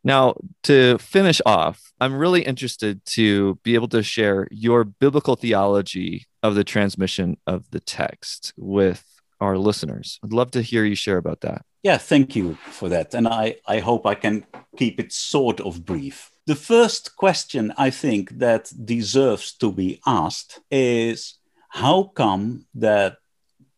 Now, 0.04 0.36
to 0.64 0.98
finish 0.98 1.42
off, 1.46 1.92
I'm 2.00 2.16
really 2.16 2.44
interested 2.44 3.04
to 3.18 3.56
be 3.64 3.76
able 3.76 3.90
to 3.90 4.02
share 4.02 4.48
your 4.50 4.86
biblical 4.86 5.36
theology 5.36 6.26
of 6.42 6.56
the 6.56 6.64
transmission 6.64 7.38
of 7.46 7.70
the 7.72 7.82
text 7.82 8.54
with 8.56 9.04
our 9.40 9.58
listeners. 9.58 10.20
I'd 10.24 10.34
love 10.34 10.52
to 10.52 10.62
hear 10.62 10.86
you 10.86 10.96
share 10.96 11.18
about 11.18 11.42
that. 11.42 11.64
Yeah, 11.84 11.98
thank 11.98 12.36
you 12.36 12.56
for 12.72 12.90
that. 12.90 13.14
And 13.14 13.28
I, 13.28 13.56
I 13.66 13.80
hope 13.80 14.06
I 14.06 14.16
can 14.16 14.46
keep 14.78 15.00
it 15.00 15.14
sort 15.14 15.62
of 15.62 15.86
brief. 15.86 16.30
The 16.46 16.56
first 16.56 17.16
question 17.16 17.74
I 17.78 17.90
think 17.90 18.40
that 18.40 18.72
deserves 18.86 19.54
to 19.58 19.72
be 19.72 20.02
asked 20.06 20.60
is 20.70 21.36
how 21.70 22.12
come 22.16 22.66
that 22.76 23.18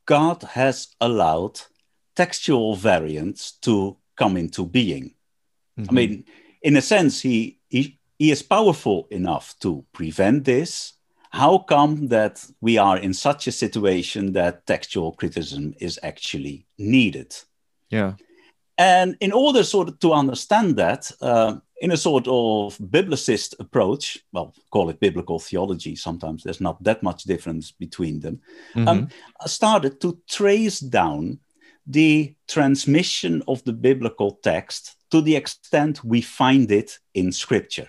God 0.05 0.41
has 0.43 0.87
allowed 0.99 1.59
textual 2.15 2.75
variants 2.75 3.51
to 3.63 3.97
come 4.15 4.37
into 4.37 4.65
being? 4.65 5.13
Mm-hmm. 5.77 5.89
I 5.89 5.93
mean, 5.93 6.25
in 6.61 6.77
a 6.77 6.81
sense, 6.81 7.21
he, 7.21 7.59
he, 7.69 7.99
he 8.17 8.31
is 8.31 8.41
powerful 8.41 9.07
enough 9.11 9.55
to 9.59 9.85
prevent 9.93 10.45
this. 10.45 10.93
How 11.31 11.59
come 11.59 12.07
that 12.07 12.45
we 12.59 12.77
are 12.77 12.97
in 12.97 13.13
such 13.13 13.47
a 13.47 13.51
situation 13.51 14.33
that 14.33 14.65
textual 14.65 15.13
criticism 15.13 15.73
is 15.79 15.99
actually 16.03 16.65
needed? 16.77 17.35
Yeah. 17.89 18.13
And 18.77 19.15
in 19.19 19.31
order 19.31 19.63
sort 19.63 19.87
of 19.87 19.99
to 19.99 20.13
understand 20.13 20.75
that, 20.77 21.11
uh, 21.21 21.57
in 21.81 21.91
a 21.91 21.97
sort 21.97 22.27
of 22.27 22.77
biblicist 22.77 23.59
approach, 23.59 24.19
well, 24.33 24.53
call 24.71 24.89
it 24.89 24.99
biblical 24.99 25.39
theology, 25.39 25.95
sometimes 25.95 26.43
there's 26.43 26.61
not 26.61 26.81
that 26.83 27.01
much 27.01 27.23
difference 27.23 27.71
between 27.71 28.19
them, 28.19 28.41
mm-hmm. 28.75 28.87
um, 28.87 29.09
I 29.39 29.47
started 29.47 30.01
to 30.01 30.19
trace 30.27 30.79
down 30.79 31.39
the 31.87 32.35
transmission 32.47 33.41
of 33.47 33.63
the 33.63 33.73
biblical 33.73 34.31
text 34.43 34.95
to 35.11 35.21
the 35.21 35.35
extent 35.35 36.03
we 36.03 36.21
find 36.21 36.71
it 36.71 36.99
in 37.13 37.31
scripture. 37.31 37.87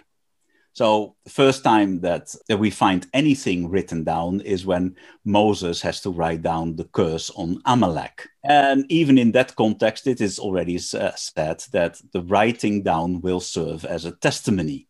So 0.75 1.17
the 1.25 1.31
first 1.31 1.63
time 1.63 2.01
that, 2.01 2.35
that 2.49 2.57
we 2.57 2.71
find 2.71 3.07
anything 3.13 3.69
written 3.69 4.05
down 4.05 4.41
is 4.41 4.65
when 4.65 4.97
Moses 5.25 5.83
has 5.83 6.01
to 6.01 6.11
write 6.11 6.43
down 6.43 6.77
the 6.77 6.85
curse 6.85 7.31
on 7.31 7.61
Amalek. 7.67 8.29
And 8.43 8.87
even 8.91 9.19
in 9.19 9.33
that 9.33 9.55
context, 9.55 10.07
it 10.07 10.21
is 10.21 10.39
already 10.39 10.77
uh, 10.77 11.13
said 11.15 11.65
that 11.73 12.01
the 12.13 12.23
writing 12.23 12.83
down 12.83 13.21
will 13.21 13.41
serve 13.41 13.85
as 13.85 14.07
a 14.07 14.13
testimony. 14.13 14.89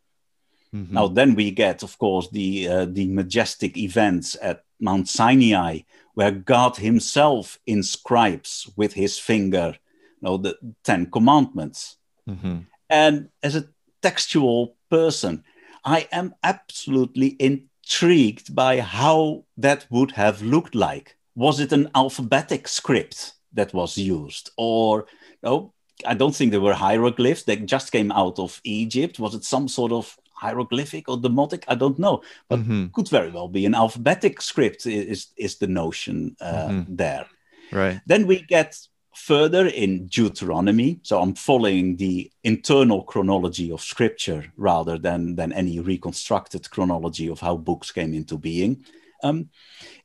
Mm-hmm. 0.75 0.95
Now, 0.95 1.09
then 1.09 1.35
we 1.35 1.51
get, 1.51 1.83
of 1.83 1.99
course, 1.99 2.31
the, 2.31 2.69
uh, 2.69 2.87
the 2.89 3.09
majestic 3.09 3.77
events 3.77 4.37
at 4.41 4.65
Mount 4.81 5.09
Sinai, 5.09 5.81
where 6.15 6.31
God 6.31 6.77
Himself 6.77 7.59
inscribes 7.67 8.71
with 8.77 8.95
His 8.95 9.19
finger 9.19 9.77
you 10.23 10.29
know, 10.29 10.37
the 10.37 10.57
Ten 10.85 11.07
Commandments. 11.11 11.97
Mm-hmm. 12.29 12.59
And 12.89 13.29
as 13.43 13.57
a 13.57 13.69
textual 14.01 14.77
person, 14.89 15.45
I 15.85 16.09
am 16.13 16.35
absolutely 16.43 17.37
intrigued 17.39 18.55
by 18.55 18.81
how 18.81 19.45
that 19.57 19.87
would 19.91 20.13
have 20.13 20.43
looked 20.43 20.75
like. 20.75 21.17
Was 21.35 21.61
it 21.61 21.73
an 21.73 21.91
alphabetic 21.95 22.69
script 22.69 23.33
that 23.53 23.75
was 23.75 23.99
used? 23.99 24.51
Or, 24.57 25.07
no, 25.43 25.73
I 26.07 26.15
don't 26.15 26.35
think 26.35 26.51
there 26.51 26.61
were 26.61 26.75
hieroglyphs 26.75 27.45
that 27.45 27.67
just 27.67 27.93
came 27.93 28.13
out 28.13 28.39
of 28.39 28.61
Egypt. 28.65 29.19
Was 29.19 29.35
it 29.35 29.45
some 29.45 29.69
sort 29.69 29.93
of 29.93 30.17
hieroglyphic 30.35 31.09
or 31.09 31.17
demotic? 31.17 31.65
I 31.69 31.75
don't 31.75 31.99
know, 31.99 32.23
but 32.49 32.61
mm-hmm. 32.61 32.87
could 32.93 33.09
very 33.09 33.31
well 33.31 33.49
be 33.49 33.67
an 33.67 33.75
alphabetic 33.75 34.41
script. 34.41 34.87
Is 34.87 35.29
is 35.37 35.59
the 35.59 35.67
notion 35.67 36.37
uh, 36.41 36.69
mm-hmm. 36.69 36.97
there? 36.97 37.27
Right. 37.71 38.01
Then 38.07 38.27
we 38.27 38.43
get 38.43 38.79
further 39.15 39.67
in 39.67 40.07
Deuteronomy. 40.07 41.01
So 41.03 41.21
I'm 41.21 41.35
following 41.35 41.97
the 41.97 42.31
internal 42.45 43.03
chronology 43.03 43.71
of 43.71 43.81
scripture 43.81 44.53
rather 44.57 44.99
than, 44.99 45.37
than 45.37 45.53
any 45.53 45.81
reconstructed 45.81 46.71
chronology 46.71 47.29
of 47.29 47.41
how 47.41 47.57
books 47.57 47.91
came 47.91 48.15
into 48.15 48.39
being. 48.39 48.85
Um, 49.23 49.51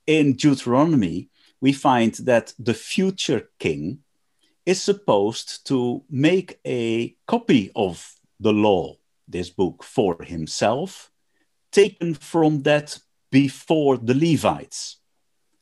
in 0.05 0.33
Deuteronomy, 0.33 1.29
we 1.61 1.73
find 1.73 2.13
that 2.15 2.53
the 2.59 2.73
future 2.73 3.49
king 3.59 3.99
is 4.65 4.81
supposed 4.81 5.65
to 5.67 6.03
make 6.09 6.59
a 6.65 7.15
copy 7.25 7.71
of 7.75 8.13
the 8.39 8.51
law, 8.51 8.95
this 9.27 9.49
book, 9.49 9.83
for 9.83 10.21
himself, 10.23 11.09
taken 11.71 12.13
from 12.13 12.63
that 12.63 12.99
before 13.31 13.97
the 13.97 14.13
Levites. 14.13 14.97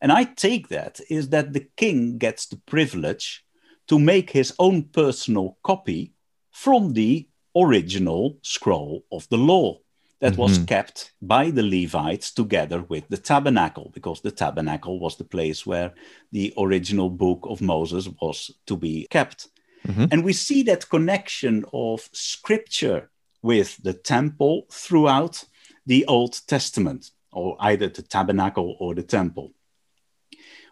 And 0.02 0.12
I 0.12 0.24
take 0.24 0.68
that 0.70 1.00
is 1.10 1.30
that 1.30 1.54
the 1.54 1.68
king 1.78 2.18
gets 2.18 2.46
the 2.46 2.58
privilege 2.58 3.44
to 3.88 4.00
make 4.00 4.32
his 4.32 4.54
own 4.60 4.84
personal 4.84 5.58
copy 5.64 6.14
from 6.52 6.94
the 6.94 7.28
original 7.56 8.38
scroll 8.42 9.04
of 9.12 9.28
the 9.30 9.38
law 9.38 9.78
that 10.20 10.34
mm-hmm. 10.34 10.42
was 10.42 10.58
kept 10.60 11.14
by 11.22 11.52
the 11.52 11.64
Levites 11.64 12.32
together 12.34 12.82
with 12.84 13.08
the 13.10 13.18
tabernacle, 13.18 13.92
because 13.94 14.22
the 14.22 14.32
tabernacle 14.32 15.00
was 15.00 15.18
the 15.18 15.24
place 15.24 15.66
where 15.66 15.94
the 16.32 16.54
original 16.58 17.10
book 17.10 17.46
of 17.50 17.62
Moses 17.62 18.10
was 18.22 18.52
to 18.66 18.78
be 18.78 19.08
kept. 19.10 19.50
Mm-hmm. 19.88 20.06
And 20.12 20.24
we 20.24 20.34
see 20.34 20.64
that 20.64 20.90
connection 20.90 21.66
of 21.74 22.10
scripture 22.12 23.10
with 23.42 23.78
the 23.84 23.94
temple 23.94 24.66
throughout 24.72 25.44
the 25.86 26.06
Old 26.06 26.42
Testament, 26.48 27.12
or 27.32 27.58
either 27.60 27.90
the 27.90 28.02
tabernacle 28.02 28.76
or 28.80 28.96
the 28.96 29.04
temple 29.04 29.52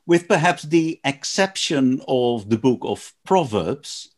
with 0.06 0.28
perhaps 0.28 0.64
the 0.64 1.00
exception 1.04 2.02
of 2.08 2.50
the 2.50 2.58
book 2.58 2.80
of 2.84 3.14
Proverbs, 3.26 4.10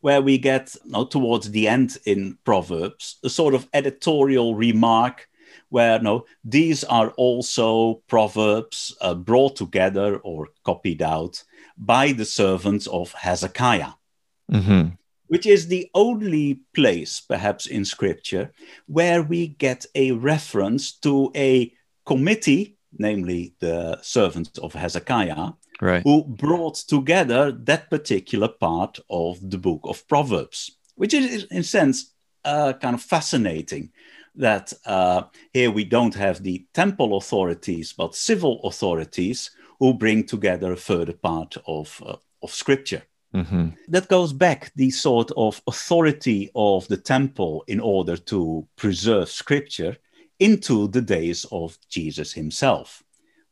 where 0.00 0.22
we 0.22 0.38
get 0.38 0.74
you 0.84 0.92
know, 0.92 1.04
towards 1.04 1.50
the 1.50 1.68
end 1.68 1.98
in 2.06 2.38
Proverbs 2.44 3.18
a 3.24 3.28
sort 3.28 3.54
of 3.54 3.68
editorial 3.72 4.54
remark 4.54 5.28
where 5.68 5.98
no, 5.98 6.24
these 6.44 6.84
are 6.84 7.10
also 7.10 8.02
proverbs 8.08 8.96
uh, 9.00 9.14
brought 9.14 9.56
together 9.56 10.18
or 10.18 10.48
copied 10.64 11.02
out 11.02 11.42
by 11.76 12.12
the 12.12 12.24
servants 12.24 12.86
of 12.86 13.12
Hezekiah, 13.12 13.92
mm-hmm. 14.50 14.88
which 15.26 15.46
is 15.46 15.66
the 15.66 15.90
only 15.94 16.60
place, 16.74 17.20
perhaps 17.20 17.66
in 17.66 17.84
scripture, 17.84 18.52
where 18.86 19.22
we 19.22 19.48
get 19.48 19.86
a 19.94 20.12
reference 20.12 20.92
to 20.98 21.32
a 21.34 21.72
committee 22.04 22.75
namely 22.98 23.54
the 23.60 23.98
servants 24.02 24.58
of 24.58 24.74
Hezekiah, 24.74 25.52
right. 25.80 26.02
who 26.02 26.24
brought 26.24 26.76
together 26.76 27.52
that 27.52 27.90
particular 27.90 28.48
part 28.48 28.98
of 29.10 29.38
the 29.50 29.58
book 29.58 29.80
of 29.84 30.06
Proverbs, 30.08 30.72
which 30.94 31.14
is, 31.14 31.44
in 31.44 31.58
a 31.58 31.62
sense, 31.62 32.12
uh, 32.44 32.72
kind 32.74 32.94
of 32.94 33.02
fascinating. 33.02 33.92
That 34.38 34.74
uh, 34.84 35.22
here 35.54 35.70
we 35.70 35.84
don't 35.84 36.14
have 36.14 36.42
the 36.42 36.66
temple 36.74 37.16
authorities, 37.16 37.94
but 37.94 38.14
civil 38.14 38.60
authorities 38.64 39.50
who 39.78 39.94
bring 39.94 40.24
together 40.24 40.72
a 40.72 40.76
further 40.76 41.14
part 41.14 41.56
of, 41.66 42.02
uh, 42.04 42.16
of 42.42 42.50
scripture. 42.50 43.02
Mm-hmm. 43.34 43.68
That 43.88 44.08
goes 44.08 44.32
back 44.32 44.72
the 44.76 44.90
sort 44.90 45.30
of 45.36 45.62
authority 45.66 46.50
of 46.54 46.86
the 46.88 46.96
temple 46.96 47.64
in 47.66 47.80
order 47.80 48.16
to 48.16 48.66
preserve 48.76 49.28
scripture 49.30 49.96
into 50.38 50.88
the 50.88 51.00
days 51.00 51.46
of 51.50 51.78
Jesus 51.88 52.32
himself, 52.32 53.02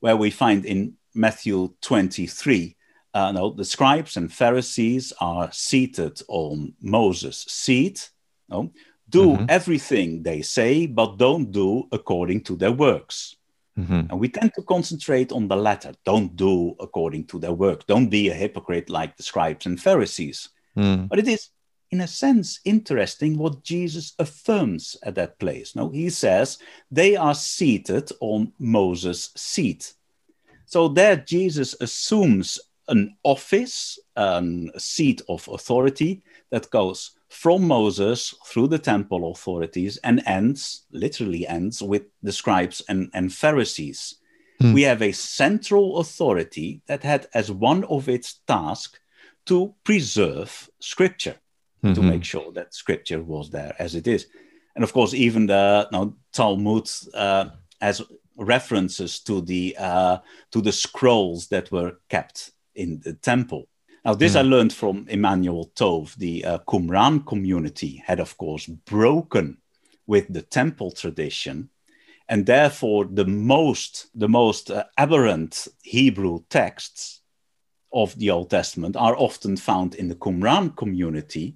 where 0.00 0.16
we 0.16 0.30
find 0.30 0.64
in 0.64 0.94
Matthew 1.14 1.74
23, 1.80 2.76
uh, 3.14 3.32
no, 3.32 3.50
the 3.50 3.64
scribes 3.64 4.16
and 4.16 4.32
Pharisees 4.32 5.12
are 5.20 5.50
seated 5.52 6.20
on 6.28 6.74
Moses' 6.80 7.44
seat. 7.48 8.10
No? 8.48 8.72
Do 9.08 9.32
mm-hmm. 9.32 9.46
everything 9.48 10.22
they 10.22 10.42
say, 10.42 10.86
but 10.86 11.16
don't 11.16 11.52
do 11.52 11.88
according 11.92 12.42
to 12.44 12.56
their 12.56 12.72
works. 12.72 13.36
Mm-hmm. 13.78 14.10
And 14.10 14.20
we 14.20 14.28
tend 14.28 14.52
to 14.54 14.62
concentrate 14.62 15.32
on 15.32 15.48
the 15.48 15.56
latter. 15.56 15.94
Don't 16.04 16.34
do 16.36 16.74
according 16.80 17.26
to 17.26 17.38
their 17.38 17.52
work. 17.52 17.86
Don't 17.86 18.08
be 18.08 18.28
a 18.28 18.34
hypocrite 18.34 18.88
like 18.90 19.16
the 19.16 19.22
scribes 19.22 19.66
and 19.66 19.80
Pharisees. 19.80 20.48
Mm. 20.76 21.08
But 21.08 21.18
it 21.18 21.28
is 21.28 21.50
in 21.94 22.00
a 22.00 22.08
sense, 22.08 22.58
interesting 22.64 23.38
what 23.38 23.62
Jesus 23.62 24.14
affirms 24.18 24.96
at 25.04 25.14
that 25.14 25.38
place. 25.38 25.76
No, 25.76 25.90
he 25.90 26.10
says 26.10 26.58
they 26.90 27.14
are 27.14 27.36
seated 27.36 28.10
on 28.20 28.52
Moses' 28.58 29.30
seat. 29.36 29.92
So 30.66 30.88
there, 30.88 31.14
Jesus 31.14 31.76
assumes 31.80 32.58
an 32.88 33.16
office, 33.22 33.96
um, 34.16 34.72
a 34.74 34.80
seat 34.80 35.22
of 35.28 35.46
authority 35.46 36.24
that 36.50 36.68
goes 36.70 37.12
from 37.28 37.62
Moses 37.62 38.34
through 38.44 38.66
the 38.66 38.80
temple 38.80 39.30
authorities 39.30 39.96
and 39.98 40.20
ends, 40.26 40.86
literally 40.90 41.46
ends, 41.46 41.80
with 41.80 42.06
the 42.24 42.32
scribes 42.32 42.82
and, 42.88 43.08
and 43.14 43.32
Pharisees. 43.32 44.16
Hmm. 44.60 44.72
We 44.72 44.82
have 44.82 45.00
a 45.00 45.12
central 45.12 45.98
authority 45.98 46.82
that 46.88 47.04
had 47.04 47.28
as 47.34 47.52
one 47.52 47.84
of 47.84 48.08
its 48.08 48.40
tasks 48.48 48.98
to 49.46 49.74
preserve 49.84 50.68
scripture 50.80 51.36
mm-hmm. 51.84 51.94
to 51.94 52.02
make 52.02 52.24
sure 52.24 52.52
that 52.52 52.74
scripture 52.74 53.22
was 53.22 53.50
there 53.50 53.74
as 53.78 53.94
it 53.94 54.06
is. 54.06 54.26
And 54.74 54.82
of 54.82 54.92
course, 54.92 55.14
even 55.14 55.46
the 55.46 55.88
no, 55.92 56.16
Talmud 56.32 56.90
uh, 57.12 57.46
has 57.80 58.02
references 58.36 59.20
to 59.20 59.40
the 59.40 59.76
uh, 59.78 60.18
to 60.50 60.60
the 60.60 60.72
scrolls 60.72 61.48
that 61.48 61.70
were 61.70 62.00
kept 62.08 62.50
in 62.74 63.00
the 63.04 63.14
temple. 63.14 63.68
Now, 64.04 64.14
this 64.14 64.34
mm. 64.34 64.40
I 64.40 64.42
learned 64.42 64.72
from 64.72 65.06
Emanuel 65.08 65.70
Tov. 65.74 66.14
The 66.16 66.44
uh, 66.44 66.58
Qumran 66.66 67.24
community 67.24 68.02
had, 68.04 68.20
of 68.20 68.36
course, 68.36 68.66
broken 68.66 69.58
with 70.06 70.32
the 70.32 70.42
temple 70.42 70.90
tradition, 70.90 71.70
and 72.28 72.44
therefore 72.46 73.04
the 73.04 73.26
most 73.26 74.08
the 74.14 74.28
most 74.28 74.70
uh, 74.70 74.84
aberrant 74.98 75.68
Hebrew 75.82 76.40
texts 76.50 77.20
of 77.92 78.18
the 78.18 78.30
Old 78.30 78.50
Testament 78.50 78.96
are 78.96 79.16
often 79.16 79.56
found 79.56 79.94
in 79.94 80.08
the 80.08 80.16
Qumran 80.16 80.76
community, 80.76 81.54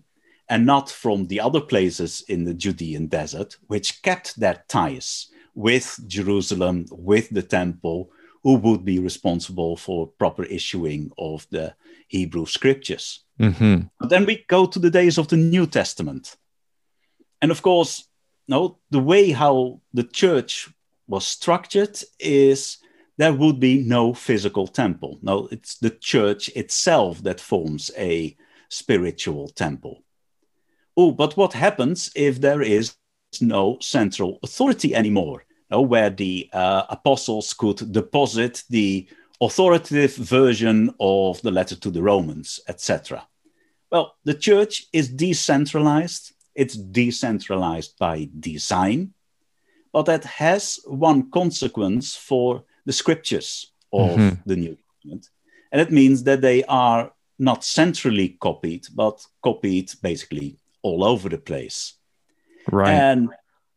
and 0.49 0.65
not 0.65 0.91
from 0.91 1.27
the 1.27 1.41
other 1.41 1.61
places 1.61 2.25
in 2.29 2.45
the 2.45 2.55
Judean 2.55 3.07
desert, 3.07 3.57
which 3.67 4.03
kept 4.03 4.39
their 4.41 4.65
ties 4.69 5.29
with 5.55 6.01
Jerusalem, 6.07 6.87
with 6.91 7.29
the 7.31 7.43
temple, 7.43 8.11
who 8.43 8.55
would 8.55 8.85
be 8.85 8.99
responsible 8.99 9.77
for 9.77 10.07
proper 10.07 10.45
issuing 10.45 11.11
of 11.19 11.47
the 11.51 11.75
Hebrew 12.07 12.47
scriptures. 12.47 13.25
Mm-hmm. 13.39 14.07
Then 14.09 14.25
we 14.25 14.45
go 14.49 14.67
to 14.67 14.79
the 14.79 14.91
days 14.91 15.19
of 15.19 15.29
the 15.29 15.37
New 15.37 15.67
Testament. 15.67 16.37
And 17.43 17.51
of 17.51 17.63
course, 17.63 18.09
no, 18.47 18.79
the 18.91 19.01
way 19.01 19.31
how 19.31 19.81
the 19.93 20.05
church 20.05 20.71
was 21.07 21.27
structured 21.27 22.01
is 22.19 22.79
there 23.17 23.33
would 23.33 23.61
be 23.61 23.83
no 23.83 24.15
physical 24.15 24.67
temple. 24.67 25.19
No, 25.23 25.49
it's 25.51 25.77
the 25.79 25.91
church 25.91 26.49
itself 26.51 27.23
that 27.25 27.41
forms 27.41 27.91
a 27.97 28.37
spiritual 28.69 29.49
temple. 29.49 30.05
Oh, 30.99 31.13
but 31.13 31.37
what 31.37 31.53
happens 31.53 32.11
if 32.17 32.41
there 32.41 32.61
is 32.61 32.97
no 33.41 33.79
central 33.81 34.41
authority 34.43 34.97
anymore? 34.97 35.45
No, 35.71 35.81
where 35.81 36.11
the 36.11 36.51
uh, 36.53 36.87
apostles 36.91 37.55
could 37.55 37.93
deposit 37.93 38.65
the 38.69 39.07
authoritative 39.41 40.17
version 40.17 40.93
of 40.99 41.41
the 41.43 41.53
letter 41.53 41.77
to 41.77 41.91
the 41.91 42.03
Romans, 42.03 42.59
etc. 42.67 43.25
Well, 43.93 44.17
the 44.25 44.35
church 44.35 44.87
is 44.93 45.09
decentralized. 45.09 46.33
It's 46.57 46.75
decentralized 46.75 47.97
by 48.01 48.29
design, 48.41 49.15
but 49.93 50.07
that 50.07 50.25
has 50.25 50.81
one 50.85 51.31
consequence 51.31 52.17
for 52.17 52.65
the 52.87 52.93
scriptures 52.93 53.71
of 53.93 54.19
mm-hmm. 54.19 54.35
the 54.47 54.57
New 54.57 54.77
Testament. 54.77 55.29
And 55.71 55.81
it 55.81 55.93
means 55.93 56.25
that 56.25 56.41
they 56.41 56.65
are 56.65 57.13
not 57.39 57.63
centrally 57.63 58.31
copied, 58.41 58.89
but 58.97 59.25
copied 59.45 59.93
basically 60.03 60.59
all 60.83 61.05
over 61.05 61.29
the 61.29 61.39
place. 61.39 61.95
Right. 62.71 62.93
And 62.93 63.31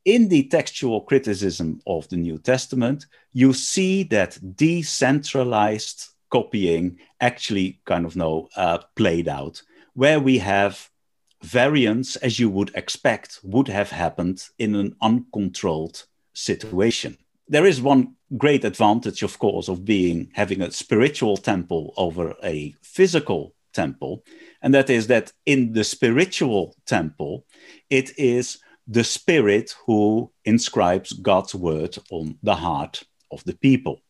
in 0.06 0.30
the 0.30 0.43
textual 0.43 1.02
criticism 1.02 1.82
of 1.86 2.08
the 2.10 2.18
New 2.18 2.38
Testament, 2.39 3.06
you 3.34 3.54
see 3.54 4.04
that 4.04 4.38
decentralized 4.56 6.08
copying 6.30 6.97
actually 7.20 7.80
kind 7.86 8.06
of 8.06 8.16
know 8.16 8.49
uh, 8.56 8.80
played 8.95 9.28
out, 9.28 9.62
where 9.93 10.20
we 10.20 10.39
have 10.39 10.89
variants 11.43 12.16
as 12.18 12.39
you 12.39 12.49
would 12.49 12.72
expect 12.76 13.39
would 13.43 13.68
have 13.68 13.89
happened 13.89 14.47
in 14.58 14.76
an 14.76 14.95
uncontrolled 15.02 16.04
situation. 16.34 17.18
There 17.47 17.66
is 17.66 17.82
one 17.82 18.16
great 18.38 18.64
advantage, 18.64 19.24
of 19.24 19.38
course, 19.39 19.68
of 19.68 19.84
being 19.84 20.32
having 20.34 20.62
a 20.62 20.72
spiritual 20.72 21.38
temple 21.38 21.93
over 21.97 22.36
a 22.43 22.76
physical 22.82 23.54
temple, 23.74 24.24
and 24.62 24.74
that 24.74 24.89
is 24.89 25.07
that 25.07 25.32
in 25.45 25.74
the 25.74 25.84
spiritual 25.84 26.76
temple, 26.86 27.45
it 27.89 28.18
is 28.18 28.59
the 28.88 29.03
Spirit 29.03 29.76
who 29.86 30.32
inscribes 30.45 31.14
God's 31.14 31.55
word 31.55 31.97
on 32.12 32.38
the 32.43 32.55
heart 32.55 33.03
of 33.32 33.43
the 33.45 33.55
people. 33.55 34.01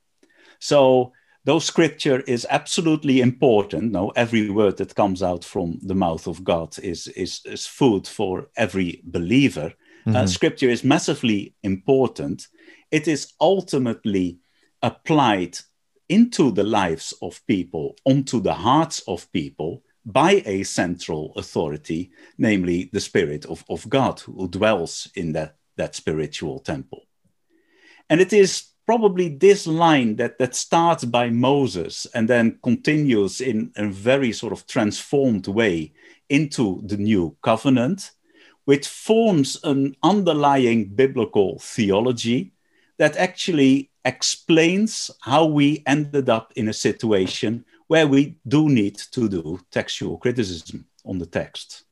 So 0.60 1.14
though 1.44 1.60
scripture 1.60 2.22
is 2.22 2.46
absolutely 2.50 3.22
important 3.22 3.92
no 3.92 4.10
every 4.10 4.50
word 4.50 4.78
that 4.78 4.96
comes 4.96 5.24
out 5.24 5.44
from 5.44 5.80
the 5.82 5.96
mouth 5.96 6.28
of 6.28 6.44
god 6.44 6.78
is 6.80 7.08
is, 7.08 7.42
is 7.46 7.66
food 7.66 8.08
for 8.08 8.48
every 8.56 9.02
believer 9.04 9.74
uh, 10.06 10.10
mm-hmm. 10.10 10.16
uh, 10.16 10.28
scripture 10.28 10.70
is 10.70 10.84
massively 10.84 11.56
important 11.64 12.48
it 12.92 13.08
is 13.08 13.34
ultimately 13.40 14.38
applied 14.84 15.58
into 16.10 16.52
the 16.52 16.64
lives 16.64 17.14
of 17.22 17.42
people 17.48 17.96
onto 18.06 18.40
the 18.42 18.54
hearts 18.54 19.02
of 19.08 19.32
people 19.32 19.82
by 20.06 20.42
a 20.46 20.64
central 20.64 21.34
authority 21.36 22.12
namely 22.38 22.90
the 22.94 23.00
spirit 23.00 23.46
of, 23.46 23.64
of 23.70 23.88
god 23.90 24.20
who 24.22 24.48
dwells 24.48 25.10
in 25.16 25.34
that, 25.34 25.56
that 25.78 25.96
spiritual 25.96 26.60
temple. 26.60 27.04
And 28.10 28.20
it 28.20 28.34
is 28.34 28.72
probably 28.86 29.30
this 29.30 29.68
line 29.68 30.18
that, 30.18 30.38
that 30.38 30.54
starts 30.56 31.06
by 31.06 31.30
Moses 31.30 32.06
and 32.14 32.28
then 32.28 32.60
continues 32.62 33.40
in 33.40 33.72
a 33.78 33.88
very 33.88 34.34
sort 34.34 34.52
of 34.52 34.68
transformed 34.68 35.48
way 35.48 35.94
into 36.30 36.82
the 36.86 36.98
new 36.98 37.36
covenant, 37.42 38.12
which 38.66 38.88
forms 38.88 39.58
an 39.64 39.96
underlying 40.04 40.90
biblical 40.90 41.60
theology 41.60 42.52
that 42.98 43.16
actually 43.18 43.90
explains 44.04 45.12
how 45.22 45.46
we 45.46 45.84
ended 45.86 46.30
up 46.30 46.52
in 46.56 46.68
a 46.68 46.74
situation 46.74 47.64
where 47.92 48.08
we 48.08 48.38
do 48.48 48.70
need 48.70 48.98
to 49.12 49.28
do 49.28 49.60
textual 49.70 50.18
criticism 50.18 50.86
on 51.04 51.18
the 51.18 51.26
text. 51.26 51.84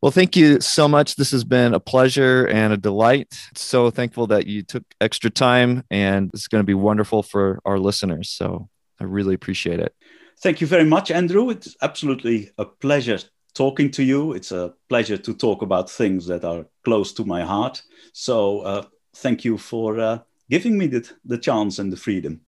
Well, 0.00 0.12
thank 0.12 0.36
you 0.36 0.60
so 0.60 0.86
much. 0.86 1.16
This 1.16 1.32
has 1.32 1.42
been 1.42 1.74
a 1.74 1.80
pleasure 1.80 2.46
and 2.46 2.72
a 2.72 2.76
delight. 2.76 3.34
So 3.56 3.90
thankful 3.90 4.28
that 4.28 4.46
you 4.46 4.62
took 4.62 4.84
extra 5.00 5.30
time, 5.30 5.82
and 5.90 6.30
it's 6.32 6.46
going 6.46 6.60
to 6.60 6.66
be 6.74 6.74
wonderful 6.74 7.24
for 7.24 7.58
our 7.64 7.76
listeners. 7.76 8.30
So 8.30 8.68
I 9.00 9.04
really 9.04 9.34
appreciate 9.34 9.80
it. 9.80 9.92
Thank 10.40 10.60
you 10.60 10.68
very 10.68 10.84
much, 10.84 11.10
Andrew. 11.10 11.50
It's 11.50 11.74
absolutely 11.82 12.52
a 12.56 12.64
pleasure 12.64 13.18
talking 13.52 13.90
to 13.90 14.04
you. 14.04 14.32
It's 14.32 14.52
a 14.52 14.74
pleasure 14.88 15.16
to 15.16 15.34
talk 15.34 15.62
about 15.62 15.90
things 15.90 16.24
that 16.28 16.44
are 16.44 16.66
close 16.84 17.12
to 17.14 17.24
my 17.24 17.42
heart. 17.42 17.82
So 18.12 18.60
uh, 18.60 18.84
thank 19.16 19.44
you 19.44 19.58
for 19.58 19.98
uh, 19.98 20.18
giving 20.48 20.78
me 20.78 20.86
the, 20.86 21.10
the 21.24 21.38
chance 21.38 21.80
and 21.80 21.92
the 21.92 21.96
freedom. 21.96 22.42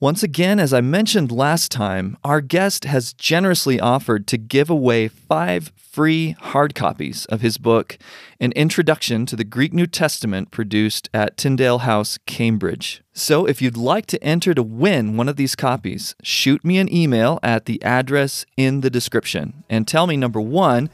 Once 0.00 0.22
again, 0.22 0.60
as 0.60 0.72
I 0.72 0.80
mentioned 0.80 1.32
last 1.32 1.72
time, 1.72 2.16
our 2.22 2.40
guest 2.40 2.84
has 2.84 3.12
generously 3.12 3.80
offered 3.80 4.28
to 4.28 4.38
give 4.38 4.70
away 4.70 5.08
five 5.08 5.72
free 5.76 6.36
hard 6.38 6.72
copies 6.72 7.26
of 7.26 7.40
his 7.40 7.58
book, 7.58 7.98
An 8.38 8.52
Introduction 8.52 9.26
to 9.26 9.34
the 9.34 9.42
Greek 9.42 9.72
New 9.72 9.88
Testament, 9.88 10.52
produced 10.52 11.10
at 11.12 11.36
Tyndale 11.36 11.78
House, 11.78 12.16
Cambridge. 12.26 13.02
So 13.12 13.44
if 13.44 13.60
you'd 13.60 13.76
like 13.76 14.06
to 14.06 14.22
enter 14.22 14.54
to 14.54 14.62
win 14.62 15.16
one 15.16 15.28
of 15.28 15.34
these 15.34 15.56
copies, 15.56 16.14
shoot 16.22 16.64
me 16.64 16.78
an 16.78 16.94
email 16.94 17.40
at 17.42 17.64
the 17.64 17.82
address 17.82 18.46
in 18.56 18.82
the 18.82 18.90
description 18.90 19.64
and 19.68 19.88
tell 19.88 20.06
me 20.06 20.16
number 20.16 20.40
one, 20.40 20.90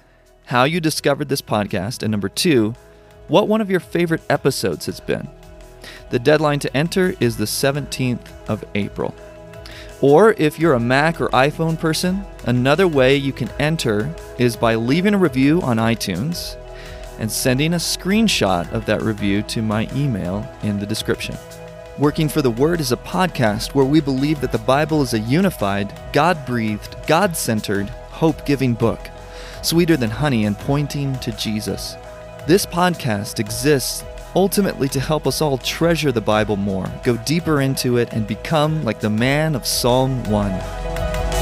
how 0.47 0.65
you 0.65 0.81
discovered 0.81 1.29
this 1.29 1.43
podcast, 1.43 2.03
and 2.03 2.11
number 2.11 2.31
two, 2.31 2.75
what 3.29 3.49
one 3.49 3.61
of 3.61 3.71
your 3.71 3.81
favorite 3.81 4.23
episodes 4.31 4.87
has 4.87 4.99
been. 5.01 5.29
The 6.11 6.19
deadline 6.19 6.59
to 6.61 6.77
enter 6.77 7.15
is 7.21 7.37
the 7.37 7.45
17th 7.45 8.27
of 8.49 8.65
April. 8.75 9.15
Or 10.01 10.33
if 10.35 10.59
you're 10.59 10.75
a 10.75 10.81
Mac 10.81 11.21
or 11.21 11.29
iPhone 11.29 11.79
person, 11.79 12.25
another 12.45 12.87
way 12.87 13.17
you 13.17 13.33
can 13.33 13.49
enter 13.59 14.15
is 14.39 14.57
by 14.57 14.75
leaving 14.75 15.15
a 15.15 15.19
review 15.19 15.63
on 15.63 15.79
iTunes 15.79 16.57
and 17.19 17.31
sending 17.31 17.75
a 17.75 17.79
screenshot 17.79 18.71
of 18.73 18.87
that 18.87 19.03
review 19.03 19.43
to 19.43 19.63
my 19.63 19.89
email 19.95 20.47
in 20.63 20.79
the 20.79 20.87
description. 20.87 21.37
Working 21.97 22.29
for 22.29 22.43
the 22.43 22.51
Word 22.51 22.81
is 22.81 22.91
a 22.91 22.97
podcast 22.97 23.73
where 23.75 23.85
we 23.85 24.01
believe 24.01 24.41
that 24.41 24.51
the 24.51 24.59
Bible 24.59 25.01
is 25.01 25.15
a 25.15 25.21
unified, 25.21 25.97
God 26.13 26.45
breathed, 26.45 26.97
God 27.07 27.37
centered, 27.37 27.89
hope 27.89 28.45
giving 28.45 28.75
book, 28.75 28.99
sweeter 29.63 29.97
than 29.97 30.11
honey 30.11 30.45
and 30.45 30.59
pointing 30.59 31.17
to 31.21 31.31
Jesus. 31.33 31.95
This 32.49 32.67
podcast 32.67 33.39
exists 33.39 34.05
ultimately 34.35 34.89
to 34.89 35.01
help 35.01 35.27
us 35.27 35.41
all 35.41 35.59
treasure 35.59 36.13
the 36.13 36.21
Bible 36.21 36.57
more, 36.57 36.91
go 37.03 37.17
deeper 37.19 37.61
into 37.61 37.99
it, 37.99 38.13
and 38.13 38.27
become 38.27 38.85
like 38.85 39.01
the 39.01 39.11
man 39.11 39.55
of 39.55 39.67
Psalm 39.67 40.23
1. 40.25 41.34